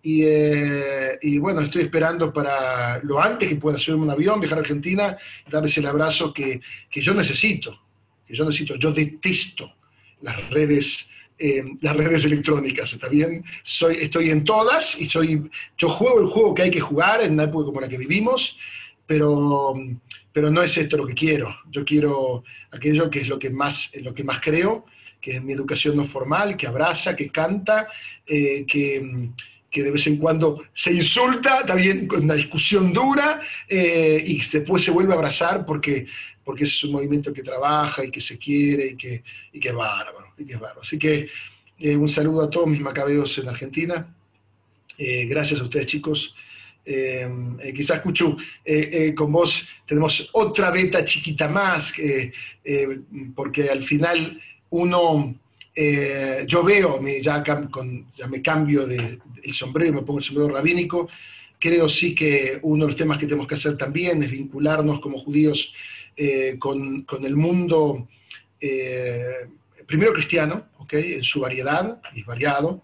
Y, 0.01 0.23
eh, 0.23 1.19
bueno, 1.39 1.61
estoy 1.61 1.83
esperando 1.83 2.31
para 2.31 2.99
lo 3.03 3.21
antes 3.21 3.49
que 3.49 3.55
pueda 3.55 3.77
subirme 3.77 4.05
un 4.05 4.11
avión, 4.11 4.39
viajar 4.39 4.59
a 4.59 4.61
Argentina, 4.61 5.17
darles 5.49 5.77
el 5.77 5.85
abrazo 5.85 6.33
que, 6.33 6.61
yo 6.91 7.13
necesito, 7.13 7.81
que 8.25 8.33
yo 8.33 8.45
necesito, 8.45 8.75
yo 8.75 8.91
detesto 8.91 9.73
las 10.21 10.49
redes 10.49 11.05
eh, 11.41 11.63
las 11.79 11.95
redes 11.95 12.25
electrónicas, 12.25 12.91
¿está 12.91 13.07
bien? 13.07 13.45
Soy, 13.63 13.95
estoy 14.01 14.29
en 14.29 14.43
todas 14.43 14.99
y 14.99 15.07
soy, 15.07 15.49
yo 15.77 15.87
juego 15.87 16.19
el 16.19 16.27
juego 16.27 16.53
que 16.53 16.63
hay 16.63 16.71
que 16.71 16.81
jugar 16.81 17.23
en 17.23 17.31
una 17.31 17.45
época 17.45 17.67
como 17.67 17.79
la 17.79 17.87
que 17.87 17.97
vivimos, 17.97 18.57
pero, 19.07 19.73
pero 20.33 20.51
no 20.51 20.61
es 20.61 20.77
esto 20.77 20.97
lo 20.97 21.07
que 21.07 21.13
quiero. 21.13 21.55
Yo 21.71 21.85
quiero 21.85 22.43
aquello 22.71 23.09
que 23.09 23.21
es 23.21 23.29
lo 23.29 23.39
que 23.39 23.49
más, 23.49 23.89
lo 24.01 24.13
que 24.13 24.25
más 24.25 24.41
creo, 24.41 24.85
que 25.21 25.37
es 25.37 25.43
mi 25.43 25.53
educación 25.53 25.95
no 25.95 26.03
formal, 26.03 26.57
que 26.57 26.67
abraza, 26.67 27.15
que 27.15 27.29
canta, 27.29 27.87
eh, 28.27 28.65
que, 28.67 29.31
que, 29.69 29.83
de 29.83 29.91
vez 29.91 30.07
en 30.07 30.17
cuando 30.17 30.63
se 30.73 30.91
insulta, 30.91 31.65
también 31.65 32.07
con 32.07 32.23
una 32.23 32.33
discusión 32.33 32.91
dura, 32.91 33.41
eh, 33.67 34.23
y 34.25 34.41
después 34.41 34.83
se 34.83 34.91
vuelve 34.91 35.13
a 35.13 35.15
abrazar 35.15 35.65
porque, 35.65 36.07
porque 36.43 36.63
ese 36.63 36.75
es 36.75 36.83
un 36.85 36.93
movimiento 36.93 37.31
que 37.31 37.43
trabaja 37.43 38.03
y 38.03 38.11
que 38.11 38.21
se 38.21 38.37
quiere 38.37 38.87
y 38.87 38.95
que, 38.95 39.23
y 39.53 39.59
que 39.59 39.69
es 39.69 39.75
bárbaro. 39.75 40.33
Y 40.37 40.45
que 40.45 40.53
es 40.53 40.59
bárbaro. 40.59 40.81
Así 40.81 40.97
que 40.97 41.27
eh, 41.79 41.95
un 41.95 42.09
saludo 42.09 42.43
a 42.43 42.49
todos 42.49 42.67
mis 42.67 42.81
macabeos 42.81 43.37
en 43.37 43.49
Argentina. 43.49 44.07
gracias 44.97 45.59
a 45.59 45.63
ustedes 45.63 45.87
chicos. 45.87 46.35
Eh, 46.91 47.71
quizás, 47.75 48.01
Cuchu, 48.01 48.35
eh, 48.65 48.89
eh, 48.91 49.13
con 49.13 49.31
vos 49.31 49.67
tenemos 49.85 50.27
otra 50.33 50.71
beta 50.71 51.05
chiquita 51.05 51.47
más, 51.47 51.93
porque 53.35 53.69
al 53.69 53.83
final 53.83 54.41
uno, 54.71 55.35
yo 56.47 56.63
veo, 56.63 56.99
ya, 57.21 57.43
me 58.27 58.41
cambio 58.41 58.85
de, 58.85 59.19
el 59.43 59.53
sombrero 59.53 59.93
me 59.93 60.01
pongo 60.01 60.19
el 60.19 60.25
sombrero 60.25 60.49
rabínico, 60.49 61.07
creo 61.57 61.87
sí 61.87 62.13
que 62.13 62.59
uno 62.63 62.85
de 62.85 62.91
los 62.91 62.97
temas 62.97 63.17
que 63.17 63.25
tenemos 63.25 63.47
que 63.47 63.55
hacer 63.55 63.77
también 63.77 64.21
es 64.23 64.31
vincularnos 64.31 64.99
como 64.99 65.19
judíos 65.19 65.73
con, 66.59 67.03
con, 67.03 67.25
el 67.25 67.35
mundo, 67.35 68.09
primero 69.87 70.11
cristiano, 70.13 70.65
¿okay? 70.79 71.13
en 71.13 71.23
su 71.23 71.39
variedad, 71.39 72.01
y 72.13 72.23
variado, 72.23 72.83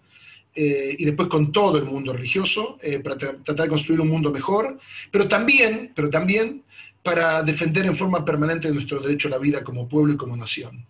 eh, 0.58 0.96
y 0.98 1.04
después 1.04 1.28
con 1.28 1.52
todo 1.52 1.76
el 1.76 1.84
mundo 1.84 2.14
religioso, 2.14 2.78
eh, 2.80 2.98
para 3.00 3.18
tratar 3.18 3.54
de 3.54 3.68
construir 3.68 4.00
un 4.00 4.08
mundo 4.08 4.30
mejor, 4.30 4.78
pero 5.10 5.28
también, 5.28 5.92
pero 5.94 6.08
también 6.08 6.62
para 7.02 7.42
defender 7.42 7.84
en 7.84 7.94
forma 7.94 8.24
permanente 8.24 8.72
nuestro 8.72 9.00
derecho 9.00 9.28
a 9.28 9.32
la 9.32 9.38
vida 9.38 9.62
como 9.62 9.86
pueblo 9.86 10.14
y 10.14 10.16
como 10.16 10.34
nación. 10.34 10.86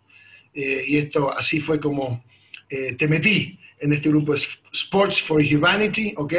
Eh, 0.57 0.85
y 0.89 0.97
esto 0.99 1.33
así 1.37 1.61
fue 1.61 1.79
como 1.79 2.25
te 2.69 3.07
metí 3.07 3.57
en 3.79 3.93
este 3.93 4.09
grupo 4.09 4.35
Sports 4.35 5.23
for 5.23 5.41
Humanity, 5.41 6.15
¿ok? 6.17 6.33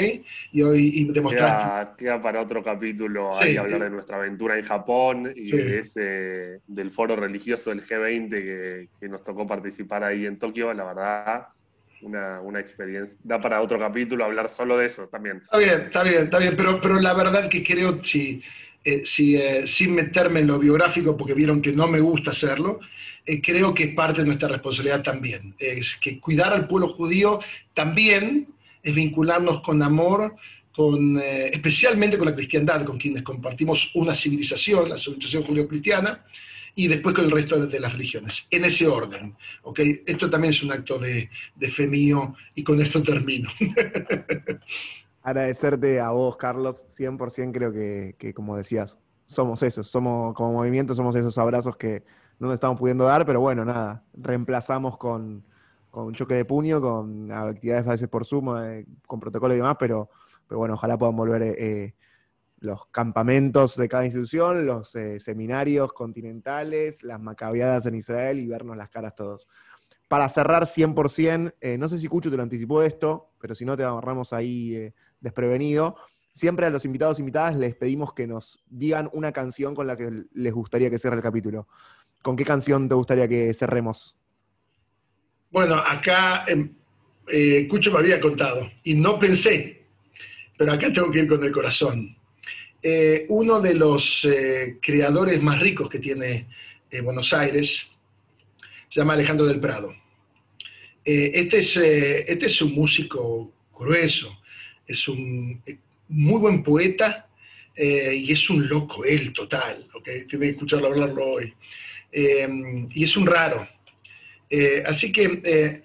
Y 0.52 0.62
hoy 0.62 0.92
y 0.94 1.04
demostrar... 1.06 1.96
Queda, 1.96 2.22
para 2.22 2.42
otro 2.42 2.62
capítulo 2.62 3.34
ahí 3.38 3.56
hablar 3.56 3.84
de 3.84 3.90
nuestra 3.92 4.18
aventura 4.18 4.58
en 4.58 4.66
Japón 4.66 5.34
y 5.34 5.50
de 5.52 5.80
ese, 5.80 6.60
del 6.68 6.92
foro 6.92 7.16
religioso 7.16 7.70
del 7.70 7.86
G20 7.86 8.30
que, 8.30 8.90
que 9.00 9.08
nos 9.08 9.24
tocó 9.24 9.48
participar 9.48 10.04
ahí 10.04 10.26
en 10.26 10.38
Tokio, 10.38 10.74
la 10.74 10.84
verdad 10.84 11.48
una, 12.02 12.42
una, 12.42 12.60
experiencia. 12.60 13.18
Da 13.24 13.40
para 13.40 13.62
otro 13.62 13.80
capítulo 13.80 14.26
hablar 14.26 14.50
solo 14.50 14.78
de 14.78 14.88
eso 14.88 15.08
también. 15.08 15.38
Está 15.38 15.58
bien, 15.58 15.82
está 15.82 16.04
bien, 16.04 16.24
está 16.24 16.40
bien, 16.40 16.56
pero, 16.58 16.82
pero 16.82 17.00
la 17.00 17.14
verdad 17.14 17.50
que 17.50 17.64
creo, 17.64 18.04
si, 18.04 18.42
eh, 18.84 19.06
si 19.06 19.36
eh, 19.36 19.68
sin 19.68 19.96
meterme 19.96 20.42
en 20.42 20.48
lo 20.48 20.60
biográfico, 20.60 21.18
porque 21.18 21.34
vieron 21.34 21.62
que 21.62 21.72
no 21.72 21.88
me 21.88 22.00
gusta 22.00 22.32
hacerlo, 22.32 22.80
eh, 23.28 23.42
creo 23.42 23.74
que 23.74 23.84
es 23.84 23.94
parte 23.94 24.22
de 24.22 24.28
nuestra 24.28 24.48
responsabilidad 24.48 25.04
también. 25.04 25.54
Es 25.60 25.96
que 25.98 26.20
cuidar 26.20 26.54
al 26.54 26.68
pueblo 26.68 26.90
judío 26.90 27.40
también 27.74 28.48
es 28.82 28.96
vincularnos 28.96 29.62
con 29.62 29.84
amor 29.84 30.36
con, 30.78 31.18
eh, 31.18 31.48
especialmente 31.48 32.20
con 32.20 32.28
la 32.28 32.36
cristiandad, 32.36 32.86
con 32.86 33.00
quienes 33.00 33.24
compartimos 33.24 33.96
una 33.96 34.14
civilización, 34.14 34.88
la 34.88 34.98
civilización 34.98 35.42
judío-cristiana, 35.42 36.24
y 36.76 36.88
después 36.88 37.16
con 37.16 37.26
el 37.26 37.32
resto 37.32 37.66
de, 37.66 37.80
las 37.80 37.92
religiones, 37.92 38.46
en 38.52 38.64
ese 38.64 38.88
orden. 38.88 39.36
¿okay? 39.64 40.04
Esto 40.06 40.30
también 40.30 40.54
es 40.54 40.62
un 40.62 40.72
acto 40.72 41.00
de, 41.00 41.32
de 41.56 41.70
fe 41.72 41.88
mío, 41.88 42.36
y 42.54 42.64
con 42.64 42.80
esto 42.80 43.02
termino. 43.02 43.50
Agradecerte 45.24 46.00
a 46.00 46.12
vos, 46.12 46.38
Carlos, 46.38 46.86
100% 46.96 47.52
creo 47.52 47.74
que, 47.74 48.16
que, 48.20 48.36
como 48.36 48.56
decías, 48.56 49.00
somos 49.26 49.64
esos, 49.64 49.90
somos 49.90 50.36
como 50.36 50.54
movimiento, 50.54 50.94
somos 50.94 51.16
esos 51.16 51.40
abrazos 51.40 51.76
que 51.76 52.04
no 52.40 52.48
nos 52.48 52.56
estamos 52.56 52.80
pudiendo 52.80 53.06
dar, 53.06 53.26
pero 53.26 53.40
bueno, 53.40 53.66
nada, 53.66 54.04
reemplazamos 54.14 54.98
con, 54.98 55.44
con 55.90 56.14
choque 56.14 56.36
de 56.36 56.46
puño, 56.46 56.80
con 56.80 57.32
actividades 57.32 57.88
a 57.88 57.92
veces 57.92 58.08
por 58.08 58.24
suma, 58.24 58.76
eh, 58.76 58.86
con 59.08 59.20
protocolo 59.20 59.54
y 59.54 59.58
demás, 59.58 59.78
pero, 59.80 60.10
pero 60.48 60.60
bueno, 60.60 60.76
ojalá 60.76 60.98
puedan 60.98 61.16
volver 61.16 61.42
eh, 61.42 61.56
eh, 61.58 61.96
los 62.60 62.86
campamentos 62.88 63.76
de 63.76 63.90
cada 63.90 64.06
institución, 64.06 64.66
los 64.66 64.96
seminarios 65.20 65.94
continentales, 65.94 67.04
las 67.04 67.20
macabeadas 67.20 67.86
en 67.86 67.96
Israel 67.96 68.40
y 68.40 68.48
vernos 68.48 68.78
las 68.78 68.90
caras 68.90 69.16
todos. 69.16 69.48
Para 70.08 70.30
cerrar 70.30 70.66
100%, 70.66 71.78
no 71.78 71.88
sé 71.88 72.00
si 72.00 72.08
Cucho 72.08 72.32
te 72.32 72.38
lo 72.38 72.44
anticipó 72.44 72.82
esto, 72.82 73.32
pero 73.40 73.54
si 73.54 73.66
no 73.66 73.78
te 73.78 73.84
agarramos 73.84 74.34
ahí 74.34 74.92
desprevenido. 75.20 75.98
Siempre 76.34 76.66
a 76.66 76.70
los 76.70 76.86
invitados 76.86 77.20
e 77.20 77.22
invitadas 77.22 77.56
les 77.58 77.76
pedimos 77.76 78.14
que 78.14 78.26
nos 78.26 78.64
digan 78.68 79.10
una 79.14 79.32
canción 79.32 79.76
con 79.76 79.86
la 79.86 79.98
que 79.98 80.26
les 80.34 80.54
gustaría 80.54 80.90
que 80.90 80.98
cierre 80.98 81.18
el 81.18 81.24
capítulo. 81.24 81.68
¿Con 82.22 82.36
qué 82.36 82.44
canción 82.44 82.90
te 82.90 82.96
gustaría 82.96 83.28
que 83.28 83.54
cerremos? 83.54 84.18
Bueno, 85.50 85.76
acá 85.76 86.46
em, 86.48 86.74
eh, 87.30 87.68
Cucho 87.70 87.92
me 87.92 88.00
había 88.00 88.20
contado 88.20 88.70
y 88.84 88.94
no 88.94 89.18
pensé, 89.18 89.86
pero 90.58 90.74
acá 90.74 90.92
tengo 90.92 91.10
que 91.12 91.20
ir 91.20 91.28
con 91.28 91.44
el 91.44 91.52
corazón. 91.52 92.16
Eh, 92.82 93.26
uno 93.30 93.60
de 93.60 93.74
los 93.74 94.26
eh, 94.26 94.78
creadores 94.82 95.42
más 95.42 95.60
ricos 95.60 95.90
que 95.90 96.00
tiene 96.00 96.48
Buenos 97.04 97.34
Aires 97.34 97.90
se 98.90 99.00
llama 99.00 99.14
Alejandro 99.14 99.46
del 99.46 99.60
Prado. 99.60 99.94
este, 101.04 101.58
es, 101.58 101.76
este 101.76 102.46
es 102.46 102.62
un 102.62 102.74
músico 102.74 103.52
grueso, 103.78 104.40
es 104.86 105.08
un 105.10 105.62
muy 106.08 106.40
buen 106.40 106.64
poeta 106.64 107.28
y 107.76 108.32
es 108.32 108.50
un 108.50 108.68
loco 108.70 109.04
él 109.04 109.34
total, 109.34 109.88
¿okay? 109.94 110.26
tiene 110.26 110.46
que 110.46 110.52
escucharlo 110.52 110.88
hablarlo 110.88 111.26
hoy. 111.26 111.54
Y 112.20 113.04
es 113.04 113.16
un 113.16 113.28
raro, 113.28 113.68
eh, 114.50 114.84
así 114.86 115.12
que 115.12 115.42
eh, 115.44 115.84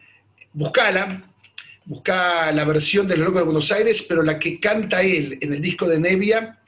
buscala, 0.52 1.24
busca 1.84 2.52
la 2.52 2.64
versión 2.64 3.08
de 3.08 3.16
Los 3.16 3.26
Locos 3.26 3.40
de 3.40 3.44
Buenos 3.44 3.72
Aires, 3.72 4.04
pero 4.08 4.22
la 4.22 4.38
que 4.38 4.60
canta 4.60 5.02
él 5.02 5.38
en 5.40 5.52
el 5.52 5.60
disco 5.60 5.88
de 5.88 5.98
Nevia 5.98 6.58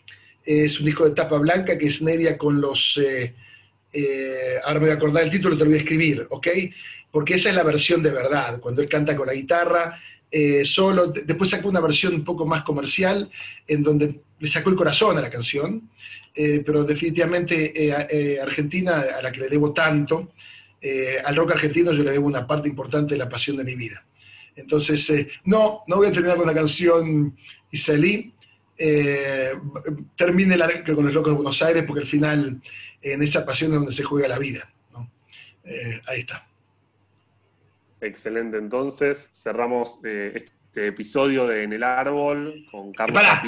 es 0.44 0.78
un 0.80 0.86
disco 0.86 1.04
de 1.08 1.14
tapa 1.14 1.38
blanca 1.38 1.78
que 1.78 1.86
es 1.86 2.02
Nevia 2.02 2.36
con 2.36 2.60
los. 2.60 3.00
Eh, 3.02 4.60
ahora 4.64 4.80
me 4.80 4.86
voy 4.86 4.94
a 4.94 4.96
acordar 4.96 5.24
el 5.24 5.30
título, 5.30 5.56
te 5.56 5.64
lo 5.64 5.70
voy 5.70 5.78
a 5.78 5.82
escribir, 5.82 6.26
¿ok? 6.28 6.48
Porque 7.10 7.34
esa 7.34 7.50
es 7.50 7.54
la 7.54 7.62
versión 7.62 8.02
de 8.02 8.10
verdad, 8.10 8.58
cuando 8.60 8.82
él 8.82 8.88
canta 8.88 9.16
con 9.16 9.28
la 9.28 9.34
guitarra. 9.34 10.00
solo, 10.64 11.06
después 11.06 11.48
sacó 11.48 11.68
una 11.68 11.80
versión 11.80 12.12
un 12.12 12.24
poco 12.24 12.44
más 12.44 12.64
comercial, 12.64 13.30
en 13.68 13.84
donde 13.84 14.20
le 14.40 14.48
sacó 14.48 14.68
el 14.68 14.76
corazón 14.76 15.16
a 15.16 15.22
la 15.22 15.30
canción, 15.30 15.88
pero 16.34 16.82
definitivamente 16.84 17.92
Argentina, 18.40 19.04
a 19.16 19.22
la 19.22 19.30
que 19.30 19.40
le 19.40 19.48
debo 19.48 19.72
tanto, 19.72 20.32
eh, 20.86 21.18
al 21.24 21.34
rock 21.34 21.52
argentino 21.52 21.94
yo 21.94 22.04
le 22.04 22.10
debo 22.10 22.26
una 22.26 22.46
parte 22.46 22.68
importante 22.68 23.14
de 23.14 23.18
la 23.18 23.26
pasión 23.26 23.56
de 23.56 23.64
mi 23.64 23.74
vida. 23.74 24.04
Entonces, 24.54 25.08
eh, 25.08 25.30
no, 25.44 25.82
no 25.86 25.96
voy 25.96 26.08
a 26.08 26.12
terminar 26.12 26.36
con 26.36 26.46
la 26.46 26.52
canción 26.52 27.34
israelí, 27.70 28.34
eh, 28.76 29.54
termine 30.14 30.58
con 30.84 31.06
los 31.06 31.14
locos 31.14 31.32
de 31.32 31.36
Buenos 31.36 31.62
Aires, 31.62 31.84
porque 31.86 32.02
al 32.02 32.06
final 32.06 32.60
en 33.00 33.22
esa 33.22 33.46
pasión 33.46 33.72
es 33.72 33.78
donde 33.78 33.92
se 33.92 34.02
juega 34.02 34.28
la 34.28 34.38
vida. 34.38 34.70
ahí 36.06 36.20
está. 36.20 36.46
Excelente, 38.02 38.58
entonces 38.58 39.30
cerramos 39.32 39.96
este 40.04 40.52
episodio 40.76 41.46
de 41.46 41.64
En 41.64 41.72
el 41.72 41.82
Árbol 41.82 42.66
con 42.70 42.92
Carlos 42.92 43.20
Pará, 43.20 43.42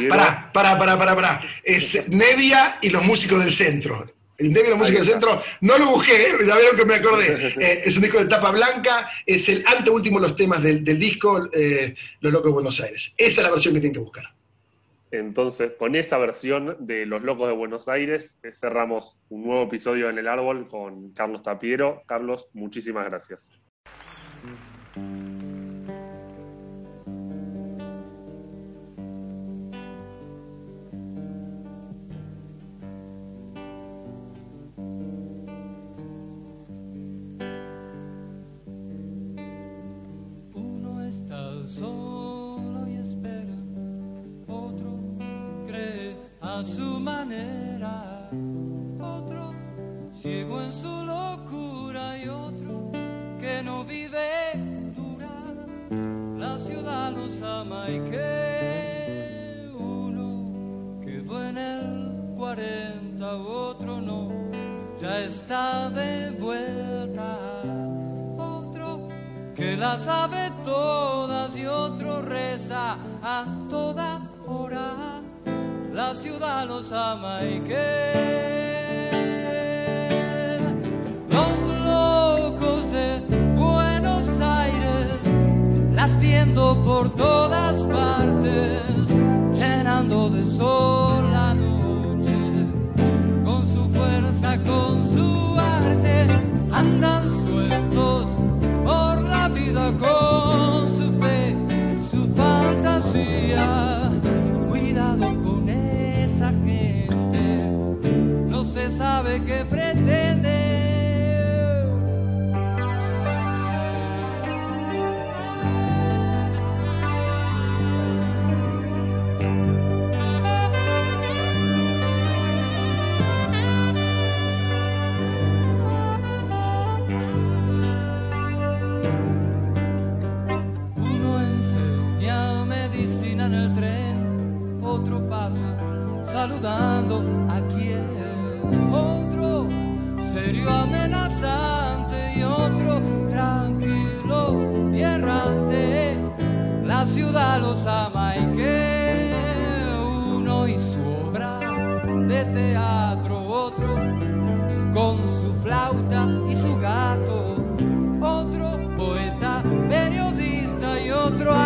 pará, 0.52 0.78
pará, 0.78 0.98
pará, 0.98 1.14
pará, 1.14 1.42
Es 1.62 2.08
Nevia 2.08 2.78
y 2.80 2.90
los 2.90 3.04
músicos 3.04 3.40
del 3.40 3.52
centro. 3.52 4.16
El 4.38 4.52
de 4.52 4.68
la 4.68 4.76
música 4.76 4.98
del 4.98 5.06
centro, 5.06 5.42
no 5.62 5.78
lo 5.78 5.86
busqué, 5.92 6.12
¿eh? 6.12 6.32
ya 6.46 6.56
vieron 6.56 6.76
que 6.76 6.84
me 6.84 6.96
acordé. 6.96 7.54
Eh, 7.56 7.82
es 7.86 7.96
un 7.96 8.02
disco 8.02 8.18
de 8.18 8.26
tapa 8.26 8.50
blanca, 8.50 9.08
es 9.24 9.48
el 9.48 9.64
anteúltimo 9.66 10.20
de 10.20 10.28
los 10.28 10.36
temas 10.36 10.62
del, 10.62 10.84
disco, 10.98 11.48
eh, 11.52 11.94
Los 12.20 12.32
Locos 12.32 12.50
de 12.50 12.52
Buenos 12.52 12.80
Aires. 12.80 13.14
Esa 13.16 13.40
es 13.40 13.46
la 13.46 13.50
versión 13.50 13.74
que 13.74 13.80
tienen 13.80 13.94
que 13.94 14.00
buscar. 14.00 14.24
Entonces, 15.10 15.72
con 15.78 15.94
esa 15.94 16.18
versión 16.18 16.76
de 16.80 17.06
Los 17.06 17.22
Locos 17.22 17.48
de 17.48 17.54
Buenos 17.54 17.88
Aires, 17.88 18.34
cerramos 18.52 19.16
un 19.30 19.46
nuevo 19.46 19.62
episodio 19.62 20.10
en 20.10 20.18
El 20.18 20.28
Árbol 20.28 20.68
con 20.68 21.12
Carlos 21.12 21.42
Tapiero. 21.42 22.02
Carlos, 22.06 22.48
muchísimas 22.52 23.06
gracias. 23.06 23.48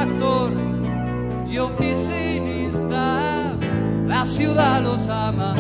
tractor 0.01 0.53
y 1.47 1.59
oficinista, 1.59 3.55
la 4.07 4.25
ciudad 4.25 4.81
los 4.83 5.07
ama. 5.09 5.55